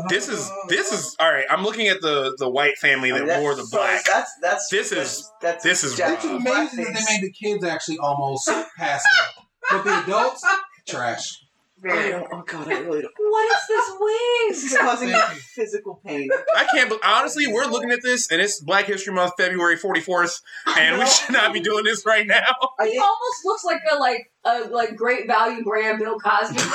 [0.08, 1.44] This is this is all right.
[1.48, 4.02] I'm looking at the the white family I mean, that wore the so black.
[4.04, 7.62] That's that's This that's, is- that's this is It's amazing that they made the kids
[7.62, 9.44] actually almost pass it.
[9.70, 10.44] But the adults,
[10.86, 11.38] trash.
[11.84, 12.10] I Very.
[12.12, 13.12] don't, oh god, I really don't.
[13.18, 14.72] What is this This wig?
[14.72, 15.18] is causing me
[15.56, 16.28] physical pain.
[16.54, 16.88] I can't.
[16.88, 20.42] be- Honestly, we're looking at this, and it's Black History Month, February 44th,
[20.78, 22.36] and we should not be doing this right now.
[22.78, 26.60] I He think almost looks like a like a like great value brand Bill Cosby.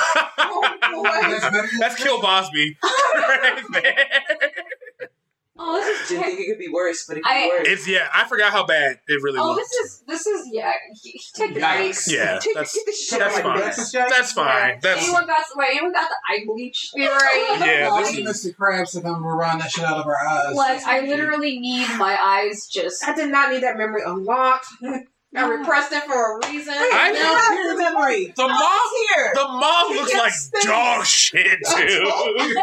[0.90, 1.68] Oh, That's better.
[1.78, 2.76] That's Kill Bosby.
[3.14, 4.47] right there.
[5.60, 7.68] Oh, this is didn't think it could be worse, but it could I- be worse.
[7.68, 8.08] It's yeah.
[8.14, 9.46] I forgot how bad it really was.
[9.46, 9.60] Oh, looked.
[9.60, 10.72] this is this is yeah.
[11.02, 12.10] he- he- Take the Yikes.
[12.12, 13.72] Yeah, Take- that's get the shit that's out of my fine.
[13.72, 13.92] face.
[13.92, 14.78] That's fine.
[14.82, 15.70] That's Anyone got wait?
[15.72, 16.90] Anyone got the eye bleach?
[16.94, 17.56] You're right.
[17.68, 18.56] Yeah, Look this at Mr.
[18.56, 20.54] Krabs to come around that shit out of our eyes.
[20.54, 23.06] Like I literally need my eyes just.
[23.06, 24.66] I did not need that memory unlocked.
[25.36, 26.72] I repressed it for a reason.
[26.74, 27.56] I Now know.
[27.56, 28.32] here's the memory.
[28.34, 28.80] the oh, mom.
[28.86, 29.30] It's here.
[29.34, 32.54] The mom looks can't like spin dog shit too.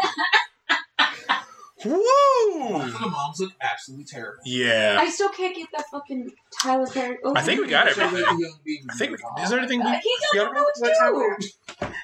[1.90, 2.78] Woo!
[2.90, 4.42] the moms look absolutely terrible.
[4.44, 4.96] Yeah.
[4.98, 6.30] I still can't get that fucking
[6.60, 7.18] Tyler Perry.
[7.24, 8.36] Oh, I think we got Show that everything.
[8.36, 8.88] to young people.
[8.90, 11.18] I think we, is there anything we Uh, he doesn't know what to time do.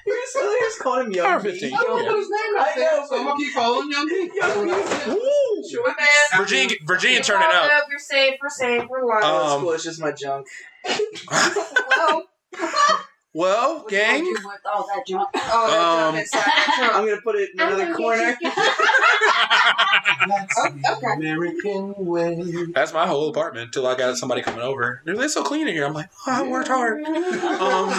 [0.05, 1.25] You're just, you're just calling him young.
[1.25, 1.51] Power B.
[1.51, 1.73] 15.
[1.73, 3.05] I don't know what his name I know.
[3.09, 5.15] So I'm gonna keep following young people.
[5.15, 5.63] Woo!
[5.69, 5.87] Sure.
[5.87, 6.37] My.
[6.37, 7.85] Virginia, Virginia, turn it all up.
[7.89, 8.35] You're safe.
[8.41, 8.83] We're safe.
[8.89, 9.23] We're live.
[9.23, 10.47] Um, school is just my junk.
[10.85, 12.23] Hello.
[13.35, 14.23] Well, What's gang.
[14.25, 15.27] wrong with all that junk?
[15.35, 16.95] Oh, that Um, jump inside that trunk.
[16.95, 18.37] I'm gonna put it in another corner.
[18.41, 18.55] That's
[20.57, 21.13] Oh, the okay.
[21.17, 22.43] American way.
[22.73, 25.01] That's my whole apartment until I got somebody coming over.
[25.05, 25.85] They're like, "It's so clean in here.
[25.85, 27.03] I'm like, oh, I worked hard.
[27.05, 27.89] Um,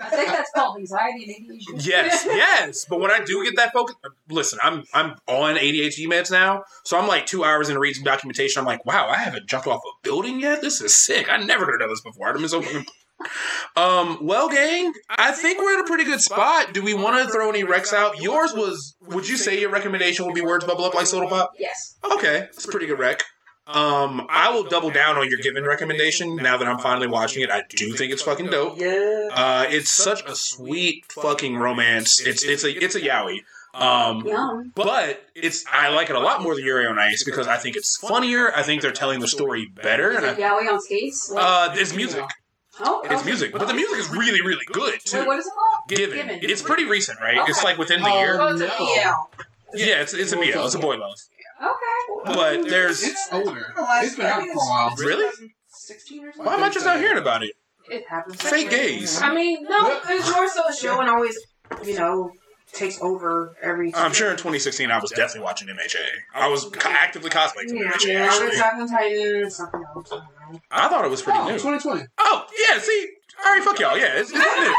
[0.00, 1.86] I think that's called anxiety and ADHD.
[1.86, 2.86] yes, yes.
[2.88, 3.96] But when I do get that focus,
[4.28, 8.04] listen, I'm I'm on ADHD meds now, so I'm like two hours in reading some
[8.04, 8.60] documentation.
[8.60, 10.60] I'm like, wow, I haven't jumped off a building yet.
[10.62, 11.30] This is sick.
[11.30, 12.28] I never heard of this before.
[12.28, 12.62] I've been so.
[13.76, 14.18] Um.
[14.22, 16.72] Well, gang, I think we're in a pretty good spot.
[16.72, 18.20] Do we want to throw any recs out?
[18.20, 18.96] Yours was.
[19.08, 21.52] Would you say your recommendation would be words bubble up like soda pop?
[21.58, 21.96] Yes.
[22.12, 23.22] Okay, it's a pretty good rec.
[23.66, 27.50] Um, I will double down on your given recommendation now that I'm finally watching it.
[27.50, 28.78] I do think it's fucking dope.
[28.78, 29.28] Yeah.
[29.32, 32.20] Uh, it's such a sweet fucking romance.
[32.20, 33.38] It's it's a it's a yaoi.
[33.72, 34.70] Um, Yum.
[34.76, 37.74] but it's I like it a lot more than Yuri on Ice because I think
[37.74, 38.54] it's funnier.
[38.54, 41.32] I think they're telling the story better, Is it Yaoi on skates?
[41.36, 42.22] uh, it's music.
[42.80, 43.24] Oh, It's okay.
[43.24, 45.24] music, but the music is really really good Wait, too.
[45.26, 45.88] what is it called?
[45.88, 46.26] Given.
[46.26, 46.50] Given.
[46.50, 47.48] It's pretty recent, right?
[47.48, 48.36] It's like within the Oh, year.
[48.36, 48.76] Go to no.
[48.78, 49.42] BL.
[49.76, 50.42] Yeah, it's it's a BL.
[50.66, 51.16] It's a boy love.
[51.62, 52.32] Okay.
[52.34, 53.72] But there's It's older.
[54.02, 54.94] It's been out for a while.
[54.98, 55.30] Really?
[55.68, 56.46] 16 or something?
[56.46, 57.52] Why am I just not hearing about it?
[57.90, 58.40] It happens.
[58.40, 59.20] Fake gays.
[59.20, 61.38] I mean, no, it's more so a show and always,
[61.84, 62.30] you know,
[62.72, 63.94] takes over every.
[63.94, 65.98] I'm sure in 2016 I was definitely watching MHA.
[66.34, 68.06] I was actively cosplaying for Yeah, MHA.
[68.06, 70.12] yeah, Actually, Attack on Titan, something else.
[70.44, 70.60] I don't know.
[70.70, 71.52] I thought it was pretty Oh, new.
[71.54, 72.02] 2020.
[72.18, 73.08] Oh yeah, see,
[73.44, 73.96] all right, fuck y'all.
[73.98, 74.74] Yeah, it's, it's new.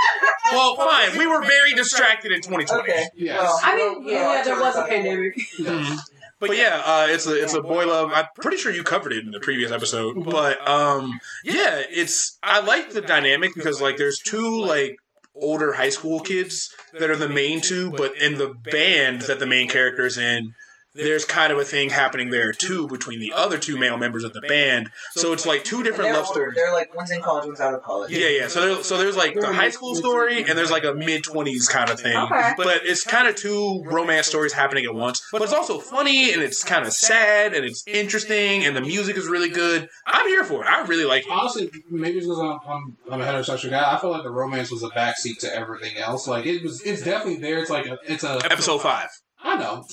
[0.51, 1.17] Well, fine.
[1.17, 2.81] We were very distracted in 2020.
[2.83, 3.05] Okay.
[3.15, 3.39] Yes.
[3.41, 5.35] Well, I mean, yeah, there was a I'll- pandemic.
[5.59, 5.97] Mhm.
[6.37, 8.11] But yeah, uh, it's a it's a boy love.
[8.13, 10.21] I'm pretty sure you covered it in the previous episode.
[10.25, 14.97] But um, yeah, it's I like the dynamic because like there's two like
[15.33, 19.45] older high school kids that are the main two, but in the band that the
[19.45, 20.53] main character is in,
[20.95, 24.34] there's kind of a thing happening there too between the other two male members of
[24.34, 24.89] the band.
[25.11, 26.39] So it's like two different they're love older.
[26.39, 26.55] stories.
[26.55, 28.11] They're like one's in college, one's out of college.
[28.11, 28.47] Yeah, yeah.
[28.47, 31.67] So there's so there's like the high school story and there's like a mid twenties
[31.67, 32.15] kind of thing.
[32.15, 32.53] Okay.
[32.57, 35.22] But it's kind of two romance stories happening at once.
[35.31, 39.17] But it's also funny and it's kind of sad and it's interesting and the music
[39.17, 39.89] is really good.
[40.05, 40.67] I'm here for it.
[40.67, 41.31] I really like it.
[41.31, 43.95] Honestly, maybe it's because I'm, I'm, I'm a heterosexual guy.
[43.95, 46.27] I feel like the romance was a backseat to everything else.
[46.27, 47.59] Like it was, it's definitely there.
[47.59, 48.39] It's like a, it's a.
[48.49, 49.09] Episode five.
[49.43, 49.85] I know,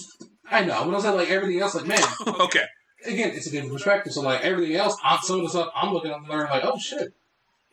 [0.53, 0.85] I know.
[0.85, 2.65] But I'm saying like everything else, like man, okay.
[3.07, 4.13] again, it's a different perspective.
[4.13, 6.65] So like everything else, I'm some of the stuff I'm looking at and learning like,
[6.65, 7.13] oh shit,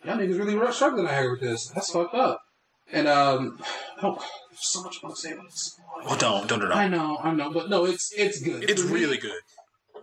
[0.03, 1.67] y'all niggas really struggling out here with this.
[1.67, 2.41] That's fucked up.
[2.91, 3.59] And um,
[4.01, 4.15] oh,
[4.49, 5.75] there's so much I want to say about this.
[6.05, 6.71] Well, don't, don't, don't.
[6.71, 8.69] I know, I know, but no, it's it's good.
[8.69, 9.41] It's For really good.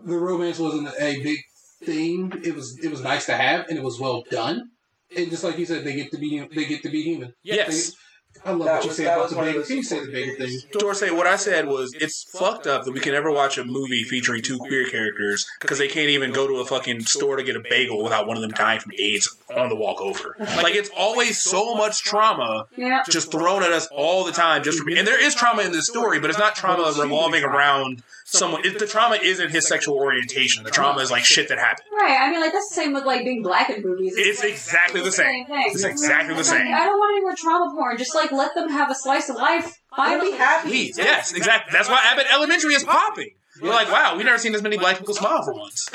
[0.05, 1.39] the romance wasn't a big
[1.83, 2.33] theme.
[2.45, 4.71] It was it was nice to have, and it was well done.
[5.17, 7.33] And just like you said, they get to be they get to be human.
[7.43, 7.91] Yes.
[7.91, 7.97] They-
[8.45, 9.77] I love That what you was- said that about the one of big.
[9.77, 10.61] you say the important bigger thing?
[10.79, 14.05] Dorsey, what I said was it's fucked up that we can never watch a movie
[14.05, 17.57] featuring two queer characters because they can't even go to a fucking store to get
[17.57, 20.37] a bagel without one of them dying from AIDS on the walk over.
[20.39, 23.03] Like it's always so much trauma Yeah.
[23.09, 24.63] just thrown at us all the time.
[24.63, 28.03] Just for, and there is trauma in this story, but it's not trauma revolving around
[28.27, 28.65] someone.
[28.67, 30.65] It, the trauma isn't his sexual orientation.
[30.65, 31.87] The trauma is like shit that happened.
[31.93, 32.19] Right.
[32.21, 34.15] I mean, like that's the same with like being black in movies.
[34.17, 35.47] It's like- exactly the same.
[35.47, 35.65] thing.
[35.69, 36.75] It's exactly the It's like, same.
[36.75, 37.97] I don't want any more trauma porn.
[37.99, 39.79] Just like let them have a slice of life.
[39.93, 40.33] I'd Finally.
[40.33, 40.69] be happy.
[40.69, 41.73] Please, yes, exactly.
[41.73, 43.31] That's why Abbott Elementary is popping.
[43.63, 45.89] We're like, wow, we've never seen as many black people smile for once.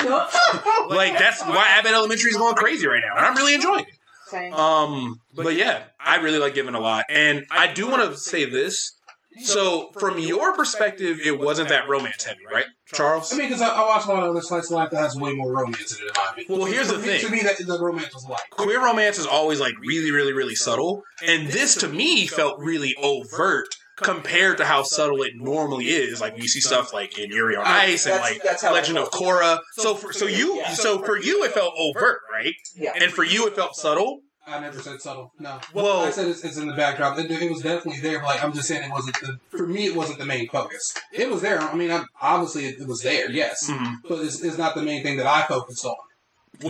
[0.88, 4.52] Like that's why Abbott Elementary is going crazy right now, and I'm really enjoying it.
[4.52, 8.44] Um, but yeah, I really like Given a lot, and I do want to say
[8.46, 8.92] this.
[9.40, 13.32] So, from your perspective, it wasn't that romance heavy, right, Charles?
[13.32, 15.16] I mean, because I, I watched a lot of other slice of life that has
[15.16, 16.58] way more romance in it, in my opinion.
[16.58, 17.20] Well, here's the thing.
[17.20, 20.54] To me, that the romance was like Queer romance is always like really, really, really
[20.54, 26.20] subtle, and this to me felt really overt compared to how subtle it normally is.
[26.20, 28.98] Like when you see stuff like in Yuri on Ice and like that's how Legend
[28.98, 29.22] of felt.
[29.22, 29.58] Korra.
[29.74, 32.54] So for so you so for you it felt overt, right?
[32.74, 32.92] Yeah.
[33.00, 34.20] And for you it felt subtle.
[34.46, 35.32] I never said subtle.
[35.38, 35.60] No.
[35.72, 37.18] Well- I said it's, it's in the backdrop.
[37.18, 39.38] It, it was definitely there, but like I'm just saying, it wasn't the.
[39.50, 40.94] For me, it wasn't the main focus.
[41.12, 41.60] It was there.
[41.60, 43.30] I mean, I, obviously, it, it was there.
[43.30, 43.96] Yes, Mhm.
[44.08, 45.94] but it's, it's not the main thing that I focused on.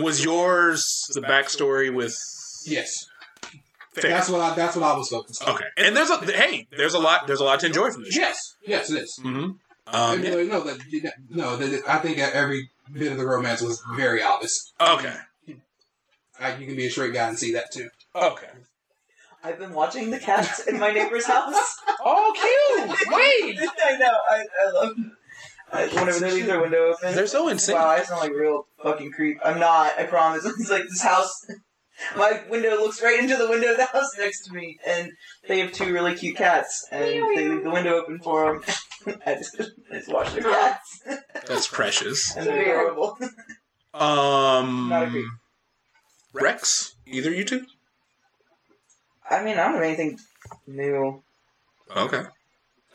[0.01, 2.15] Was yours the backstory with
[2.65, 3.05] Yes,
[3.93, 4.09] Fair.
[4.11, 4.55] that's what I.
[4.55, 5.55] That's what I was focused on.
[5.55, 8.15] Okay, and there's a hey, there's a lot, there's a lot to enjoy from this.
[8.15, 9.19] Yes, yes, it is.
[9.23, 9.51] Mm-hmm.
[9.87, 11.57] I Um, mean, no, no, that, no.
[11.57, 14.71] That, I think that every bit of the romance was very obvious.
[14.79, 15.15] okay,
[16.43, 17.89] Like, you can be a straight guy and see that too.
[18.15, 18.47] okay.
[19.45, 21.55] I've been watching the cats in my neighbor's house.
[22.05, 22.89] Oh, cute.
[23.13, 24.17] Wait, I know.
[24.29, 24.91] I, I love.
[25.71, 27.15] I, whenever they leave their window open.
[27.15, 27.75] they're so insane.
[27.75, 29.37] Wow, I sound like real fucking creep.
[29.43, 29.97] I'm not.
[29.97, 30.45] I promise.
[30.59, 31.45] It's like this house.
[32.17, 35.11] My window looks right into the window of the house next to me, and
[35.47, 38.51] they have two really cute cats, and they leave the window open for
[39.05, 39.17] them.
[39.25, 39.61] I just,
[39.91, 41.01] I just watch their cats,
[41.47, 42.35] That's precious.
[42.35, 43.17] and they're adorable.
[43.93, 45.25] Um, Not a creep.
[46.33, 47.65] Rex, either you two.
[49.29, 50.19] I mean, I don't have anything
[50.67, 51.23] new.
[51.95, 52.23] Okay,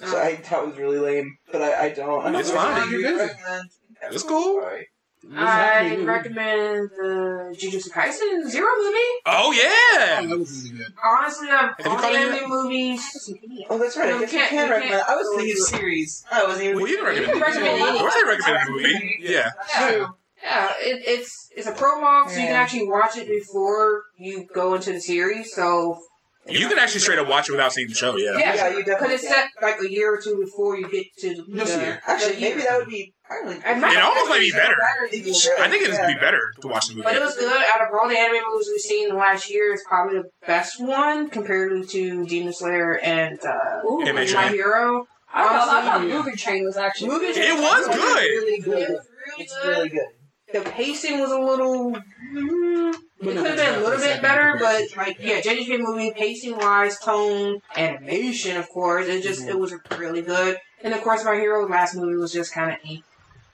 [0.01, 2.25] So I thought it was really lame, but I, I don't.
[2.27, 2.81] I don't It's fine.
[2.81, 3.33] what you You're busy.
[3.33, 3.71] recommend.
[4.11, 4.61] It's cool.
[4.61, 4.89] Sorry.
[5.37, 8.99] I recommend the Jujutsu Kaisen Zero movie.
[9.27, 10.21] Oh yeah.
[10.23, 10.95] Oh, that was really good.
[11.05, 13.31] Honestly, I've you all caught the any of anime movies.
[13.69, 14.09] Oh, that's right.
[14.09, 14.91] I No, guess you you can't- can you recommend.
[15.03, 16.25] can't I was thinking to- series.
[16.31, 16.77] I wasn't even.
[16.79, 17.27] Well, you can recommend.
[17.27, 19.17] You can recommend Of course, I recommend the movie.
[19.21, 19.51] Yeah.
[19.77, 20.07] Yeah,
[20.43, 22.61] yeah it, it's it's a prologue, so you can Yeah.
[22.63, 25.53] actually watch it before you go into the series.
[25.55, 25.99] So
[26.47, 28.17] You can actually straight up watch it without seeing the show.
[28.17, 28.33] Yeah.
[28.39, 29.33] yeah, Yeah, you because definitely it's can.
[29.35, 32.01] set like a year or two before you get to the, Just a year.
[32.07, 32.71] Actually, the maybe year.
[32.71, 33.13] that would be.
[33.31, 33.61] I really.
[33.67, 34.77] And It almost might be better.
[35.13, 35.61] It'd be good.
[35.61, 36.07] I think it would Yeah.
[36.15, 37.05] be better to watch the movie.
[37.05, 37.53] But it was good.
[37.75, 40.31] Out of all the anime movies we've seen in the last year, it's probably the
[40.47, 44.01] best one compared to Demon Slayer and uh, Ooh.
[44.05, 44.33] Yeah, man.
[44.33, 45.05] My Hero.
[45.31, 47.09] I thought, I thought Honestly, Mugen Train was actually.
[47.11, 48.21] Movie It was good.
[48.23, 48.79] Really good.
[48.89, 48.91] It's
[49.29, 49.69] Really It's good.
[49.69, 50.07] really good.
[50.53, 51.93] The pacing was a little.
[51.93, 56.57] mm, it could have been a little bit better, but like yeah, JJK movie pacing
[56.57, 60.57] wise, tone, animation, of course, it just it was really good.
[60.83, 62.79] And of course, my hero last movie was just kind of.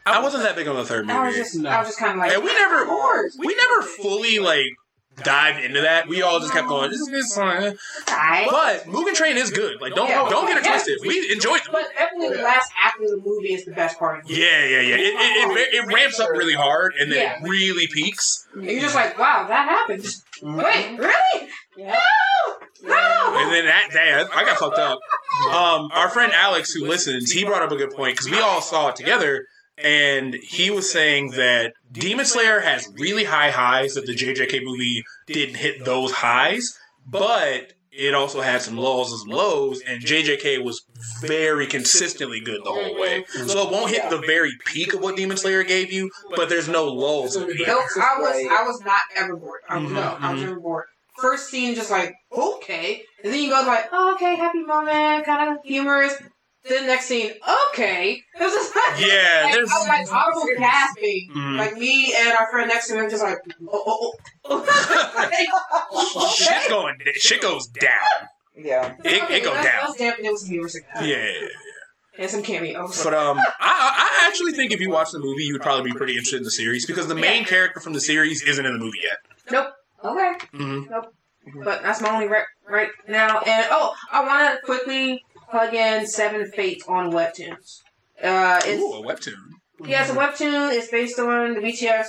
[0.07, 1.43] I wasn't that big on the third I was movie.
[1.43, 1.71] just No.
[1.71, 2.33] I was just kind of like.
[2.33, 2.87] And we never,
[3.39, 4.62] we never fully like
[5.23, 6.09] dived into that.
[6.09, 6.91] We all just kept going.
[6.91, 7.77] This is good song.
[8.11, 8.49] Alright.
[8.51, 9.81] But Mugen Train is good.
[9.81, 10.28] Like don't Yeah.
[10.28, 10.99] don't get it twisted.
[11.03, 11.69] We enjoyed it.
[11.70, 14.43] But definitely the last act of the movie is the best part of the movie.
[14.43, 14.95] Yeah, yeah, yeah.
[14.97, 17.39] It, it, it, it ramps up really hard and then Yeah.
[17.39, 18.47] it really peaks.
[18.55, 20.07] And you're just like, wow, that happened.
[20.43, 21.49] Wait, really?
[21.77, 21.97] Yeah.
[22.82, 22.89] No!
[22.89, 23.35] No!
[23.39, 24.99] And then that day, I I got fucked up.
[25.49, 28.61] Um, our friend Alex, who listens, he brought up a good point because we all
[28.61, 29.47] saw it together,
[29.79, 35.05] and he was saying that Demon Slayer has really high highs that the JJK movie
[35.27, 40.63] didn't hit those highs, but it also had some lulls and some lows, and JJK
[40.65, 40.85] was
[41.21, 43.25] very consistently good the whole way.
[43.47, 46.69] So it won't hit the very peak of what Demon Slayer gave you, but there's
[46.69, 47.37] no lulls.
[47.37, 47.67] in it.
[47.67, 49.61] No, I was I was not ever bored.
[49.69, 50.47] I was, Mhm, no, I was mhm.
[50.47, 50.85] never bored.
[51.21, 55.51] First scene, just like okay, and then you go like, oh, okay, happy moment, kind
[55.57, 56.15] of humorous.
[56.66, 57.32] Then next scene,
[57.70, 58.23] okay.
[58.35, 61.31] It was just Yeah, like, there's- I was like audible gasping.
[61.35, 61.59] Mhm.
[61.59, 63.36] Like me and our friend next to him, just like,
[63.70, 64.12] oh,
[64.45, 64.66] oh,
[65.93, 66.35] oh.
[66.36, 68.28] Shit's going, shit goes down.
[68.57, 68.95] Yeah.
[69.05, 69.85] It, it goes down.
[69.86, 71.27] Let's dampen it with some music Yeah.
[72.19, 73.03] and some cameos.
[73.05, 75.97] But um, I, I actually think if you watch the movie, you would probably be
[75.97, 78.78] pretty interested in the series because the main character from the series isn't in the
[78.78, 79.19] movie yet.
[79.51, 79.69] nope.
[80.05, 80.32] Okay.
[80.53, 80.82] hmm
[81.62, 83.39] but that's my only right right now.
[83.41, 85.23] And oh, I want to quickly
[85.55, 87.82] plug in Seven Fates on Webtoons.
[88.20, 89.39] Uh, it's Ooh, a webtoon.
[89.85, 90.72] yeah, it's a webtoon.
[90.72, 92.09] It's based on the BTS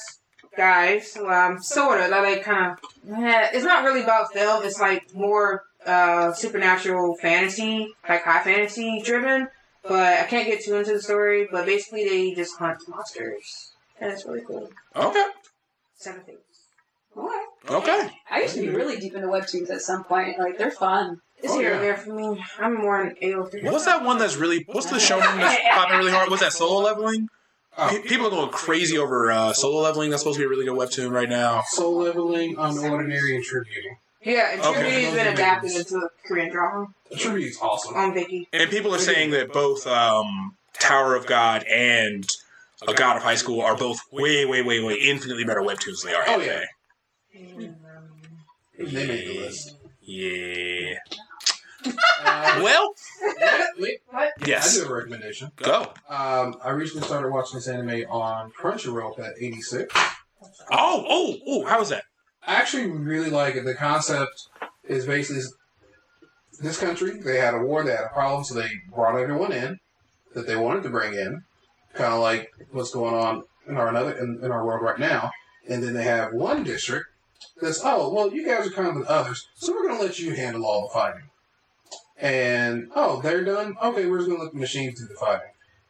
[0.57, 1.15] guys.
[1.15, 2.09] Um, sort of.
[2.09, 2.79] Like kind of.
[3.07, 4.65] Yeah, it's not really about film.
[4.65, 9.47] It's like more uh supernatural fantasy, like high fantasy driven.
[9.83, 11.47] But I can't get too into the story.
[11.51, 14.71] But basically, they just hunt monsters, and it's really cool.
[14.95, 15.25] Okay.
[15.95, 16.41] Seven Fates.
[17.15, 17.45] Alright.
[17.69, 18.09] Okay.
[18.29, 20.39] I used to be really deep into webtoons at some point.
[20.39, 21.21] Like they're fun.
[21.43, 21.75] It's Oh, here yeah.
[21.75, 22.43] and there for me.
[22.59, 23.71] I'm more on AO3.
[23.71, 24.65] What's that one that's really?
[24.71, 26.29] What's the shonen that's popping really hard?
[26.29, 27.27] What's that solo leveling?
[27.77, 30.09] Oh, Pe- People are going crazy over uh, solo leveling.
[30.09, 31.63] That's supposed to be a really good webtoon right now.
[31.67, 33.89] Solo leveling, unordinary, and True Beauty.
[34.23, 34.73] Yeah, and Okay.
[34.73, 36.87] True Beauty has been adapted into a Korean drama
[37.17, 37.95] True Beauty's awesome.
[37.95, 38.47] on Viki.
[38.53, 42.25] And people are saying that both um, Tower of God and
[42.87, 46.11] A God of High School are both way, way, way, way infinitely better webtoons than
[46.11, 46.45] they are Oh, anime.
[46.47, 46.63] yeah.
[48.77, 49.75] They made the list.
[50.01, 50.95] Yeah.
[51.87, 52.93] Uh, Well,
[53.77, 54.75] wait, wait, I yes.
[54.75, 55.51] do have a recommendation.
[55.57, 55.93] Go.
[56.09, 59.93] Um, I recently started watching this anime on Crunchyroll at 86.
[60.71, 62.03] Oh, oh, oh, how was that?
[62.47, 63.65] I actually really like it.
[63.65, 64.47] The concept
[64.87, 65.43] is basically
[66.61, 69.79] this country, they had a war, they had a problem, so they brought everyone in
[70.33, 71.43] that they wanted to bring in,
[71.93, 75.31] kind of like what's going on in our another in, in our world right now.
[75.67, 77.07] And then they have one district
[77.61, 80.19] that's oh well, you guys are kind of the others, so we're going to let
[80.19, 81.29] you handle all the fighting.
[82.19, 83.75] And oh, they're done.
[83.83, 85.49] Okay, we're just going to let the machines do the fighting.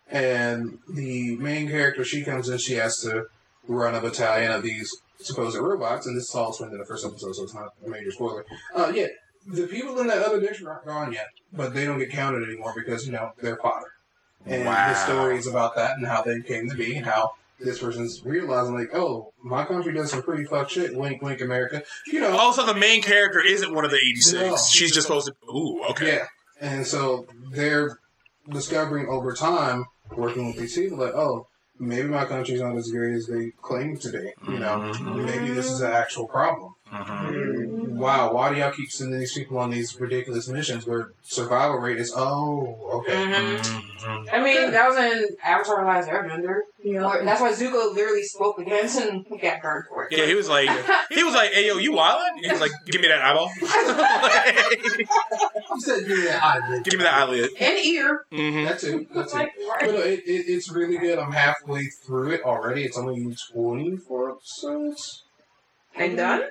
[0.10, 3.26] And the main character, she comes in, she has to
[3.68, 7.06] run a battalion of these supposed robots, and this is all explained in the first
[7.06, 8.46] episode, so it's not a major spoiler.
[8.76, 9.08] Uh, yeah,
[9.48, 12.74] the people in that other district aren't gone yet, but they don't get counted anymore
[12.76, 13.92] because, you know, they're fodder.
[14.46, 14.90] And Wow.
[14.90, 18.24] the story is about that and how they came to be and how this person's
[18.26, 20.96] realizing, like, oh, my country does some pretty fuck shit.
[20.96, 21.84] Wink, wink, America.
[22.08, 22.36] You know.
[22.38, 24.34] Also, the main character isn't one of the 86.
[24.34, 24.58] No.
[24.58, 25.52] She's just supposed to.
[25.52, 26.18] Ooh, okay.
[26.18, 26.26] Yeah.
[26.62, 28.00] And so they're
[28.50, 31.48] discovering over time, working with these people, like, oh,
[31.80, 34.32] maybe my country's not as great as they claim to be.
[34.52, 35.26] You know, Mhm.
[35.26, 36.75] maybe this is an actual problem.
[36.92, 37.88] Mhm.
[37.98, 41.98] Wow, why do y'all keep sending these people on these ridiculous missions where survival rate
[41.98, 43.14] is, oh, okay.
[43.26, 44.30] Mhm.
[44.32, 46.60] I mean, that was in Avatar: The Last Airbender.
[46.84, 50.18] You know, that's why Zuko literally spoke against and got burned for it.
[50.18, 50.70] Yeah, he was like,
[51.10, 53.50] he was like, "Hey, yo, you wildin'?" He was like, "Give me that eyeball."
[55.76, 56.84] You said give me that eyelid.
[56.84, 57.50] Give me that eyelid.
[57.60, 58.26] And ear.
[58.32, 59.08] hmm That too.
[59.14, 59.38] That too.
[59.38, 59.52] Like,
[59.82, 61.18] But no, it, it, it's really good.
[61.20, 62.84] I'm halfway through it already.
[62.86, 65.24] It's only 24 episodes.
[65.96, 66.44] And done.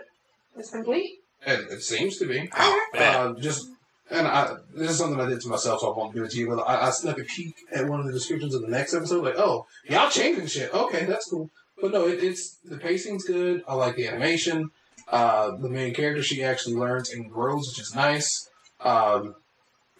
[0.56, 1.18] It's complete.
[1.46, 2.48] And it seems to be.
[2.56, 3.14] Oh, man.
[3.14, 3.68] Uh, just
[4.10, 6.38] and I this is something I did to myself, so I won't do it to
[6.38, 6.48] you.
[6.48, 9.24] But I, I snuck a peek at one of the descriptions of the next episode,
[9.24, 10.72] like, oh, y'all changing shit.
[10.72, 11.50] Okay, that's cool.
[11.80, 13.62] But no, it, it's the pacing's good.
[13.66, 14.70] I like the animation.
[15.08, 18.48] Uh, the main character, she actually learns and grows, which is nice.
[18.80, 19.34] Um,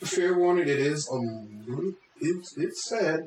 [0.00, 3.20] fair warning, it is a little, it's it's sad.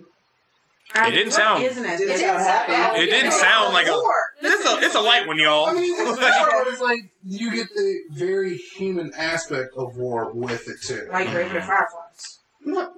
[0.95, 1.97] It didn't sound- Isn't it?
[1.97, 2.97] Didn't sound.
[2.97, 3.99] It didn't sound like a.
[4.41, 5.65] It's a it's a light one, y'all.
[5.67, 10.67] I mean, it's, sad, it's like you get the very human aspect of war with
[10.67, 11.07] it too.
[11.11, 12.39] Like Grave of the Fireflies.
[12.65, 12.93] Not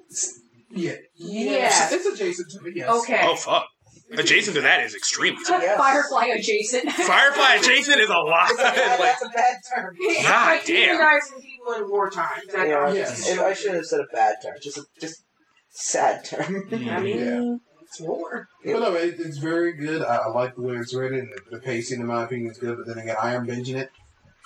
[0.71, 1.89] yeah, Yeah.
[1.91, 2.75] it's adjacent to it.
[2.75, 2.89] Yes.
[3.01, 3.21] Okay.
[3.23, 3.65] Oh fuck!
[4.11, 5.41] Adjacent to that is extremely.
[5.47, 5.77] Yes.
[5.77, 6.91] Firefly adjacent.
[6.91, 8.51] Firefly adjacent is a lot.
[8.51, 9.95] It's a bad, like, that's a bad term.
[10.23, 10.75] God like damn.
[10.95, 12.41] humanizing people in wartime.
[12.53, 13.37] Yeah, Yes.
[13.39, 14.55] I shouldn't have said a bad term.
[14.61, 15.23] Just a just
[15.69, 16.67] sad term.
[16.69, 16.91] Mm.
[16.91, 18.47] I mean, it's war.
[18.63, 20.01] But no, it, it's very good.
[20.01, 21.29] I, I like the way it's written.
[21.49, 22.77] The, the pacing, in my opinion, is good.
[22.77, 23.89] But then again, I am binging it.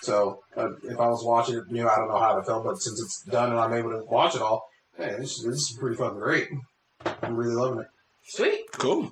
[0.02, 2.64] So uh, if I was watching it, you know, I don't know how to feel.
[2.64, 4.66] But since it's done and I'm able to watch it all,
[4.98, 6.48] hey, this, this is pretty fucking great.
[7.22, 7.88] I'm really loving it.
[8.26, 8.62] Sweet.
[8.74, 9.12] cool.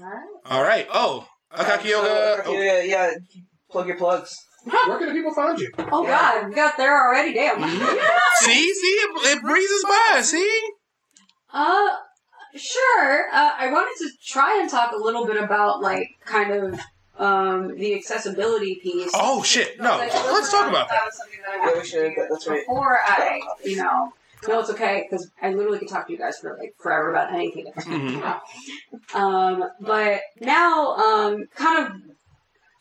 [0.00, 0.28] Alright.
[0.46, 0.86] All right.
[0.92, 2.44] Oh, Akakioga.
[2.44, 3.10] So, yeah, yeah,
[3.70, 4.34] plug your plugs.
[4.64, 5.70] Where can the people find you?
[5.78, 7.32] Oh god, we got there already.
[7.32, 7.62] Damn.
[8.40, 10.20] See, see, it, it breezes by.
[10.22, 10.60] See.
[11.52, 11.88] Uh,
[12.56, 13.28] sure.
[13.32, 16.80] Uh, I wanted to try and talk a little bit about like kind of
[17.18, 19.10] um the accessibility piece.
[19.14, 19.78] Oh shit!
[19.80, 21.02] No, Like, let's talk about that.
[21.04, 22.08] was something that I Yeah, wanted we should.
[22.10, 22.60] to do That's right.
[22.66, 24.12] Before I, you know,
[24.48, 27.32] no, it's okay because I literally could talk to you guys for like forever about
[27.34, 27.66] anything.
[27.76, 28.40] Mhm.
[29.14, 31.92] Um, but now, um, kind of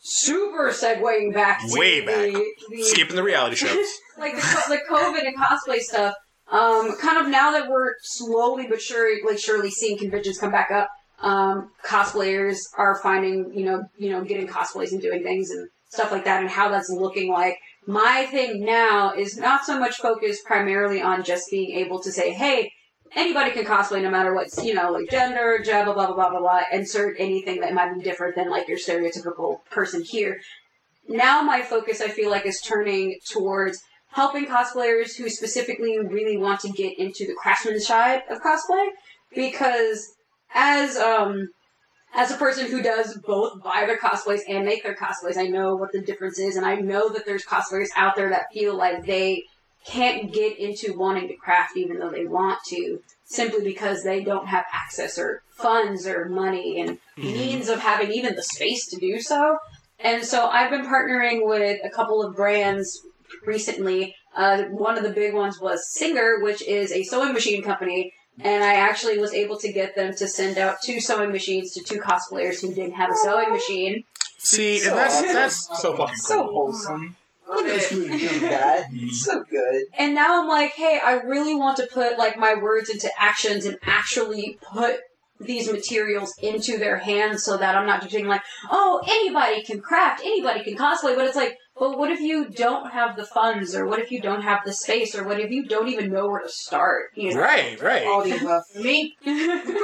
[0.02, 2.16] super segueing back to Way back.
[2.32, 3.88] the, the Skipping the reality shows.
[4.18, 6.16] like the, the COVID and cosplay stuff.
[6.52, 10.72] Um, kind of now that we're slowly but surely, like surely seeing conventions come back
[10.72, 10.90] up,
[11.22, 16.12] um, cosplayers are finding, you know, you know, getting cosplays and doing things and stuff
[16.12, 17.58] like that, and how that's looking like.
[17.86, 22.32] My thing now is not so much focused primarily on just being able to say,
[22.32, 22.72] hey,
[23.16, 26.40] anybody can cosplay no matter what, you know, like gender, blah, blah, blah, blah, blah,
[26.40, 30.40] blah, insert anything that might be different than like your stereotypical person here.
[31.08, 33.82] now my focus, I feel like, is turning towards
[34.12, 38.88] helping cosplayers who specifically really want to get into the craftsman side of cosplay,
[39.36, 40.14] because
[40.54, 41.50] as um
[42.16, 45.76] as a person who does both buy their cosplays and make their cosplays, I know
[45.76, 49.06] what the difference is, and I know that there's cosplayers out there that feel like
[49.06, 49.44] they
[49.86, 54.48] can't get into wanting to craft even though they want to, simply because they don't
[54.48, 59.22] have access or funds or money and means of having even the space to do
[59.22, 59.58] so.
[60.00, 63.00] And so I've been partnering with a couple of brands
[63.46, 64.16] recently.
[64.36, 68.14] Uh, one of the big ones was Singer, which is a sewing machine company.
[68.42, 71.84] And I actually was able to get them to send out two sewing machines to
[71.84, 74.04] two cosplayers who didn't have a sewing machine.
[74.38, 76.54] See, and that's that's so fucking So cool.
[76.54, 77.18] wholesome.
[77.50, 77.92] Love it.
[77.92, 78.86] You do that.
[79.12, 79.84] So good.
[79.98, 83.66] And now I'm like, hey, I really want to put like my words into actions
[83.66, 85.00] and actually put
[85.42, 89.82] these materials into their hands so that I'm not just being like, oh, anybody can
[89.82, 93.74] craft, anybody can cosplay, but it's like, but what if you don't have the funds,
[93.76, 96.28] or what if you don't have the space, or what if you don't even know
[96.28, 97.12] where to start?
[97.16, 97.42] You know?
[97.42, 98.06] Right, right.
[98.06, 98.64] All the above.
[98.76, 99.16] Me?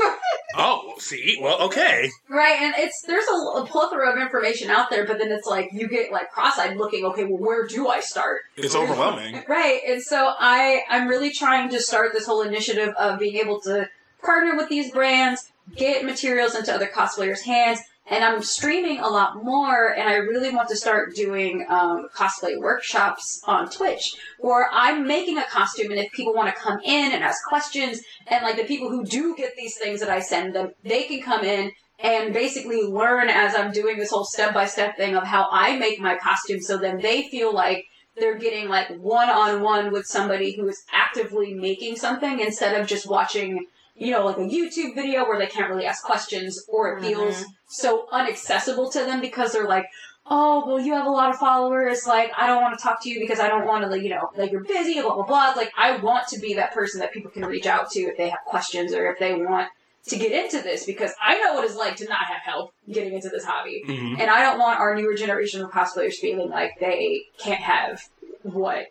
[0.58, 2.10] Oh, see, well, okay.
[2.30, 5.70] Right, and it's there's a, a plethora of information out there, but then it's like
[5.74, 7.04] you get like cross-eyed looking.
[7.06, 8.44] Okay, well, where do I start?
[8.56, 9.44] It's overwhelming.
[9.50, 13.60] Right, and so I I'm really trying to start this whole initiative of being able
[13.62, 13.90] to
[14.24, 19.44] partner with these brands, get materials into other cosplayers' hands, and I'm streaming a lot
[19.44, 19.94] more.
[19.94, 25.38] And I really want to start doing um, cosplay workshops on Twitch, where I'm making
[25.38, 28.64] a costume, and if people want to come in and ask questions, and like the
[28.66, 32.34] people who do get these things that I send them, they can come in and
[32.34, 36.00] basically learn as I'm doing this whole step by step thing of how I make
[36.00, 37.86] my costume so then they feel like
[38.18, 42.88] they're getting like one on one with somebody who is actively making something instead of
[42.88, 43.66] just watching,
[43.96, 47.46] you know, like a YouTube video where they can't really ask questions or it feels
[47.68, 49.86] so unaccessible to them because they're like,
[50.28, 52.06] oh, well, you have a lot of followers.
[52.08, 54.10] Like, I don't want to talk to you because I don't want to, like, you
[54.10, 55.54] know, like you're busy, blah, blah, blah.
[55.56, 58.30] Like, I want to be that person that people can reach out to if they
[58.30, 59.70] have questions or if they want
[60.08, 63.14] to get into this because I know what it's like to not have help getting
[63.14, 63.84] into this hobby.
[63.88, 64.20] Mhm.
[64.20, 68.04] And I don't want our newer generation of cosplayers feeling like they can't have
[68.44, 68.88] what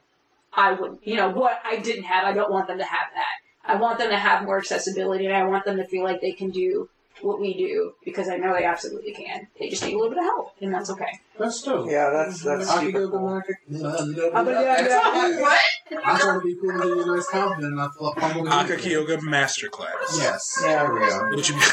[0.52, 2.24] I would, you know, what I didn't have.
[2.24, 3.43] I don't want them to have that.
[3.66, 6.32] I want them to have more accessibility and I want them to feel like they
[6.32, 6.88] can do
[7.22, 9.46] what we do because I know they absolutely can.
[9.58, 11.20] They just need a little bit of help and that's okay.
[11.38, 11.88] That's dope.
[11.90, 13.20] Yeah, that's that's I could super cool.
[13.20, 13.56] market.
[13.68, 15.40] But yeah, yeah.
[15.40, 15.60] What?
[16.04, 18.22] I try to be cool and give you a nice compliment, and I feel like
[18.22, 20.18] I'm gonna Akakioga Masterclass.
[20.18, 20.58] Yes.
[20.60, 21.28] There we go.
[21.30, 21.54] Would you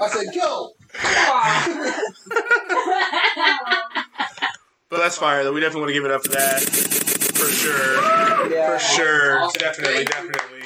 [0.00, 0.72] I said, go.
[4.90, 5.52] But that's fire, though.
[5.52, 7.03] We definitely want to give it up for that.
[7.44, 8.50] For sure.
[8.50, 8.72] Yeah.
[8.72, 9.38] For sure.
[9.40, 9.58] Awesome.
[9.60, 10.62] Definitely, Thank definitely.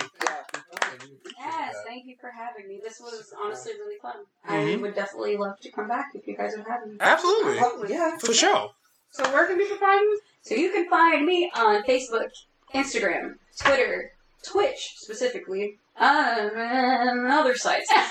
[1.37, 2.81] Yes, thank you for having me.
[2.83, 4.15] This was honestly really fun.
[4.45, 4.83] I Mhm.
[4.83, 6.97] would definitely love to come back if you guys would have me.
[7.01, 7.59] Absolutely.
[7.61, 8.17] Oh, yeah.
[8.19, 8.71] For sure.
[9.11, 10.21] So where can people find you?
[10.43, 12.31] So you can find me on Facebook,
[12.73, 14.13] Instagram, Twitter,
[14.45, 17.91] Twitch specifically, um, and other sites.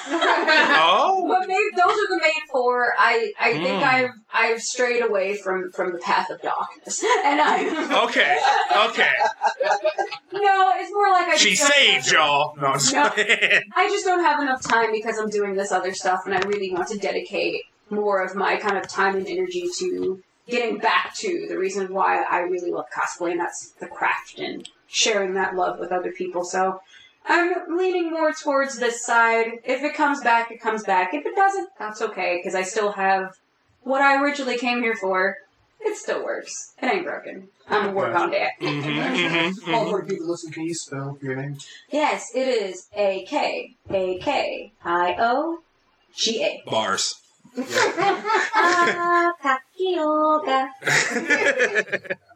[0.80, 1.26] Oh.
[1.28, 2.94] But maybe those are the main four.
[2.98, 3.84] I, I think Mm.
[3.84, 8.38] I've I've strayed away from from the path of darkness, and I Okay.
[8.88, 9.12] Okay.
[10.34, 12.56] no, it's more like I She saved y'all.
[12.58, 13.12] No, No.
[13.76, 16.72] I just don't have enough time because I'm doing this other stuff, and I really
[16.74, 21.46] want to dedicate more of my kind of time and energy to getting back to
[21.50, 25.80] the reason why I really love cosplay, and that's the craft and sharing that love
[25.80, 26.44] with other people.
[26.46, 26.82] So
[27.28, 29.60] I'm leaning more towards this side.
[29.66, 31.14] If it comes back, it comes back.
[31.14, 33.34] If it doesn't, that's okay, because I still have
[33.82, 35.36] what I originally came here for.
[35.82, 36.74] It still works.
[36.82, 37.50] It ain't broken.
[37.70, 38.52] I'm gonna work on that.
[38.62, 39.90] Mhm, mhm, All mhm.
[39.92, 41.58] for people listen, can you spell your name?
[41.92, 45.60] Yes, it is A K A K I O
[46.16, 46.64] G A.
[46.70, 47.16] Bars.
[48.60, 52.18] Ah, Kakioga, Ikonikoga.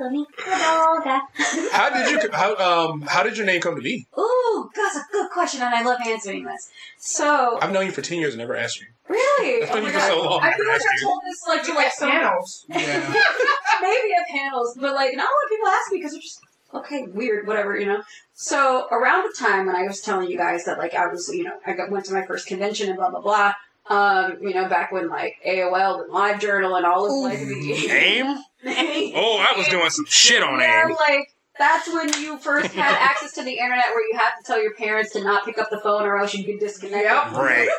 [0.00, 2.30] How did you?
[2.32, 3.02] How um?
[3.02, 4.06] How did your name come to be?
[4.18, 6.70] Ooh, that's a good question, and I love answering this.
[6.98, 8.86] So, I've known you for ten years and never asked you.
[9.08, 10.40] really, I've oh known my you for god, so long.
[10.42, 11.06] I and feel never like I've you.
[11.06, 12.66] told this like to like some Panels.
[12.68, 12.76] Yeah.
[13.82, 16.40] maybe at panels, but like not a lot of people ask me because they're just
[16.74, 18.02] okay, weird, whatever, you know.
[18.34, 21.44] So around the time when I was telling you guys that like I was, you
[21.44, 23.52] know, I got, went to my first convention and blah blah blah.
[23.88, 28.38] Um, you know, back when like AOL and LiveJournal and all of like the AIM?
[28.64, 30.96] Oh, I was doing some shit on yeah, AIM.
[31.08, 34.60] like that's when you first had access to the internet where you have to tell
[34.60, 37.10] your parents to not pick up the phone or else you'd get disconnected.
[37.10, 37.32] Yep.
[37.32, 37.68] Right.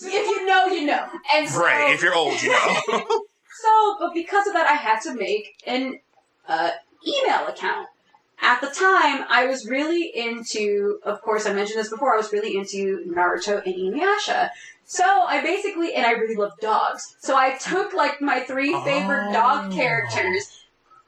[0.00, 1.08] If you know, you know.
[1.34, 1.92] And so, Right.
[1.92, 2.76] If you're old, you know.
[2.88, 5.98] so, but because of that, I had to make an
[6.46, 6.70] uh,
[7.04, 7.88] email account.
[8.40, 12.32] At the time, I was really into, of course, I mentioned this before, I was
[12.32, 14.50] really into Naruto and Inuyasha.
[14.90, 17.14] So I basically, and I really love dogs.
[17.20, 19.74] So I took like my three favorite dog Oh.
[19.76, 20.64] characters,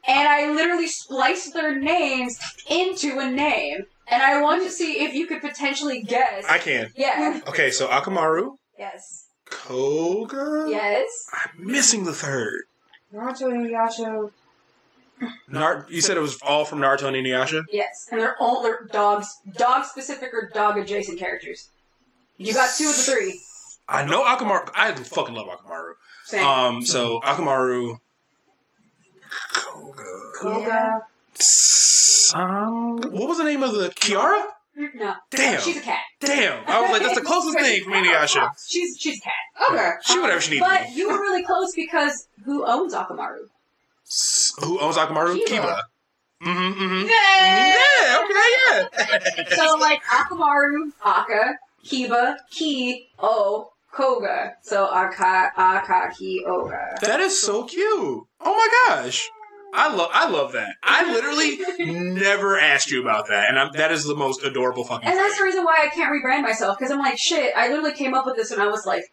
[0.06, 2.38] and I literally spliced their names
[2.68, 3.86] into a name.
[4.06, 6.44] And I want to see if you could potentially guess.
[6.46, 6.92] I can.
[6.94, 7.40] yeah.
[7.48, 9.26] Okay, so Akamaru, Yes.
[9.46, 10.66] Koga.
[10.68, 11.08] Yes.
[11.32, 12.64] I'm missing the third.
[13.14, 14.30] Naruto and Yasha.
[15.48, 17.62] Nar- you said it was all from Naruto and Inuyasha.
[17.70, 18.08] Yes.
[18.10, 21.68] And they're all they're dogs, dog specific or dog adjacent characters.
[22.36, 23.40] You got two of the three.
[23.90, 24.70] I know Akamaru.
[24.74, 25.92] I fucking love Akamaru.
[26.24, 26.46] Same.
[26.46, 27.98] Um, so Akamaru,
[29.52, 30.04] Koga,
[30.40, 31.00] Koga.
[31.34, 33.00] Sang.
[33.12, 34.42] What was the name of the Kirara?
[34.94, 35.14] No.
[35.30, 35.60] Damn.
[35.60, 35.98] She's a cat.
[36.20, 38.50] Damn, I was like, that's the closest thing from Inuyasha.
[38.66, 39.70] She's she's a cat.
[39.72, 39.90] Okay.
[40.04, 40.64] She whatever she needs.
[40.64, 40.92] to But be.
[40.94, 43.48] you were really close because who owns Akamaru?
[44.06, 45.36] S- Who owns Akamaru?
[45.44, 45.48] Kiba.
[45.48, 45.80] Kiba.
[46.42, 47.06] Mm-hmm, mm-hmm.
[47.06, 47.76] Yay!
[47.76, 49.56] Yeah, okay, yeah.
[49.56, 51.54] So like Akamaru, Aka,
[51.84, 54.52] Kiba, Ki, O, Koga.
[54.62, 57.00] So Aka, Aka, Ki, Oga.
[57.00, 57.82] That is so cute.
[57.88, 59.28] Oh my gosh.
[59.72, 60.74] I love I love that.
[60.82, 61.60] I literally
[61.92, 65.08] never asked you about that, and I'm, that is the most adorable fucking.
[65.08, 67.52] And that's the reason why I can't rebrand myself because I'm like shit.
[67.56, 69.04] I literally came up with this when I was like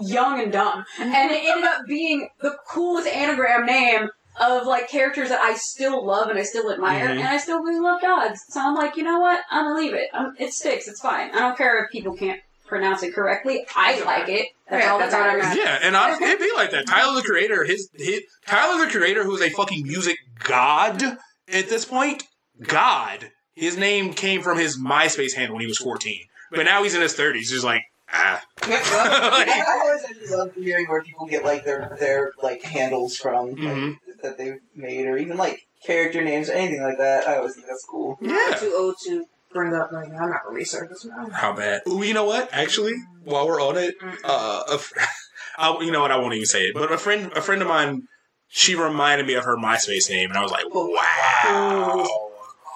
[0.00, 4.10] young and dumb, and it ended up being the coolest anagram name
[4.40, 7.18] of like characters that I still love and I still admire, Mhm.
[7.18, 8.44] and I still really love dogs.
[8.48, 9.40] So I'm like, you know what?
[9.50, 10.08] I'm gonna leave it.
[10.14, 10.86] Um it sticks.
[10.86, 11.30] It's fine.
[11.32, 12.40] I don't care if people can't
[12.72, 13.66] pronounce it correctly.
[13.76, 14.48] I like it.
[14.68, 15.42] That's Yeah, all that's all that matters.
[15.44, 15.64] matters.
[15.64, 16.86] Yeah, and honestly, it'd be like that.
[16.86, 21.84] Tyler the Creator, his, his Tyler the Creator, who's a fucking music god at this
[21.84, 22.24] point.
[22.62, 26.94] God, his name came from his MySpace handle when he was fourteen, but now he's
[26.94, 27.50] in his thirties.
[27.50, 27.82] He's like,
[28.12, 28.42] ah.
[28.62, 33.50] I always I just love hearing where people get like their their like handles from
[33.50, 33.96] like, Mhm.
[34.22, 37.26] that they've made, or even like character names, or anything like that.
[37.28, 38.18] I always think that's cool.
[38.20, 38.56] Yeah.
[38.58, 40.18] Too old to bring up right now.
[40.24, 41.28] I'm not gonna research now.
[41.30, 41.82] How bad?
[41.88, 42.48] Ooh, you know what?
[42.52, 44.98] Actually, while we're on it, uh, a fr-
[45.58, 46.10] I, you know what?
[46.10, 46.74] I won't even say it.
[46.74, 48.08] But a friend, a friend of mine,
[48.48, 52.08] she reminded me of her MySpace name, and I was like, wow.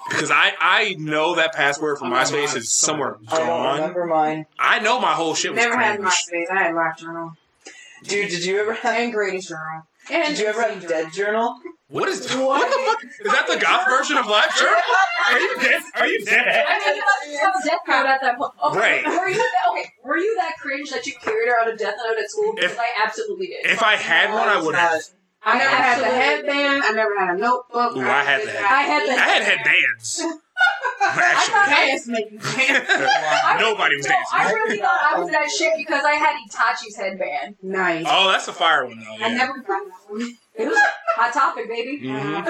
[0.09, 3.75] Because I, I know that password for MySpace is somewhere I don't gone.
[3.79, 4.45] remember mine.
[4.57, 6.13] I know my whole shit was Never had cringe.
[6.13, 6.51] MySpace.
[6.51, 7.33] I had Live Journal
[8.03, 8.95] Dude, did you ever have?
[8.95, 9.83] and Greatest Journal.
[10.11, 11.55] And Did you ever have Dead Journal?
[11.89, 13.03] What is what the fuck?
[13.25, 14.75] Is that the goth version of Live Journal?
[15.29, 15.81] Are you dead?
[15.95, 16.65] Are you dead?
[16.67, 16.93] I
[17.25, 18.51] mean, you have a death note at that point.
[18.61, 19.05] Oh, okay, Right.
[19.05, 19.91] Were you that, okay?
[20.03, 22.53] Were you that cringe that you carried around a death note at school?
[22.55, 23.65] Because If- I absolutely did.
[23.65, 25.01] If I had one, I would have.
[25.43, 26.19] I never had the Absolutely.
[26.25, 26.83] headband.
[26.83, 27.95] I never had a notebook.
[27.95, 29.11] Ooh, I had the I had the.
[29.13, 30.23] I had headbands.
[30.57, 33.59] Thought Actually, Dance making dance.
[33.59, 37.55] Nobody was No, I really thought I was that shit because I had Itachi's headband.
[37.61, 38.05] Nice.
[38.07, 39.25] Oh, that's a fire one though.
[39.25, 40.37] I never got that one.
[40.57, 40.79] It was
[41.15, 42.01] hot topic, baby.
[42.03, 42.45] Mhm.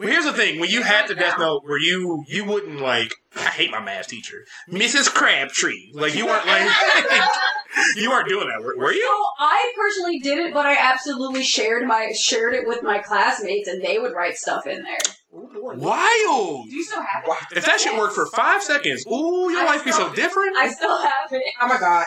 [0.00, 3.14] But here's the thing: when you had the Death Note, where you you wouldn't like,
[3.36, 5.12] I hate my math teacher, Mrs.
[5.12, 5.90] Crabtree.
[5.92, 6.70] Like you weren't like,
[7.96, 9.26] you weren't doing that, were, were So you?
[9.38, 13.82] I personally did it, but I absolutely shared my shared it with my classmates, and
[13.82, 14.98] they would write stuff in there.
[15.30, 16.64] Wild.
[16.70, 17.58] Do you still have it?
[17.58, 20.56] If that shit worked for five seconds, ooh, your life be so different.
[20.56, 21.42] I still have it.
[21.60, 22.06] Oh my god.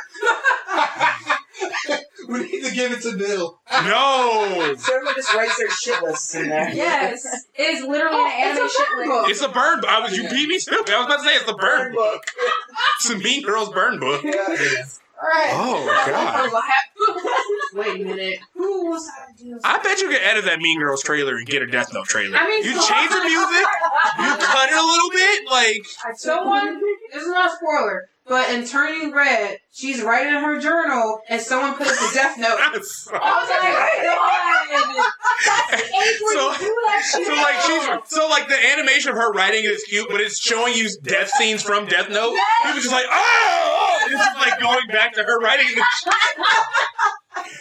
[2.27, 3.59] we need to give it to Bill.
[3.71, 6.69] No, So everyone just writes their shit lists in there.
[6.73, 7.25] Yes,
[7.55, 9.29] it is literally an oh, anime Oh, it's a burn book.
[9.29, 9.81] it's the burn.
[9.88, 10.93] I was you beat me stupid.
[10.93, 12.23] I was about to say it's the burn book.
[12.97, 14.23] It's the Mean Girls burn book.
[14.23, 15.51] Alright.
[15.53, 16.49] Oh god.
[16.53, 18.39] Oh, Wait a minute.
[18.55, 19.07] Who was
[19.63, 19.75] I?
[19.77, 22.38] I bet you could edit that Mean Girls trailer and get a Death Note trailer.
[22.38, 23.65] I mean, you so- change the music,
[24.17, 26.81] you cut it a little bit, like Someone,
[27.13, 31.76] this is not a spoiler, but in Turning Red, she's writing her journal and someone
[31.76, 32.57] puts the death note.
[32.60, 32.80] Oh my
[34.03, 35.06] god!
[35.45, 37.26] That's the age where So- you do that shit.
[37.27, 40.73] So like she's so like the animation of her writing is cute, but it's showing
[40.76, 42.35] you death scenes from Death Note.
[42.64, 43.98] People just like oh, oh!
[44.06, 45.68] It's just like going back to her writing.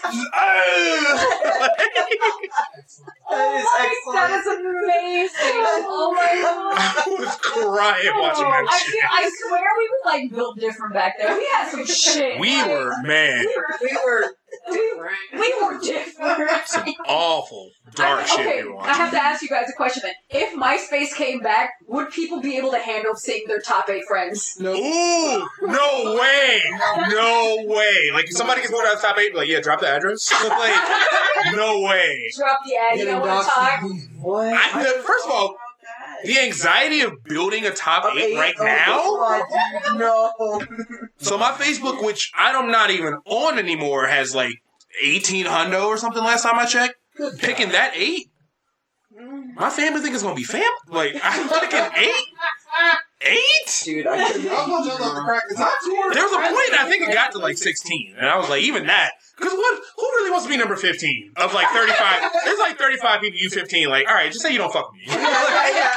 [0.02, 1.70] The oh.
[1.70, 3.01] That is
[3.32, 5.62] Oh my, that is amazing!
[5.86, 6.74] Oh my god!
[6.77, 8.90] I was crying watching that oh, I, shit.
[8.90, 11.39] feel, I swear we were like built different back then.
[11.39, 12.40] We had some shit.
[12.40, 13.66] We Like, were man, We were.
[13.82, 14.35] We were
[14.70, 14.93] We,
[15.32, 16.51] we were different.
[16.66, 19.72] some awful dark I- shit okay, we were I have to ask you guys a
[19.72, 20.14] question then.
[20.31, 24.56] If MySpace came back, would people be able to handle seeing their top eight friends?
[24.59, 24.72] No.
[24.74, 26.62] Ooh, no way,
[27.10, 28.10] no way.
[28.12, 29.89] Like if somebody gets moved out of the top eight, be like yeah, drop the
[29.89, 30.31] address.
[30.48, 32.31] like no way.
[32.36, 33.82] Drop the ad, you don't want to talk.
[34.18, 34.52] what?
[34.52, 35.56] I, first of all,
[36.24, 39.44] the anxiety of building a top eight right Oh,
[39.88, 39.97] now.
[39.97, 40.62] No.
[41.18, 44.55] So my Facebook, which I'm not even on anymore, has like
[45.02, 46.94] 18 hundo or something last time I checked.
[47.38, 48.28] Picking that eight?
[49.56, 50.62] My family think it's gonna be fam.
[50.88, 52.24] Like I'm thinking eight,
[53.22, 53.82] eight.
[53.84, 54.44] Dude, I I couldn't.
[54.44, 56.12] was gonna jump up and crack the top score.
[56.14, 58.62] There was a point I think it got to like sixteen, and I was like,
[58.62, 59.12] even that.
[59.36, 59.80] Because what?
[59.97, 62.30] Who really wants to be number fifteen of like thirty-five?
[62.44, 63.38] There's like thirty-five people.
[63.38, 63.88] You fifteen.
[63.88, 65.06] Like, all right, just say you don't fuck with me.
[65.09, 65.92] yeah,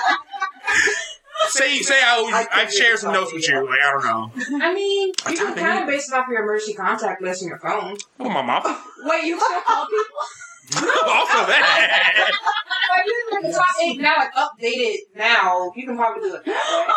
[1.49, 3.65] say say I owe you, I I share some notes with you.
[3.67, 4.31] Like I don't know.
[4.65, 7.49] I mean, you What's can kind of base it off your emergency contact list on
[7.49, 7.97] your phone.
[8.19, 8.63] Oh my mom.
[9.03, 10.05] Wait, you still call people?
[10.75, 12.31] also that.
[12.89, 15.71] Like, you can the top eight now, like updated now.
[15.75, 16.45] You can probably do it.
[16.45, 16.93] that way.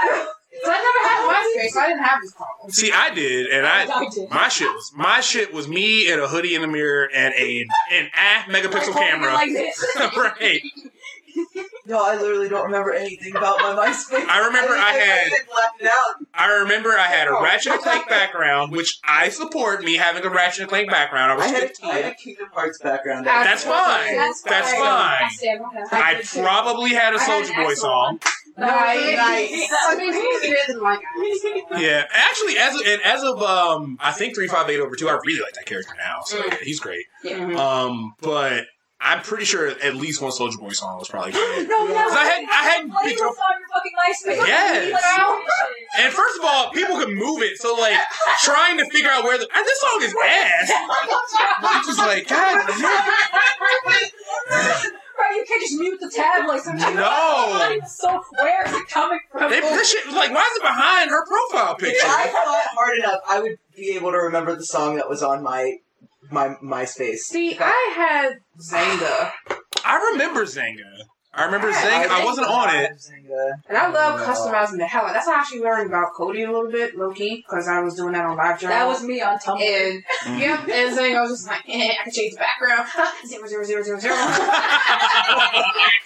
[0.00, 0.26] Oh
[0.64, 2.70] So I never had MySpace, so I didn't have this problem.
[2.70, 4.30] See, I did, and I I did.
[4.30, 7.66] my shit was my shit was me in a hoodie in the mirror and a
[7.92, 9.34] an ah megapixel Like, camera.
[9.34, 9.84] Like this.
[10.16, 10.60] right.
[11.86, 14.26] no, I literally don't remember anything about my MySpace.
[14.28, 16.26] I remember I think had- left it out.
[16.34, 20.30] I remember I had a Ratchet and Clank background, which I support me having a
[20.30, 21.32] Ratchet and Clank background.
[21.32, 21.88] I was I had, 15.
[21.88, 23.26] a, I had a Kingdom Hearts background.
[23.26, 24.16] That's fine.
[24.16, 24.80] That's That's fine.
[24.80, 25.24] fine.
[25.24, 25.62] I stand.
[25.92, 28.18] I probably had a Soldier Boy song.
[28.56, 29.16] Nice.
[29.16, 29.68] Nice.
[29.88, 31.80] I mean, who didn't?
[31.80, 35.08] Yeah, actually, as of, and as of um, I think three five eight over two,
[35.08, 36.20] I really like that character now.
[36.24, 36.50] So Mm.
[36.50, 37.04] yeah, he's great.
[37.24, 37.54] Yeah.
[37.54, 38.64] Um, but
[39.06, 41.68] I'm pretty sure at least one Soldier Boy song was probably good.
[41.74, 41.92] No, no.
[41.94, 44.46] 'Cause I hadn't- I hadn't Played picked up- on your fucking MySpace.
[44.48, 45.02] Yes.
[45.98, 47.98] And first of all, people can move it, so like
[48.42, 50.72] trying to figure out where the and this song is ass.
[51.62, 52.64] I'm just like, God,
[55.16, 56.94] Right, you can't just mute the tab like some shit.
[56.96, 57.78] No.
[57.86, 59.48] So where is it coming from?
[59.50, 62.04] they, this shit like, why is it behind her profile If picture?
[62.06, 65.42] I thought hard enough, I would be able to remember the song that was on
[65.44, 65.76] my
[66.34, 67.18] my MySpace.
[67.18, 69.32] See, I had Xanga,
[69.84, 70.82] I remember Xanga.
[71.36, 72.06] I remember Xanga.
[72.10, 72.92] I wasn't on it.
[72.92, 73.50] Xanga.
[73.68, 74.26] and I love No.
[74.26, 75.04] customizing the hell.
[75.04, 77.80] out- That's how I actually learned about Cody a little bit, low key, because I
[77.80, 78.76] was doing that on Live Journal.
[78.78, 79.60] That was me on Tumblr.
[79.60, 80.38] And Mm-hmm.
[80.38, 82.88] yep, and Xanga, I was just like, eh, I can change the background.
[83.26, 84.14] zero zero zero zero zero.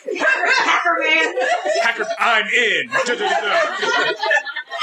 [0.09, 1.35] Hacker man.
[1.83, 2.89] Hacker, I'm in.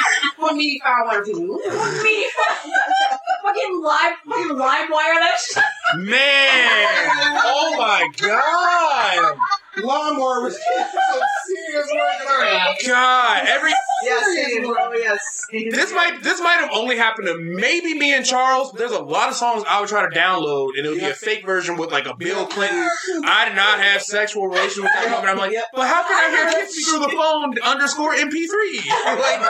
[0.38, 2.04] What me if I want to do?
[2.04, 2.30] me.
[3.46, 5.64] fucking live, fucking live wire that shit.
[5.98, 6.12] Man,
[7.46, 9.38] oh my god,
[9.78, 12.78] Lawnmower was some serious work.
[12.88, 13.72] God, every
[14.04, 14.24] Yes,
[14.68, 15.46] oh yes.
[15.72, 18.72] this might this might have only happened to maybe me and Charles.
[18.72, 21.06] But there's a lot of songs I would try to download, and it would be
[21.06, 22.88] a fake version with like a Bill Clinton.
[23.26, 25.30] I did not have sexual relations with that woman.
[25.30, 29.16] I'm like, but how can I hear kiss me through the phone underscore MP3?
[29.16, 29.42] Like,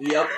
[0.00, 0.30] Yep.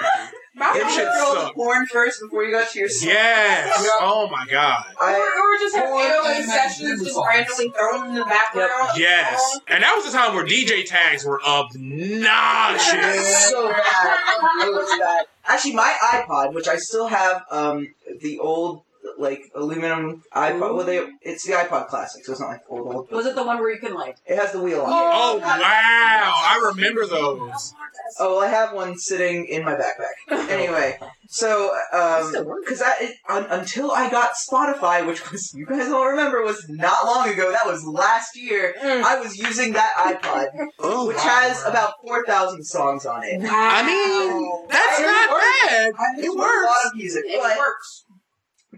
[0.55, 1.55] My Them You shit should throw the suck.
[1.55, 3.09] porn first before you got to your song.
[3.09, 3.89] yes.
[4.01, 4.85] Oh my god.
[5.01, 7.27] Or, I, or just have Or AOA even sessions just songs.
[7.31, 8.91] randomly thrown in the background.
[8.99, 9.61] Yes.
[9.69, 13.37] And that was the time where DJ tags were obnoxious.
[13.51, 14.19] so bad.
[14.61, 15.25] It was bad.
[15.47, 18.83] Actually, my iPod, which I still have, um, the old
[19.19, 20.75] like aluminum iPod.
[20.77, 23.11] Well, they it's the iPod Classic, so it's not like old old.
[23.11, 24.17] Was it the one where you can like?
[24.27, 24.89] It has the wheel on.
[24.91, 24.95] it.
[24.95, 25.49] Oh wow!
[25.53, 27.75] I remember those.
[28.19, 30.51] Oh, well, I have one sitting in my backpack.
[30.51, 30.99] Anyway,
[31.29, 36.07] so um, because I it, un, until I got Spotify, which was you guys all
[36.09, 37.51] remember was not long ago.
[37.53, 38.75] That was last year.
[38.83, 40.47] I was using that iPod,
[40.81, 43.41] Oh, which has about four thousand songs on it.
[43.45, 45.45] I mean, that's It not works.
[45.67, 45.89] bad.
[45.89, 46.67] It listen to a works.
[46.67, 48.05] lot of music, It but works.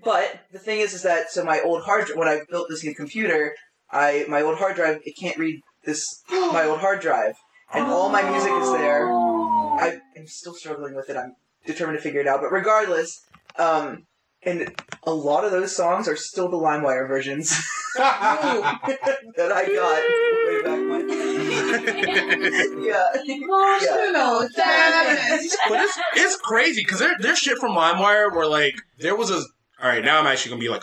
[0.05, 2.85] But the thing is, is that so my old hard dri- when I built this
[2.85, 3.55] new computer,
[3.91, 7.35] I my old hard drive it can't read this my old hard drive,
[7.73, 9.09] and all my music is there.
[9.11, 11.17] I am still struggling with it.
[11.17, 11.35] I'm
[11.67, 12.41] determined to figure it out.
[12.41, 13.21] But regardless,
[13.59, 14.05] um,
[14.43, 14.75] and
[15.05, 17.49] a lot of those songs are still the LimeWire versions
[17.97, 20.03] that I got
[20.47, 21.09] way back when.
[22.85, 23.09] yeah.
[23.25, 28.75] You know, that- but it's it's crazy because there, there's shit from LimeWire where like
[28.99, 29.43] there was a
[29.85, 30.83] all right now I'm actually gonna be like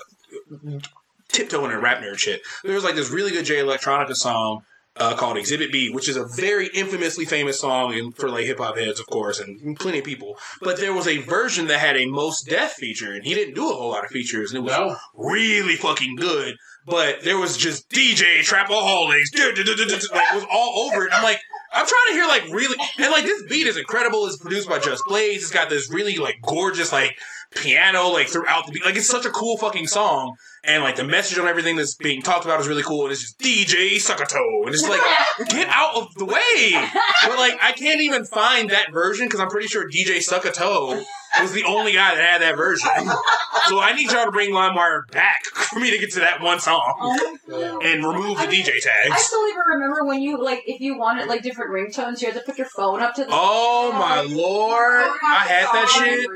[1.30, 2.42] tiptoeing and rap nerd shit.
[2.64, 4.64] There was like this really good Jay Electronica song
[4.98, 8.58] uh, called Exhibit B, which is a very infamously famous song in, for like hip
[8.60, 10.38] hop heads, of course, and plenty of people.
[10.62, 13.70] But there was a version that had a Mos Def feature, and he didn't do
[13.70, 14.96] a whole lot of features, and it was No.
[15.16, 16.56] really fucking good.
[16.86, 19.32] But there was just DJ Trapaholics,
[20.12, 21.14] like it was all over it.
[21.14, 21.40] I'm like,
[21.74, 24.26] I'm trying to hear like really, and like this beat is incredible.
[24.28, 25.44] It's produced by Just Blaze.
[25.44, 27.18] It's got this really like gorgeous like
[27.56, 28.84] piano like throughout the beat.
[28.84, 30.36] Like it's such a cool fucking song,
[30.66, 33.04] and like the message on everything that's being talked about is really cool.
[33.04, 35.02] And it's just DJ Suckato, and it's like
[35.50, 36.90] get out of the way.
[37.24, 41.04] But like I can't even find that version because I'm pretty sure DJ Suckato
[41.40, 42.90] was the only guy that had that version.
[43.68, 46.60] So I need y'all to bring LimeWire back for me to get to that one
[46.60, 49.12] song oh and remove the DJ tags.
[49.12, 52.36] I still even remember when you like if you wanted like different ringtones, you had
[52.36, 56.28] to put your phone up to the Oh my lord, oh I had that shit.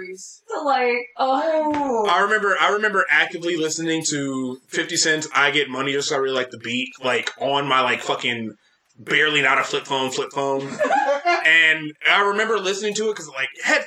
[0.63, 6.09] like oh I remember I remember actively listening to 50 Cent's I Get Money just
[6.09, 8.53] 'cause I really like the beat, like on my like fucking
[8.97, 10.61] barely not a flip phone, flip phone.
[11.45, 13.83] and I remember listening to it because like had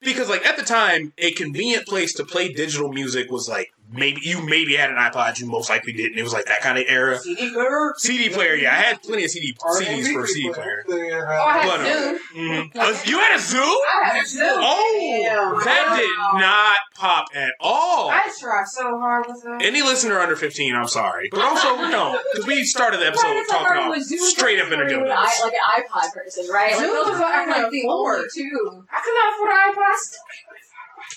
[0.00, 4.20] because like at the time a convenient place to play digital music was like maybe
[4.22, 6.18] you maybe had an iPod, you most likely didn't.
[6.18, 7.18] It was like that kind of era.
[7.18, 7.94] CD player.
[7.96, 10.84] CD player, yeah, I had plenty of CD CDs for a CD player.
[10.88, 12.70] Oh, I had But, uh, Zune.
[12.76, 13.60] Uh, you had a Zune?
[13.60, 14.40] I had Zune.
[14.42, 15.64] Oh, Damn.
[15.64, 18.10] that did not pop at all.
[18.10, 19.62] I tried so hard with that.
[19.62, 21.28] Any listener under 15, I'm sorry.
[21.30, 24.82] But also, no, because we started the episode Right, talking like, about straight up for
[24.82, 26.76] in you a an i- like an iPod person, right?
[26.76, 28.16] Like Zune those was are I like the afford.
[28.18, 28.84] only two.
[28.92, 29.80] I could not afford an iPod.
[29.80, 30.20] I still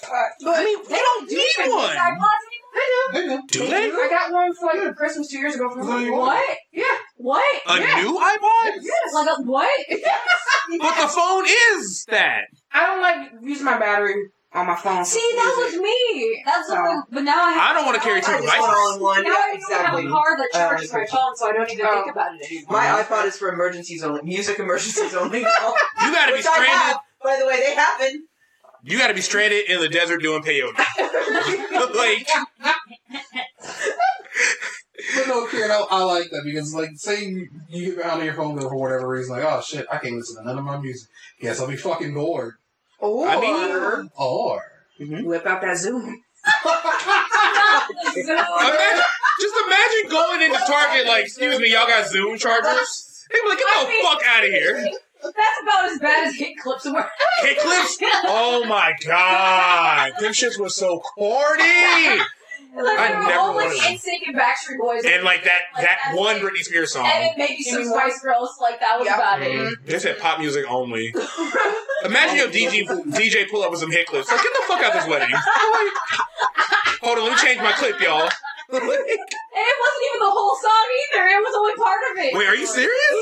[0.03, 1.95] can't I mean, they don't need one.
[2.75, 3.41] iPods anymore.
[3.47, 3.91] Do they?
[3.91, 6.57] I got one for like Christmas two years ago from So you- What?
[6.71, 6.83] Yeah.
[7.17, 7.61] What?
[7.67, 8.01] A Yeah.
[8.01, 8.71] new iPod?
[8.81, 9.13] Yes.
[9.13, 9.85] Like a what?
[10.79, 12.43] But the phone is that.
[12.71, 14.15] I don't like using my battery
[14.53, 15.03] on my phone.
[15.03, 16.41] See, that was me.
[16.45, 17.71] That's So- what, but now I have.
[17.71, 18.75] I don't want to carry two I just want devices.
[18.79, 19.23] all in one.
[19.23, 20.01] Now Yeah, I don't exactly.
[20.03, 21.93] have a card that Uh, charges my phone, so I don't even Oh.
[21.95, 22.71] think about it anymore.
[22.71, 24.21] My iPod is for emergencies only.
[24.23, 25.39] Music emergencies only.
[25.39, 26.97] You gotta be Which stranded.
[27.23, 28.27] By the way, they happen.
[28.83, 30.77] You gotta be stranded in the desert doing peyote.
[31.95, 32.27] like,
[35.15, 38.25] But no, Kieran, I, I like that because, like, say you, you get behind on
[38.25, 40.63] your phone bill for whatever reason, like, oh shit, I can't listen to none of
[40.65, 41.09] my music.
[41.41, 42.55] Guess I'll be fucking bored.
[42.99, 44.61] Or I mean- Or
[44.99, 46.13] Whip out that Zune.
[48.45, 49.03] imagine,
[49.39, 53.25] just imagine going into Target like, excuse me, y'all got Zune chargers?
[53.31, 54.91] They be like, get the fuck out of here.
[55.23, 57.09] That's about as bad as hit clips were.
[57.41, 57.97] Hit clips?
[58.25, 60.13] Oh my god.
[60.19, 62.19] Them shits were so corny.
[62.75, 63.93] Like, I they were never all like wanted them.
[63.93, 65.03] NSYNC and Backstreet Boys.
[65.05, 67.05] And like that Like, that one like- Britney Spears song.
[67.05, 68.57] And then maybe some Spice Girls.
[68.59, 69.15] Like that was Yep.
[69.15, 69.51] about it.
[69.51, 69.85] Mhm.
[69.85, 71.13] They said pop music only.
[72.03, 72.83] Imagine your DJ
[73.13, 74.27] DJ pull up with some hit clips.
[74.31, 75.29] Like, get the fuck out of this wedding.
[77.03, 78.21] Hold on, let me change my clip, y'all.
[78.73, 81.27] And it wasn't even the whole song either.
[81.27, 82.33] It was only part of it.
[82.33, 83.13] Wait, are you serious?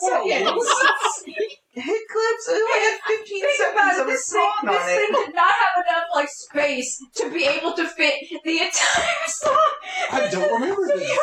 [1.76, 2.48] hit clips.
[2.48, 5.10] It only had 15 Think about seconds of a This thing, song this on thing
[5.10, 5.26] it.
[5.26, 8.14] did not have enough like space to be able to fit
[8.44, 9.70] the entire song.
[10.12, 11.18] I don't remember this.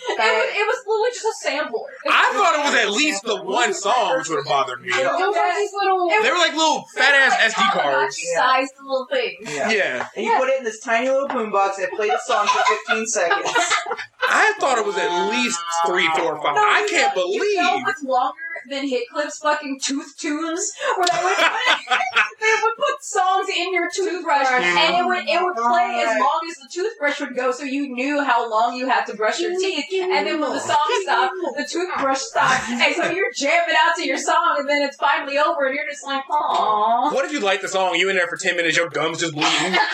[0.00, 1.88] It was, it was literally just a sampler.
[2.08, 4.88] I thought it was at least the one song which would have bothered me.
[4.88, 6.08] It was like these little.
[6.08, 8.16] They were like little fat ass SD cards.
[8.34, 9.44] Sized little things.
[9.54, 9.70] Yeah.
[9.70, 10.08] Yeah.
[10.16, 12.62] And you put it in this tiny little boom boombox that played the song for
[12.88, 13.50] 15 seconds.
[14.28, 16.54] I thought it was at least three, four, five.
[16.54, 17.84] No, I can't know- You know believe.
[17.86, 20.72] what's longer than Hit Clip's fucking tooth tunes?
[20.96, 22.00] Where they would put,
[22.40, 26.40] they would put songs in your toothbrush, and it would it would play as long
[26.48, 29.58] as the toothbrush would go, so you knew how long you had to brush your
[29.58, 29.84] teeth.
[29.92, 34.06] And then when the song stopped, the toothbrush stopped, and so you're jamming out to
[34.06, 37.40] your song, and then it's finally over, and you're just like, "Aww." What if you
[37.40, 37.94] like the song?
[37.94, 39.76] You in there for ten minutes, your gums just bleeding.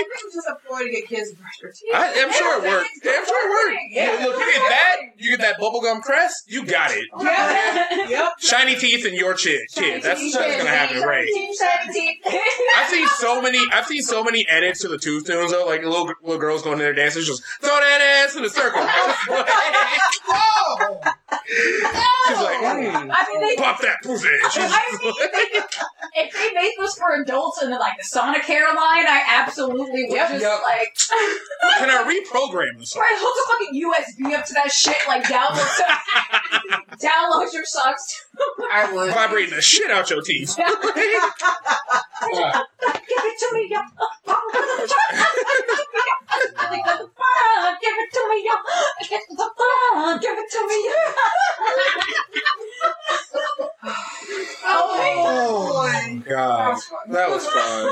[0.00, 1.94] It was just a ploy to get kids to brush their teeth.
[1.94, 2.90] I, I'm sure it worked.
[3.04, 3.82] I'm sure it worked.
[3.90, 4.26] Yeah.
[4.26, 7.04] Look, you get that, you get that bubblegum crest, you got it.
[8.10, 8.32] Yep.
[8.40, 9.60] Shiny teeth and your kid.
[9.72, 11.28] Kid, that's that's gonna happen, right?
[11.28, 12.16] Shiny teeth.
[12.76, 13.60] I've seen so many.
[13.72, 15.64] I've seen so many edits to the Tooth Tunes though.
[15.64, 18.84] Like little little girls going in there dancing, just throw that ass in a circle.
[21.50, 24.28] She's like, mm, I mean, they pop that pussy.
[24.52, 28.42] She's I mean, if they, if they made this for adults and like the Sonic
[28.44, 30.60] hairline, I absolutely would Yep, just yep.
[30.62, 30.94] like
[31.78, 32.90] Can I reprogram this?
[32.90, 33.02] song?
[33.02, 35.66] right, hook a fucking USB up to that shit, like download
[37.00, 38.26] download your songs.
[38.72, 39.12] I would.
[39.12, 40.56] Vibrating the shit out your teeth.
[40.56, 40.66] Give
[43.26, 43.80] it to me, yo.
[47.80, 48.54] Give it to me, yo.
[50.20, 50.94] Give it to me, yo.
[54.62, 57.12] Oh, God, boy.
[57.12, 57.90] that was fun.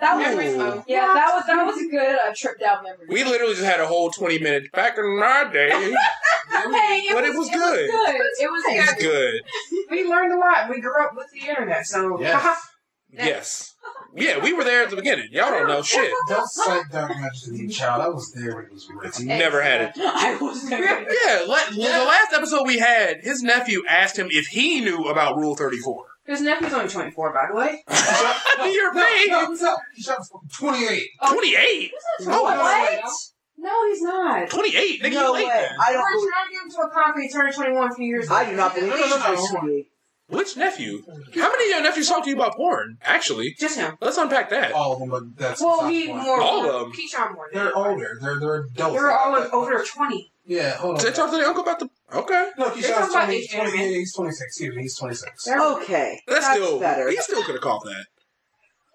[0.00, 0.84] That was Memories, though.
[0.86, 3.06] yeah, that was that was a good uh, trip down memory.
[3.08, 5.70] We literally just had a whole twenty minutes back in my day.
[5.70, 7.60] hey, it But was, it was It good.
[7.60, 8.20] was good.
[8.44, 9.02] It was It was good.
[9.02, 9.90] good.
[9.90, 10.68] We learned a lot.
[10.70, 12.58] We grew up with the internet, so Yes.
[13.10, 13.73] Yes.
[14.16, 15.28] Yeah, we were there at the beginning.
[15.32, 16.12] Y'all don't know shit.
[16.28, 18.02] Don't cite Dark Majesty to the child.
[18.02, 19.26] I was there when it was written.
[19.26, 19.92] Never had it.
[19.98, 20.80] I was there.
[21.02, 25.36] Yeah, la- the last episode we had, his nephew asked him if he knew about
[25.36, 26.04] Rule 34.
[26.26, 27.84] His nephew's only 24, by the way.
[28.72, 29.26] You're No, right.
[29.28, 29.76] no, no.
[29.94, 30.18] He shot
[30.58, 31.02] 28.
[31.28, 31.90] 28?
[32.20, 33.12] Oh, oh What?
[33.58, 34.48] No, he's not.
[34.48, 35.02] 28?
[35.02, 35.50] Nigga, No you late way.
[35.52, 35.68] then.
[35.80, 36.30] I We're don't.
[36.30, 37.26] trying to give him to a concrete.
[37.26, 38.34] He turned 21 a few years ago.
[38.36, 39.86] I do not believe No, no, no, he's 28.
[40.28, 41.02] Which nephew?
[41.34, 42.96] How many of your nephews talk to you about porn?
[43.02, 43.96] Actually, Just him.
[44.00, 44.72] let's unpack that.
[44.72, 46.22] All of them, but that's Well, not me one.
[46.22, 46.40] more.
[46.40, 46.92] All of 'em.
[46.92, 47.48] Keyshawn more.
[47.52, 48.18] They're older.
[48.22, 48.94] They're they're adults.
[48.96, 50.32] They're all over twenty.
[50.46, 51.04] Yeah, hold on.
[51.04, 51.88] They talk to their uncle about the.
[52.12, 54.42] Okay, no, They're Keyshawn's talking about 20, age 20, he's 26.
[54.46, 55.48] Excuse me, he's 26.
[55.48, 57.08] Okay, that's, that's still better.
[57.10, 58.04] He still could have called that.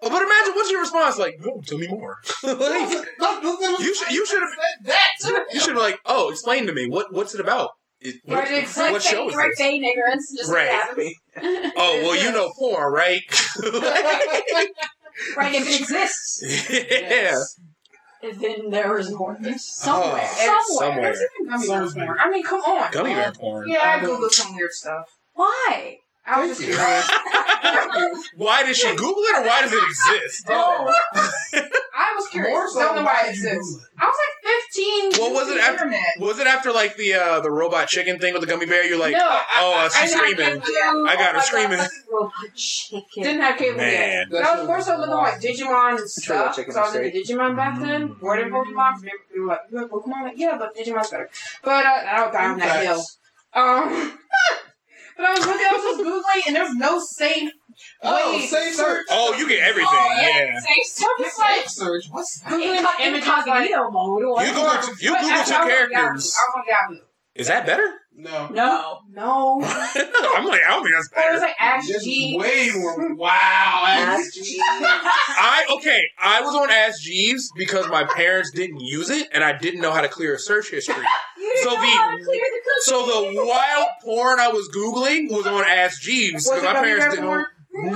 [0.02, 1.18] Oh, but imagine what's your response?
[1.18, 2.18] Like, no, tell me more.
[2.42, 3.42] Like,
[3.80, 4.10] you should.
[4.10, 4.50] You should have.
[4.84, 7.70] That You should be like, oh, explain to me what what's it about?
[8.00, 9.58] It, what, Right, it's like what show is this?
[9.58, 10.34] feign ignorance.
[10.34, 10.70] Just Right.
[10.96, 11.14] right.
[11.76, 13.20] Oh, well, you know porn, right?
[15.36, 17.38] right, if it exists, yeah.
[18.22, 19.36] then there is more.
[19.58, 20.22] Somewhere.
[20.24, 20.78] Oh, somewhere.
[20.78, 21.02] somewhere.
[21.02, 22.18] There's even gummy bear porn.
[22.18, 22.90] I mean, come on.
[22.90, 23.68] Gummy bear porn.
[23.68, 25.04] Yeah, I googled some weird stuff.
[25.34, 25.98] Why?
[26.32, 27.10] I was just curious.
[28.36, 30.46] Why did she Google it or why does it exist?
[30.48, 32.50] Oh, I was curious.
[32.52, 33.76] More so, Don't know why why it exists.
[33.76, 33.82] It?
[33.98, 35.20] I was like 15.
[35.22, 35.84] What was it the after?
[35.84, 36.04] Internet.
[36.20, 38.86] Was it after like the uh, the robot chicken thing with the gummy bear?
[38.86, 40.62] You're like, no, oh, I, she's I, screaming.
[40.64, 41.78] I, I got her Oh screaming.
[41.78, 43.22] God, robot chicken.
[43.22, 43.92] didn't have cable Man.
[43.92, 44.30] yet.
[44.30, 46.56] That That was shit more so looking like Digimon and Turtle stuff.
[46.56, 47.14] chicken Because I was straight.
[47.14, 48.16] into Digimon back then.
[48.22, 49.00] More than Pokemon.
[49.02, 50.22] They they were like, you have Pokemon?
[50.24, 51.28] Like, yeah, but Digimon's better.
[51.62, 53.04] But uh, I don't die on that hill.
[53.52, 54.18] Um,
[55.20, 57.50] but I was looking, I was just Googling, and there's no safe
[58.02, 59.06] Oh, way safe search.
[59.10, 59.88] Oh, you get everything.
[59.90, 60.58] Oh, yeah.
[60.60, 62.04] Safe so like, Safe search.
[62.10, 64.22] What's Googling Inco- images like, incognito mode.
[64.22, 64.54] or You whatever.
[64.54, 65.68] Google, you Google actually, two I was on Yahoo.
[65.70, 66.36] characters.
[66.36, 66.64] I was on
[66.96, 67.04] Yahoo.
[67.34, 67.94] Is that better?
[68.14, 68.48] No?
[68.48, 68.98] No.
[69.12, 69.60] No.
[69.64, 73.14] I'm like, I don't think that's Or it was like Ash This is way more.
[73.16, 73.84] Wow.
[73.86, 74.58] Ask Jeeves.
[74.62, 76.02] I okay.
[76.18, 79.92] I was on Ask Jeeves because my parents didn't use it and I didn't know
[79.92, 80.94] how to clear search history.
[81.40, 82.80] You didn't So know the- how to clear the cookie.
[82.80, 86.72] So the wild porn I was googling was on Ask Jeeves Was because it my
[86.74, 87.26] gummy parents didn't.
[87.28, 87.46] porn?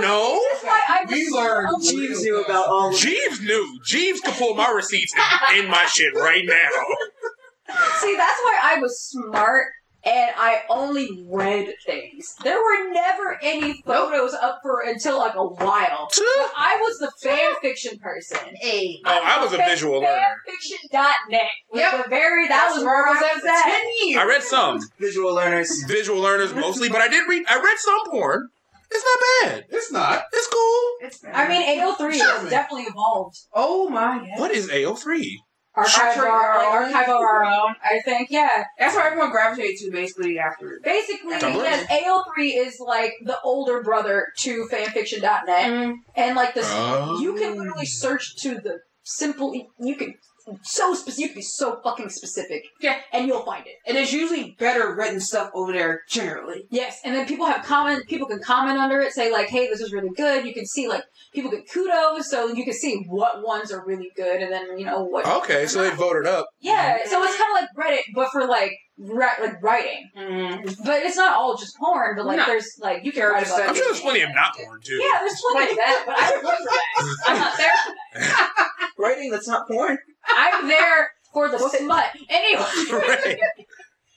[0.00, 0.42] No.
[0.50, 1.68] That's why I We learned.
[1.68, 1.94] confused.
[1.94, 3.80] Jeeves knew about all of Jeeves knew.
[3.84, 5.12] Jeeves could pull my receipts
[5.52, 7.74] in, in my shit right now.
[8.00, 9.66] See, that's why I was smart
[10.06, 12.34] and I only read things.
[12.42, 16.08] There were never any photos up for until like a while.
[16.16, 18.38] oh, I was the fan fiction person.
[18.60, 19.00] Hey.
[19.04, 20.36] Oh, I was a visual learner.
[20.48, 21.42] Fanfiction.net.
[21.70, 22.04] was Yep.
[22.04, 23.62] the very that That's was where where I was at at.
[23.64, 24.18] for 10 years.
[24.20, 25.84] I read some visual learners.
[25.88, 27.44] visual learners mostly, but I did read.
[27.48, 28.48] I read some porn.
[28.90, 29.64] It's not bad.
[29.70, 30.22] It's not.
[30.32, 30.90] It's cool.
[31.00, 31.34] It's bad.
[31.34, 33.36] I mean, AO3 Sure, has definitely evolved.
[33.52, 34.38] oh my god.
[34.38, 35.36] What is AO3?
[35.76, 37.74] Archive of Archive our, of like, archive of our own.
[37.82, 38.64] I think, yeah.
[38.78, 40.80] That's why everyone gravitated to basically after.
[40.84, 41.56] Basically, Tumblr?
[41.62, 45.46] yes, AO3 is like the older brother to fanfiction.net.
[45.70, 45.94] Mm.
[46.14, 47.20] And like this, Oh.
[47.20, 49.52] you can literally search to the simple.
[49.78, 50.14] You can
[50.62, 51.20] so specific.
[51.20, 52.64] You can be so fucking specific.
[52.80, 52.98] Yeah.
[53.12, 53.74] and you'll find it.
[53.86, 56.64] And there's usually better written stuff over there generally.
[56.70, 58.06] Yes, and then people have comment.
[58.08, 60.88] People can comment under it, say like, "Hey, this is really good." You can see
[60.88, 61.02] like
[61.32, 64.84] people get kudos, so you can see what ones are really good, and then you
[64.86, 65.26] know what.
[65.26, 66.46] Okay, so they voted up.
[66.60, 70.08] Yeah, so it's kind of like Reddit, but for like ri- like writing.
[70.16, 70.76] Mm.
[70.84, 72.16] But it's not all just porn.
[72.16, 72.46] But like, No.
[72.46, 73.68] there's like you can write about.
[73.68, 74.96] I'm sure there's plenty of not porn too.
[74.96, 77.16] Yeah, there's plenty of that, but I don't look for that.
[77.26, 78.68] I'm not there for that.
[78.98, 79.98] Writing that's not porn.
[80.36, 82.06] I'm there for the smut.
[82.28, 83.38] Anyway, Right.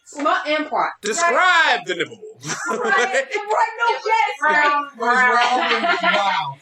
[0.06, 0.92] Smut and plot.
[1.02, 2.18] Describe the nipple.
[2.70, 5.36] right, right, no, yes, Brown, Where's brown.
[5.36, 6.02] Ralph?
[6.04, 6.58] Wow.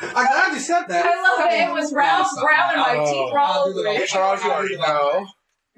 [0.02, 1.06] I'm glad you said that.
[1.06, 1.68] I love it.
[1.68, 4.08] It was round, brown, and my teeth were I'll all over it.
[4.08, 5.26] Charles, you already know.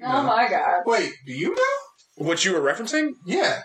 [0.05, 0.81] Oh my god.
[0.85, 2.25] Wait, do you know?
[2.25, 3.13] What you were referencing?
[3.25, 3.61] Yeah.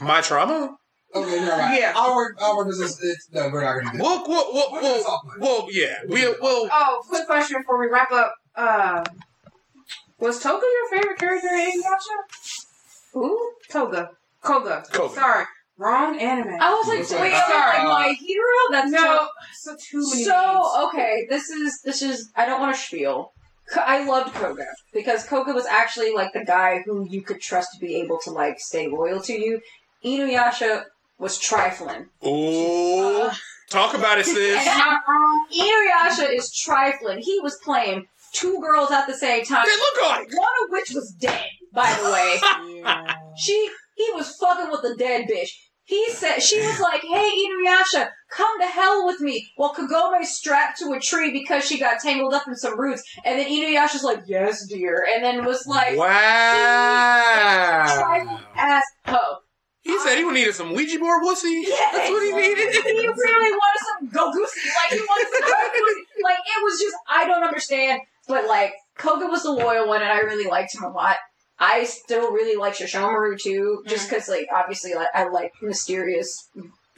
[0.00, 0.76] My trauma?
[1.14, 1.76] Okay, never mind.
[1.78, 1.92] Yeah.
[1.96, 2.98] Our our business.
[3.02, 4.04] It's, no, we're not gonna do that.
[4.04, 5.40] Well, well, well, We're well, gonna talk about it.
[5.42, 5.96] well yeah.
[6.08, 8.34] We, well, Oh, quick question before we wrap up.
[8.54, 9.04] Uh,
[10.18, 12.18] was Toga your favorite character in Inuyasha?
[13.14, 13.52] Who?
[13.70, 14.10] Toga.
[14.42, 14.84] Koga.
[14.92, 15.14] Koga.
[15.14, 15.44] Sorry.
[15.78, 16.56] Wrong anime.
[16.60, 17.38] I was like, wait, that?
[17.40, 17.88] like Sorry.
[17.88, 18.44] my hero?
[18.70, 20.26] That's no, so too many names.
[20.26, 21.26] so okay.
[21.30, 22.30] This is this is.
[22.36, 23.32] I don't want to spiel.
[23.72, 27.68] K- I loved Koga because Koga was actually like the guy who you could trust
[27.74, 29.60] to be able to like stay loyal to you.
[30.04, 30.84] Inuyasha
[31.20, 32.08] was trifling.
[32.26, 33.22] ooh.
[33.22, 33.34] Uh,
[33.68, 34.36] Talk about it, sis.
[34.36, 35.00] It's not.
[35.54, 37.18] Inuyasha is trifling.
[37.20, 39.64] He was playing two girls at the same time.
[39.64, 40.28] They look like.
[40.36, 42.40] One of which was dead, by the way.
[43.36, 45.50] She he was fucking with a dead bitch.
[45.84, 50.78] He said she was like, "Hey Inuyasha, come to hell with me." Well, Kagome's strapped
[50.80, 54.22] to a tree because she got tangled up in some roots, and then Inuyasha's like,
[54.26, 56.06] "Yes, dear," and then was like, Wow.
[58.56, 59.38] "Ass hoe."
[59.82, 61.62] He said he needed some Ouija board wussy.
[61.62, 61.94] Yes.
[61.96, 62.74] That's what he needed.
[62.74, 64.66] He really wanted some Gogusi.
[64.76, 66.22] Like he wanted some Gogusi.
[66.22, 68.02] Like it was just I don't understand.
[68.28, 71.16] But like Koga was the loyal one, and I really liked him a lot.
[71.58, 76.48] I still really like Sesshomaru too, just because like obviously like, I like mysterious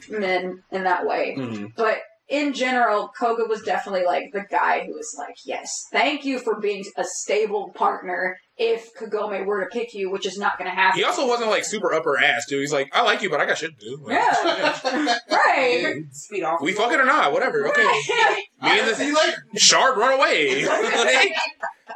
[0.09, 1.35] men in that way.
[1.37, 1.73] Mhm.
[1.75, 6.39] But in general, Koga was definitely like the guy who was like, "Yes, thank you
[6.39, 10.69] for being a stable partner if Kagome were to pick you, which is not going
[10.69, 10.99] to happen.
[10.99, 12.59] He also wasn't like super upper ass, dude.
[12.59, 13.97] He's like, I like you, but I got shit to do.
[14.03, 15.17] Like, Yeah.
[15.31, 16.03] right.
[16.11, 16.61] Speed off.
[16.61, 17.67] We fucking or not, whatever.
[17.69, 17.83] Okay.
[17.83, 19.43] Me and See the you later.
[19.55, 20.65] shard run away.
[20.67, 21.35] like,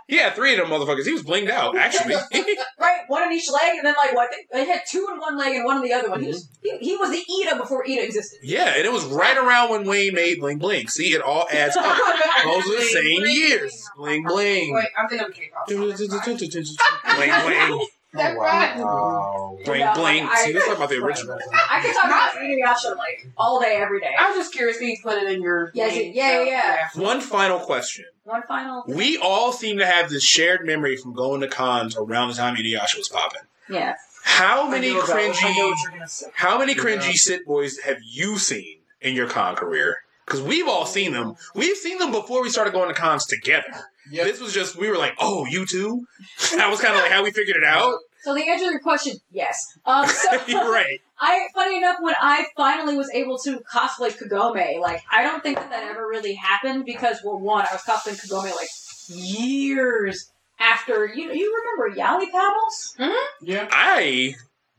[0.07, 1.05] he had three of them motherfuckers.
[1.05, 2.15] He was blinged out, actually.
[2.79, 4.29] Right, one in each leg, and then like what?
[4.51, 6.21] They had two in one leg and one in the other one.
[6.21, 6.77] He was mm-hmm.
[6.79, 8.39] he, he was the Iida before Iida existed.
[8.43, 10.87] yeah, and it was right around when Wayne made Bling Bling.
[10.87, 11.97] See, it all adds up.
[12.43, 13.89] Those are the same years.
[13.97, 14.73] Bling Bling.
[14.73, 15.67] Wait, I'm thinking of K-pop.
[16.51, 17.87] Bling Bling.
[18.13, 18.77] That right.
[18.77, 19.57] Wow.
[19.65, 20.23] Bling Yeah, Bling.
[20.23, 21.37] like, I- See, let's talk about the original.
[21.69, 24.15] I could talk about Inuyasha like all day, every day.
[24.17, 24.77] I was just curious.
[24.77, 25.71] Can you put it in your?
[25.73, 26.13] Yes, name?
[26.15, 28.05] yeah, yeah, One final question.
[28.23, 28.83] One final.
[28.87, 32.55] We all seem to have this shared memory from going to cons around the time
[32.55, 33.41] Inuyasha was popping.
[33.69, 33.95] Yeah.
[34.23, 36.27] How many know about- I know cringy, what you're gonna say.
[36.35, 36.81] how many Yeah.
[36.83, 39.97] cringy sit boys have you seen in your con career?
[40.25, 41.35] Because we've all seen them.
[41.55, 43.85] We've seen them before we started going to cons together.
[44.11, 44.25] Yep.
[44.25, 46.05] This was just we were like, oh, you too.
[46.55, 47.95] That was kind of like how we figured it out.
[48.23, 49.57] So the answer to your question, yes.
[49.85, 50.99] Um, so You're right.
[51.19, 55.57] I, funny enough, when I finally was able to cosplay Kagome, like I don't think
[55.57, 58.69] that that ever really happened because, well, one, I was cosplaying Kagome like
[59.07, 61.05] years after.
[61.05, 62.95] You you remember Yaoi Paddles?
[63.41, 63.67] Yeah.
[63.71, 64.35] I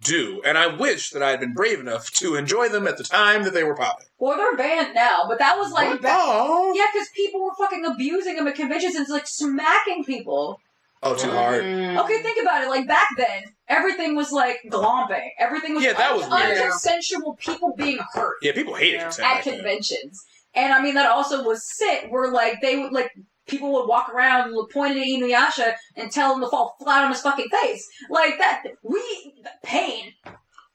[0.09, 3.05] do, and I wish that I had been brave enough to enjoy them at the
[3.05, 4.07] time that they were popping.
[4.19, 6.19] Well, they're banned now, but that was like back.
[6.21, 10.61] Oh, Yeah, because people were fucking abusing them at conventions and like smacking people.
[11.03, 11.63] oh, too hard.
[11.63, 12.03] Mm.
[12.05, 12.69] Okay, think about it.
[12.69, 15.29] Like back then, everything was like glomping.
[15.39, 16.59] Everything was Yeah, that was un- weird.
[16.73, 18.37] unconsensual people being hurt.
[18.43, 19.03] Yeah, people hated Yeah.
[19.05, 19.55] consent at back then.
[19.55, 20.25] conventions.
[20.55, 23.13] And I mean, that also was sit where like they would like
[23.49, 27.11] people would walk around and point at Inuyasha and tell him to fall flat on
[27.13, 28.63] his fucking face like that.
[28.83, 29.35] We
[29.65, 30.13] pain,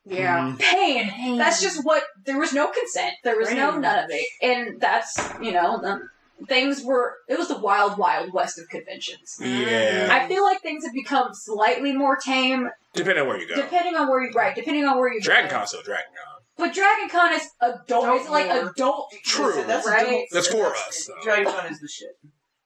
[0.05, 0.39] Yeah.
[0.39, 0.57] Mm-hmm.
[0.57, 1.37] pain.
[1.37, 2.03] That's just what.
[2.25, 3.13] There was no consent.
[3.23, 6.01] There was no none of it, and that's you know the,
[6.47, 7.15] things were.
[7.29, 9.37] It was the wild, wild west of conventions.
[9.39, 13.55] Yeah, I feel like things have become slightly more tame, depending on where you go.
[13.55, 15.57] depending on where you right, depending on where you Dragon go.
[15.57, 16.29] Con still Dragon Con.
[16.55, 18.03] But Dragon Con is adult.
[18.03, 19.11] Adult It's like adult.
[19.25, 19.63] True.
[19.65, 20.05] That's Right.
[20.07, 21.23] adult- That's for us, though.
[21.23, 22.15] Dragon Con is the shit.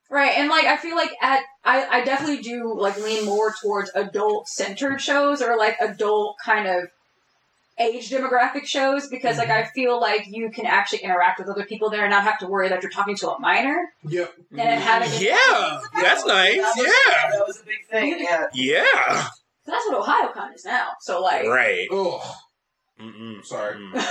[0.10, 3.92] Right, and like I feel like at I, I definitely do like lean more towards
[3.94, 6.86] adult centered shows or like adult kind of
[7.80, 11.90] age demographic shows because like I feel like you can actually interact with other people
[11.90, 13.78] there and not have to worry that you're talking to a minor
[14.08, 14.34] Yep.
[14.52, 16.56] and then having Yeah, that's nice.
[16.58, 18.18] That was, Yeah, that was a big thing.
[18.20, 18.46] Yeah.
[18.54, 19.24] yeah.
[19.66, 20.88] So that's what Ohayocon is now.
[21.02, 21.88] So like Right.
[21.92, 22.20] Oh,
[23.00, 23.46] Mm-mm.
[23.46, 23.76] sorry.
[23.76, 24.08] Mm.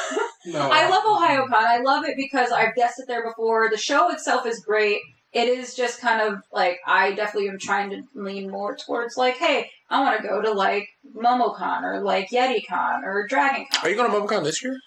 [0.47, 0.61] No.
[0.73, 1.53] I love Ohayocon.
[1.65, 3.69] I love it because I've guessed it there before.
[3.69, 5.01] The show itself is great.
[5.33, 9.37] It is just kind of like I definitely am trying to lean more towards like,
[9.37, 13.83] hey, I want to go to like MomoCon or like YetiCon or DragonCon.
[13.83, 14.79] Are you going to MomoCon this year?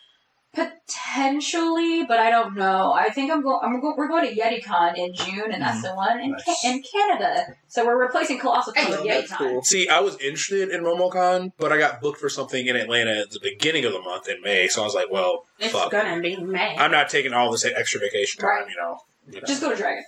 [0.51, 2.91] Potentially, but I don't know.
[2.91, 3.59] I think I'm going.
[3.61, 5.61] I'm go- we're going to YetiCon in June, and mm-hmm.
[5.61, 6.43] that's the one in, Nice.
[6.43, 7.55] Ca- in Canada.
[7.67, 9.37] So we're replacing Colossal Con with YetiCon.
[9.37, 9.61] cool.
[9.63, 13.29] See, I was interested in MomoCon, but I got booked for something in Atlanta at
[13.29, 15.91] the beginning of the month in May, so I was like, well, It's fuck.
[15.91, 16.75] gonna be May.
[16.77, 18.69] I'm not taking all this extra vacation time, Right.
[18.69, 18.97] you know.
[19.27, 19.47] You know.
[19.47, 20.03] Just go to Dragon.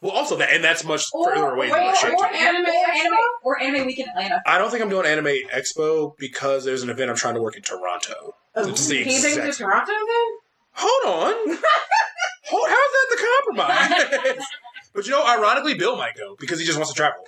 [0.00, 2.12] Well, also that, and that's much Or, further away than my shit.
[2.12, 2.34] or too.
[2.34, 4.40] anime, or anime, or anime week in Atlanta.
[4.46, 7.56] I don't think I'm doing Anime Expo because there's an event I'm trying to work
[7.56, 8.34] in Toronto.
[8.54, 10.38] Oh, it's the Can you take it to Toronto then?
[10.72, 11.58] Hold on.
[12.50, 13.26] Hold, how's that the
[13.56, 14.44] compromise?
[14.94, 17.24] but you know, ironically, Bill might go because he just wants to travel.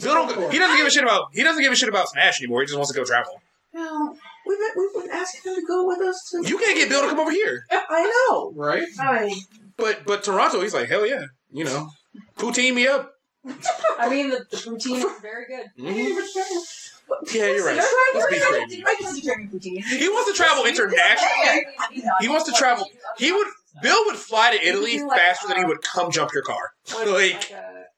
[0.00, 0.34] Bill don't.
[0.34, 1.26] Go, he doesn't give a shit about.
[1.32, 2.60] He doesn't give a shit about Smash anymore.
[2.62, 3.40] He just wants to go travel.
[3.74, 4.16] No,
[4.46, 6.20] we've been, we've been asking him to go with us.
[6.26, 7.64] Since You can't get Bill to come over here.
[7.70, 8.52] I know.
[8.56, 8.84] Right?
[8.98, 9.34] I
[9.76, 11.26] But but Toronto, he's like hell yeah.
[11.52, 11.90] You know,
[12.36, 13.12] poutine me up.
[13.98, 15.66] I mean, the, the routine is very good.
[15.78, 17.34] Mhm.
[17.34, 17.76] Yeah, you're right.
[18.14, 18.76] Let's be crazy.
[19.60, 21.66] He He wants to travel internationally.
[22.20, 22.86] He wants to travel.
[23.18, 23.46] He would.
[23.82, 26.72] Bill would fly to Italy faster than he would come jump your car.
[27.06, 27.52] Like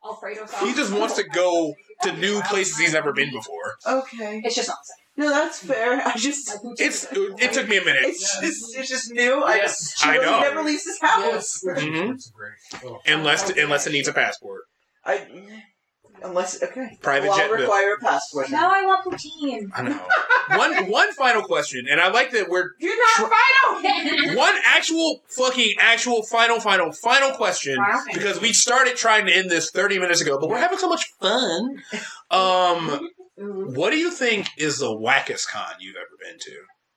[0.05, 0.61] Alfredo sauce.
[0.63, 3.77] he just wants to go to new places he's never been before.
[3.87, 4.41] Okay.
[4.45, 5.04] It's just not the same.
[5.17, 6.03] No, that's fair.
[6.07, 6.51] I just.
[6.79, 7.07] It's.
[7.13, 8.03] It took me a minute.
[8.05, 9.43] It's just, it's just new.
[9.43, 10.41] I just, she I know.
[10.41, 11.63] never leaves this house.
[11.65, 12.53] It's great.
[12.85, 12.99] Oh.
[13.07, 14.63] Unless unless it needs a passport.
[15.07, 15.27] I,
[16.23, 17.61] unless okay, Private well, jet I'll bill.
[17.61, 18.51] require a passport.
[18.51, 19.69] Now I want poutine.
[19.75, 20.01] I know.
[20.57, 24.35] one one final question, and I like that we're You're not final.
[24.37, 27.79] one actual fucking actual final final final question
[28.13, 31.05] because we started trying to end this 30 minutes ago, but we're having so much
[31.21, 31.83] fun.
[32.31, 36.53] Um what do you think is the wackest con you've ever been to?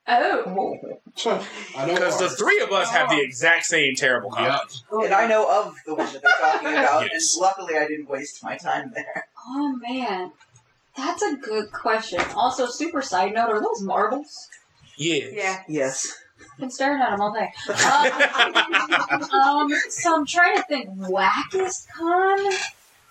[0.10, 0.78] Oh,
[1.86, 4.84] Because the three of us have the exact same terrible cons.
[4.94, 5.06] Yeah.
[5.06, 7.36] And I know of the one that they're talking about, Yes.
[7.36, 9.26] and luckily I didn't waste my time there.
[9.48, 10.32] oh man,
[10.96, 12.22] that's a good question.
[12.36, 14.48] Also, super side note: Are those marbles?
[14.98, 15.26] Yeah.
[15.32, 15.64] Yeah.
[15.68, 16.16] Yes.
[16.54, 17.52] I've been staring at them all day.
[17.70, 20.90] Um, um, so I'm trying to think.
[20.98, 22.54] Wackest con?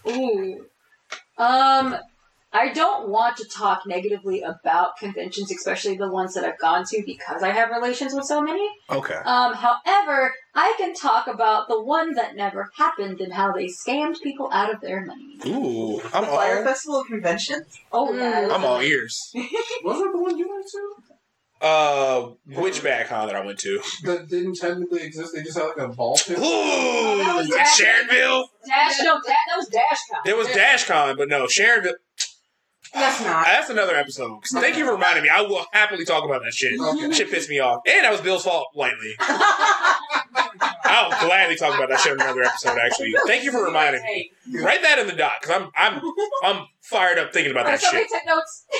[0.08, 0.66] Ooh.
[1.38, 1.96] Um,
[2.56, 7.02] I don't want to talk negatively about conventions, especially the ones that I've gone to,
[7.04, 8.66] because I have relations with so many.
[8.90, 9.14] Okay.
[9.14, 14.22] Um, however, I can talk about the one that never happened and how they scammed
[14.22, 15.36] people out of their money.
[15.46, 16.64] Ooh, I'm The Fire.
[16.64, 17.62] Festival convention?
[17.92, 19.30] Oh yeah, I'm all ears.
[19.84, 20.92] Was that the one you went to?
[21.60, 23.80] Uh, which bag con that I went to?
[24.04, 25.32] That didn't technically exist.
[25.34, 26.38] They just had like a ball pit.
[26.38, 28.44] Ooh, that was Dash- Sharonville.
[28.66, 30.24] Dash, no, that, that was DashCon.
[30.24, 31.94] There was Dash Con, but no, Sharonville.
[32.92, 33.28] That's not.
[33.36, 34.44] Ah, that's another episode.
[34.46, 35.28] Thank you for reminding me.
[35.28, 36.78] I will happily talk about that shit.
[36.80, 37.12] Okay.
[37.12, 38.68] Shit pissed me off, and that was Bill's fault.
[38.74, 39.14] Lightly.
[40.88, 42.78] I'll gladly talk about that shit in another episode.
[42.78, 44.30] Actually, thank you for reminding me.
[44.62, 46.02] Write that in the doc because I'm I'm
[46.44, 48.12] I'm fired up thinking about that somebody shit.
[48.12, 48.64] take notes.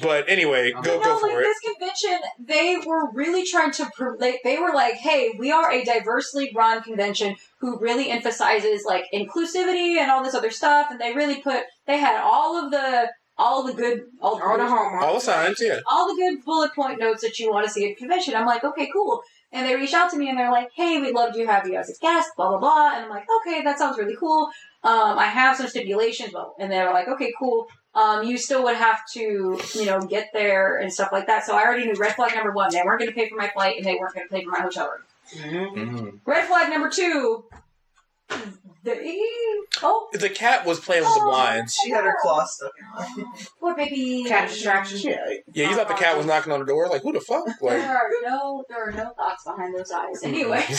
[0.00, 1.44] But anyway, go you know, go like for it.
[1.44, 3.88] this convention, they were really trying to.
[3.94, 8.84] Pro- they, they were like, "Hey, we are a diversely run convention who really emphasizes
[8.84, 11.64] like inclusivity and all this other stuff." And they really put.
[11.86, 13.10] They had all of the
[13.42, 15.04] all the good all, All the hallmarks.
[15.04, 15.80] All the signs, yeah.
[15.90, 18.34] all the good bullet point notes that you want to see at convention.
[18.34, 19.22] I'm like, okay, cool.
[19.54, 21.76] And they reach out to me and they're like, hey, we'd love to have you
[21.76, 22.94] as a guest, blah, blah, blah.
[22.94, 24.48] And I'm like, okay, that sounds really cool.
[24.84, 27.68] Um, I have some stipulations, but, and they're like, okay, cool.
[27.94, 31.44] Um, you still would have to, you know, get there and stuff like that.
[31.44, 33.48] So I already knew red flag number one, they weren't going to pay for my
[33.48, 35.02] flight and they weren't going to pay for my hotel room.
[35.34, 36.18] Mhm.
[36.24, 37.44] Red flag number two,
[38.84, 38.96] the,
[39.82, 41.74] oh, The cat was playing with the oh, blinds.
[41.82, 42.72] She had her claw stuck
[43.16, 43.24] in
[43.60, 44.24] poor baby.
[44.26, 44.98] Cat distraction.
[45.10, 45.34] Yeah.
[45.52, 46.88] Yeah, you thought the cat was knocking on the door.
[46.88, 47.46] Like, who the fuck?
[47.46, 50.22] Like, There are no, there are no thoughts behind those eyes.
[50.22, 50.28] Mm.
[50.28, 50.62] Anyway.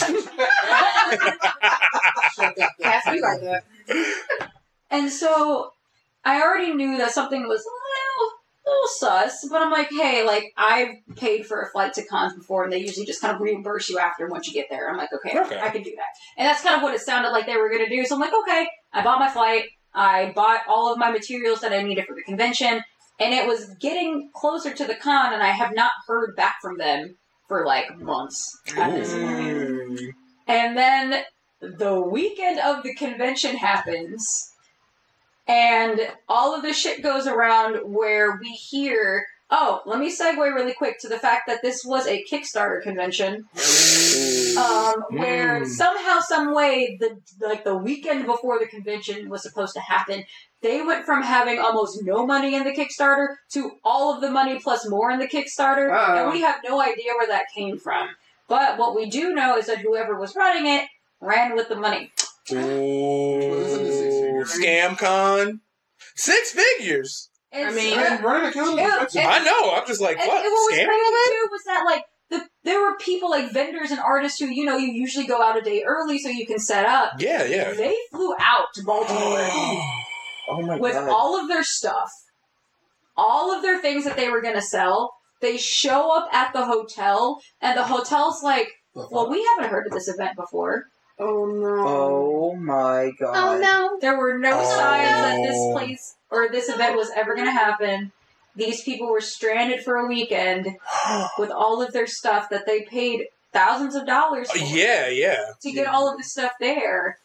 [2.80, 3.64] Cats be like that.
[4.90, 5.72] And so
[6.24, 7.70] I already knew that something was a
[8.66, 12.34] little, little sus, but I'm like, hey, like I've paid for a flight to cons
[12.34, 14.90] before, and they usually just kind of reimburse you after once you get there.
[14.90, 15.60] I'm like, okay, Okay.
[15.60, 16.06] I can do that,
[16.38, 18.04] and that's kind of what it sounded like they were gonna do.
[18.04, 19.64] So I'm like, okay, I bought my flight,
[19.94, 22.82] I bought all of my materials that I needed for the convention,
[23.20, 26.78] and it was getting closer to the con, and I have not heard back from
[26.78, 27.16] them
[27.48, 28.58] for like months.
[28.76, 30.14] at this point.
[30.46, 31.22] And then
[31.60, 34.26] the weekend of the convention happens,
[35.46, 39.26] and all of this shit goes around where we hear.
[39.50, 43.44] Oh, let me segue really quick to the fact that this was a Kickstarter convention,
[44.58, 45.66] um, where Mm.
[45.68, 50.24] somehow, some way, the like the weekend before the convention was supposed to happen,
[50.62, 54.58] they went from having almost no money in the Kickstarter to all of the money
[54.58, 56.14] plus more in the Kickstarter, Uh-oh.
[56.22, 58.08] and we have no idea where that came from.
[58.48, 60.88] But what we do know is that whoever was running it
[61.20, 62.12] ran with the money.
[62.52, 63.73] Ooh,
[64.44, 65.60] scam con.
[66.16, 67.30] Six figures.
[67.52, 69.74] And I mean, so- And running a Yeah, is and- I know.
[69.74, 70.44] I'm just like, and, what?
[70.44, 71.30] and what was Scam crazy all that?
[71.30, 74.76] too was that like the there were people like vendors and artists who you know
[74.76, 77.12] you usually go out a day early so you can set up.
[77.18, 77.72] Yeah, yeah.
[77.74, 79.38] They flew out to Baltimore
[80.48, 81.08] Oh my with god.
[81.08, 82.10] all of their stuff,
[83.16, 85.14] all of their things that they were gonna sell.
[85.40, 89.92] They show up at the hotel, and the hotel's like, "Well, we haven't heard of
[89.92, 90.86] this event before.
[91.18, 91.84] Oh no.
[91.86, 93.36] oh my oh, god.
[93.36, 93.98] Oh no.
[94.00, 94.64] There were no Oh.
[94.64, 98.12] signs that this place or this event was ever gonna happen."
[98.56, 100.66] These people were stranded for a weekend
[101.38, 105.44] with all of their stuff that they paid thousands of dollars for yeah, yeah.
[105.62, 107.18] to get all of this stuff there.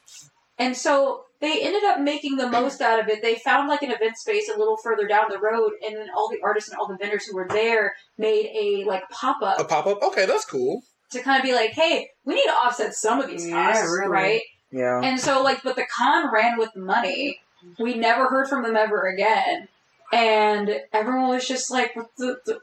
[0.57, 3.21] And so they ended up making the most out of it.
[3.21, 6.29] They found like an event space a little further down the road, and then all
[6.29, 9.59] the artists and all the vendors who were there made a like pop up.
[9.59, 10.01] A pop up.
[10.03, 10.81] Okay, that's cool.
[11.11, 13.83] To kind of be like, hey, we need to offset some of these Yeah, costs,
[13.97, 14.07] really.
[14.09, 14.41] right?
[14.71, 15.01] Yeah.
[15.03, 17.39] And so like, but the con ran with money.
[17.77, 19.67] We never heard from them ever again,
[20.13, 22.59] and everyone was just like, the, the,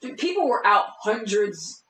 [0.00, 1.82] the people were out hundreds,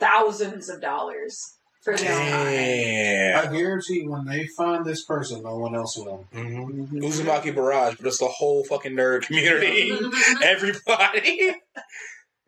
[0.00, 2.18] thousands of dollars for this con.
[2.18, 3.38] Damn.
[3.48, 6.26] I guarantee when they find this person, no one else will.
[6.34, 6.96] Mm-hmm.
[6.98, 9.92] Uzumaki Barrage, but it's the whole fucking nerd community.
[10.42, 11.56] Everybody.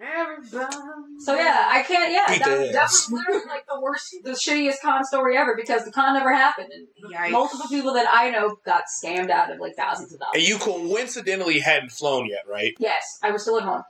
[0.01, 2.13] So yeah, I can't.
[2.13, 5.85] Yeah, Beat that, that was literally like the worst, the shittiest con story ever because
[5.85, 7.33] the con never happened, and Yikes.
[7.33, 10.37] multiple people that I know got scammed out of like thousands of dollars.
[10.37, 12.75] And you coincidentally hadn't flown yet, right?
[12.79, 13.83] Yes, I was still at home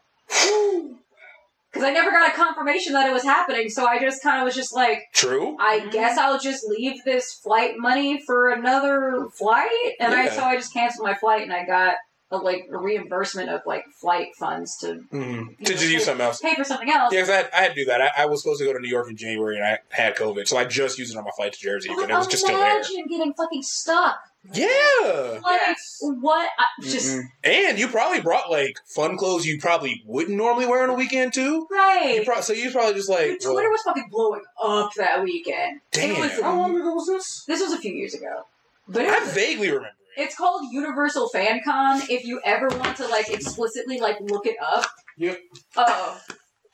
[1.70, 3.68] because I never got a confirmation that it was happening.
[3.68, 5.59] So I just kind of was just like, True.
[5.60, 5.90] I mm-hmm.
[5.90, 10.72] guess I'll just leave this flight money for another flight, and I so I just
[10.72, 11.97] canceled my flight and I got
[12.30, 15.56] a, like a reimbursement of like flight funds to Mm.
[15.59, 16.40] To just use something else.
[16.40, 17.12] pay for something else.
[17.12, 18.00] Yeah, because I, had- I had to do that.
[18.02, 20.46] I, I was supposed to go to New York in January and I had COVID,
[20.46, 22.44] so I just used it on my flight to Jersey, But and it was just
[22.44, 22.76] still there.
[22.76, 24.18] imagine getting fucking stuck.
[24.52, 25.40] Yeah.
[25.42, 25.98] Like Yes.
[26.00, 26.48] what?
[26.59, 27.22] I, just Mm-mm.
[27.44, 31.34] And you probably brought like fun clothes you probably wouldn't normally wear on a weekend
[31.34, 31.42] too.
[31.42, 32.22] You right.
[32.24, 35.80] pro- so you probably just like Twitter well, was fucking blowing up that weekend.
[35.92, 36.20] Damn.
[36.20, 37.44] Was, How long ago was this?
[37.46, 38.44] this was a few years ago,
[38.86, 42.03] but I was, vaguely remember It's called Universal Fan Con.
[42.11, 44.85] If you ever want to like explicitly like look it up.
[45.16, 45.39] Yep.
[45.77, 46.20] Oh,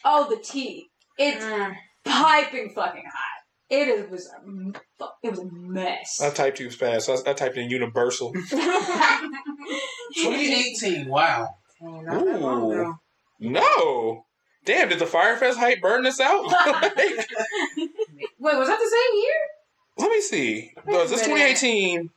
[0.05, 0.87] oh, the tea.
[1.19, 1.45] It's
[2.05, 3.43] piping fucking hot.
[3.69, 6.21] It is, was a m- fu- it was a mess.
[6.23, 7.11] I typed too fast.
[7.11, 8.33] I, I typed in Universal.
[8.43, 11.09] 2018.
[11.09, 11.49] Wow.
[11.83, 12.95] Not long Ooh.
[13.41, 14.25] No.
[14.65, 16.45] Damn, did the Fyre Fest hype burn this out?
[16.47, 16.97] Like,
[18.39, 19.35] Wait, was that the same year?
[19.99, 20.73] let me see.
[20.87, 22.11] Was this 2018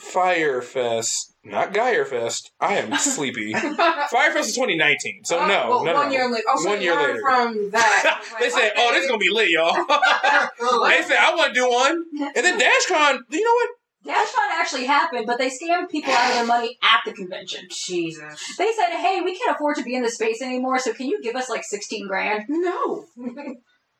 [0.00, 1.34] Fyre Fest?
[1.42, 2.50] Not Geierfest.
[2.60, 3.52] I am sleepy.
[4.10, 5.22] Fyre Fest is 2019.
[5.24, 6.12] So Oh, no, well, no, one no.
[6.12, 6.44] year later.
[6.48, 7.20] Oh, so One year later.
[7.22, 8.22] from that.
[8.40, 11.70] they said, "Oh, this is gonna be lit, y'all." they said, "I want to do
[11.70, 13.20] one," and then DashCon.
[13.30, 13.68] You know what?
[14.06, 17.66] DashCon actually happened, but they scammed people out of their money at the convention.
[17.70, 18.56] Jesus.
[18.58, 21.22] They said, "Hey, we can't afford to be in this space anymore, so can you
[21.22, 23.06] give us like sixteen grand?" No.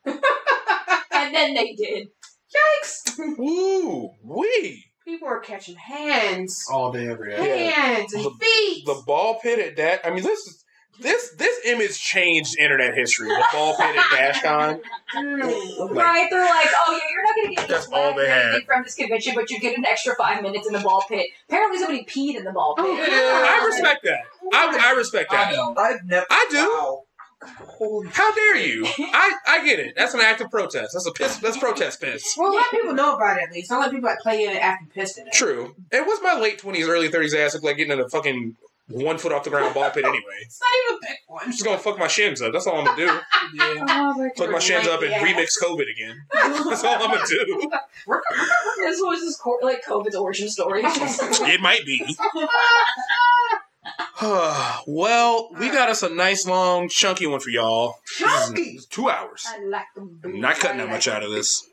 [0.05, 2.07] And then they did.
[2.83, 3.19] Yikes.
[3.39, 6.63] Ooh, we People are catching hands.
[6.71, 7.65] All day, every day.
[7.67, 8.85] Hands and The- feet.
[8.85, 10.05] the ball pit at that.
[10.05, 10.63] I mean, this is
[10.99, 13.29] this this image changed internet history.
[13.29, 14.03] The ball pit at
[14.35, 14.81] DashCon.
[15.15, 15.89] Mm.
[15.95, 16.27] Right?
[16.29, 18.63] They're like, "Oh yeah, you're not going to get That's any all they had.
[18.65, 21.79] from this convention, but you get an extra five minutes in the ball pit." Apparently,
[21.79, 22.85] somebody peed in the ball pit.
[22.87, 24.19] Oh, I respect that.
[24.53, 25.53] I, I respect I that.
[25.55, 25.73] know.
[25.77, 26.25] I've never.
[26.29, 26.57] I do.
[26.57, 27.03] Wow.
[27.43, 28.85] Holy How dare you?
[28.85, 29.93] I, I get it.
[29.95, 30.91] That's an act of protest.
[30.93, 31.37] That's a piss.
[31.37, 32.23] That's protest piss.
[32.37, 33.69] Well, let people know about it at least.
[33.69, 35.33] Don't let people like play in it after pissed in it.
[35.33, 35.75] True.
[35.91, 38.55] It was my late twenties, early thirties ass look like getting in a fucking
[38.87, 40.21] one foot off the ground ball pit anyway.
[40.41, 41.41] It's not even a big one.
[41.45, 42.51] I'm just gonna fuck my shins up.
[42.53, 43.05] That's all I'm gonna do.
[43.05, 43.85] Yeah.
[44.13, 46.21] Oh, Fuck my shins up and remix COVID again.
[46.33, 47.71] That's all I'm gonna do.
[48.79, 50.81] This was his cor- like COVID's origin story.
[50.83, 52.15] It might be.
[54.87, 57.95] well, we got us a nice long chunky one for y'all.
[58.17, 58.79] Chunky.
[58.89, 59.45] Two hours.
[59.47, 60.19] I like them.
[60.23, 61.67] I'm not cutting that much out of this.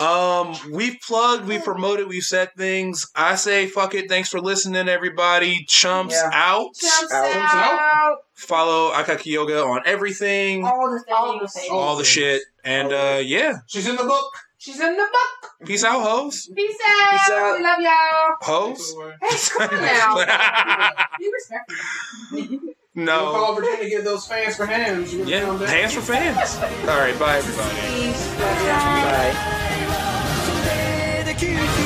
[0.00, 3.10] Um, we've plugged, we've promoted, we've said things.
[3.14, 4.08] I say fuck it.
[4.08, 5.64] Thanks for listening, everybody.
[5.68, 6.30] Chumps Yeah.
[6.32, 6.74] out.
[6.80, 7.36] Jumps Out.
[7.36, 8.16] out.
[8.32, 11.14] Follow Akakioga on everything, All the.
[11.14, 12.42] All the all the shit.
[12.64, 13.58] And uh yeah.
[13.66, 14.32] She's in the book.
[14.66, 15.52] She's in the book.
[15.64, 16.50] Peace out, hoes.
[16.52, 17.10] Peace out.
[17.12, 17.56] Peace out.
[17.56, 18.34] We love y'all.
[18.42, 18.96] Hoes.
[19.22, 20.16] Hey, come on now.
[21.20, 22.74] Be respectful.
[22.96, 23.30] No.
[23.30, 25.14] Call Virginia to get those fans for hands.
[25.14, 26.56] Yeah, hands for fans.
[26.80, 27.76] All right, bye everybody.
[28.38, 28.54] Bye.
[31.24, 31.34] bye.
[31.36, 31.82] bye.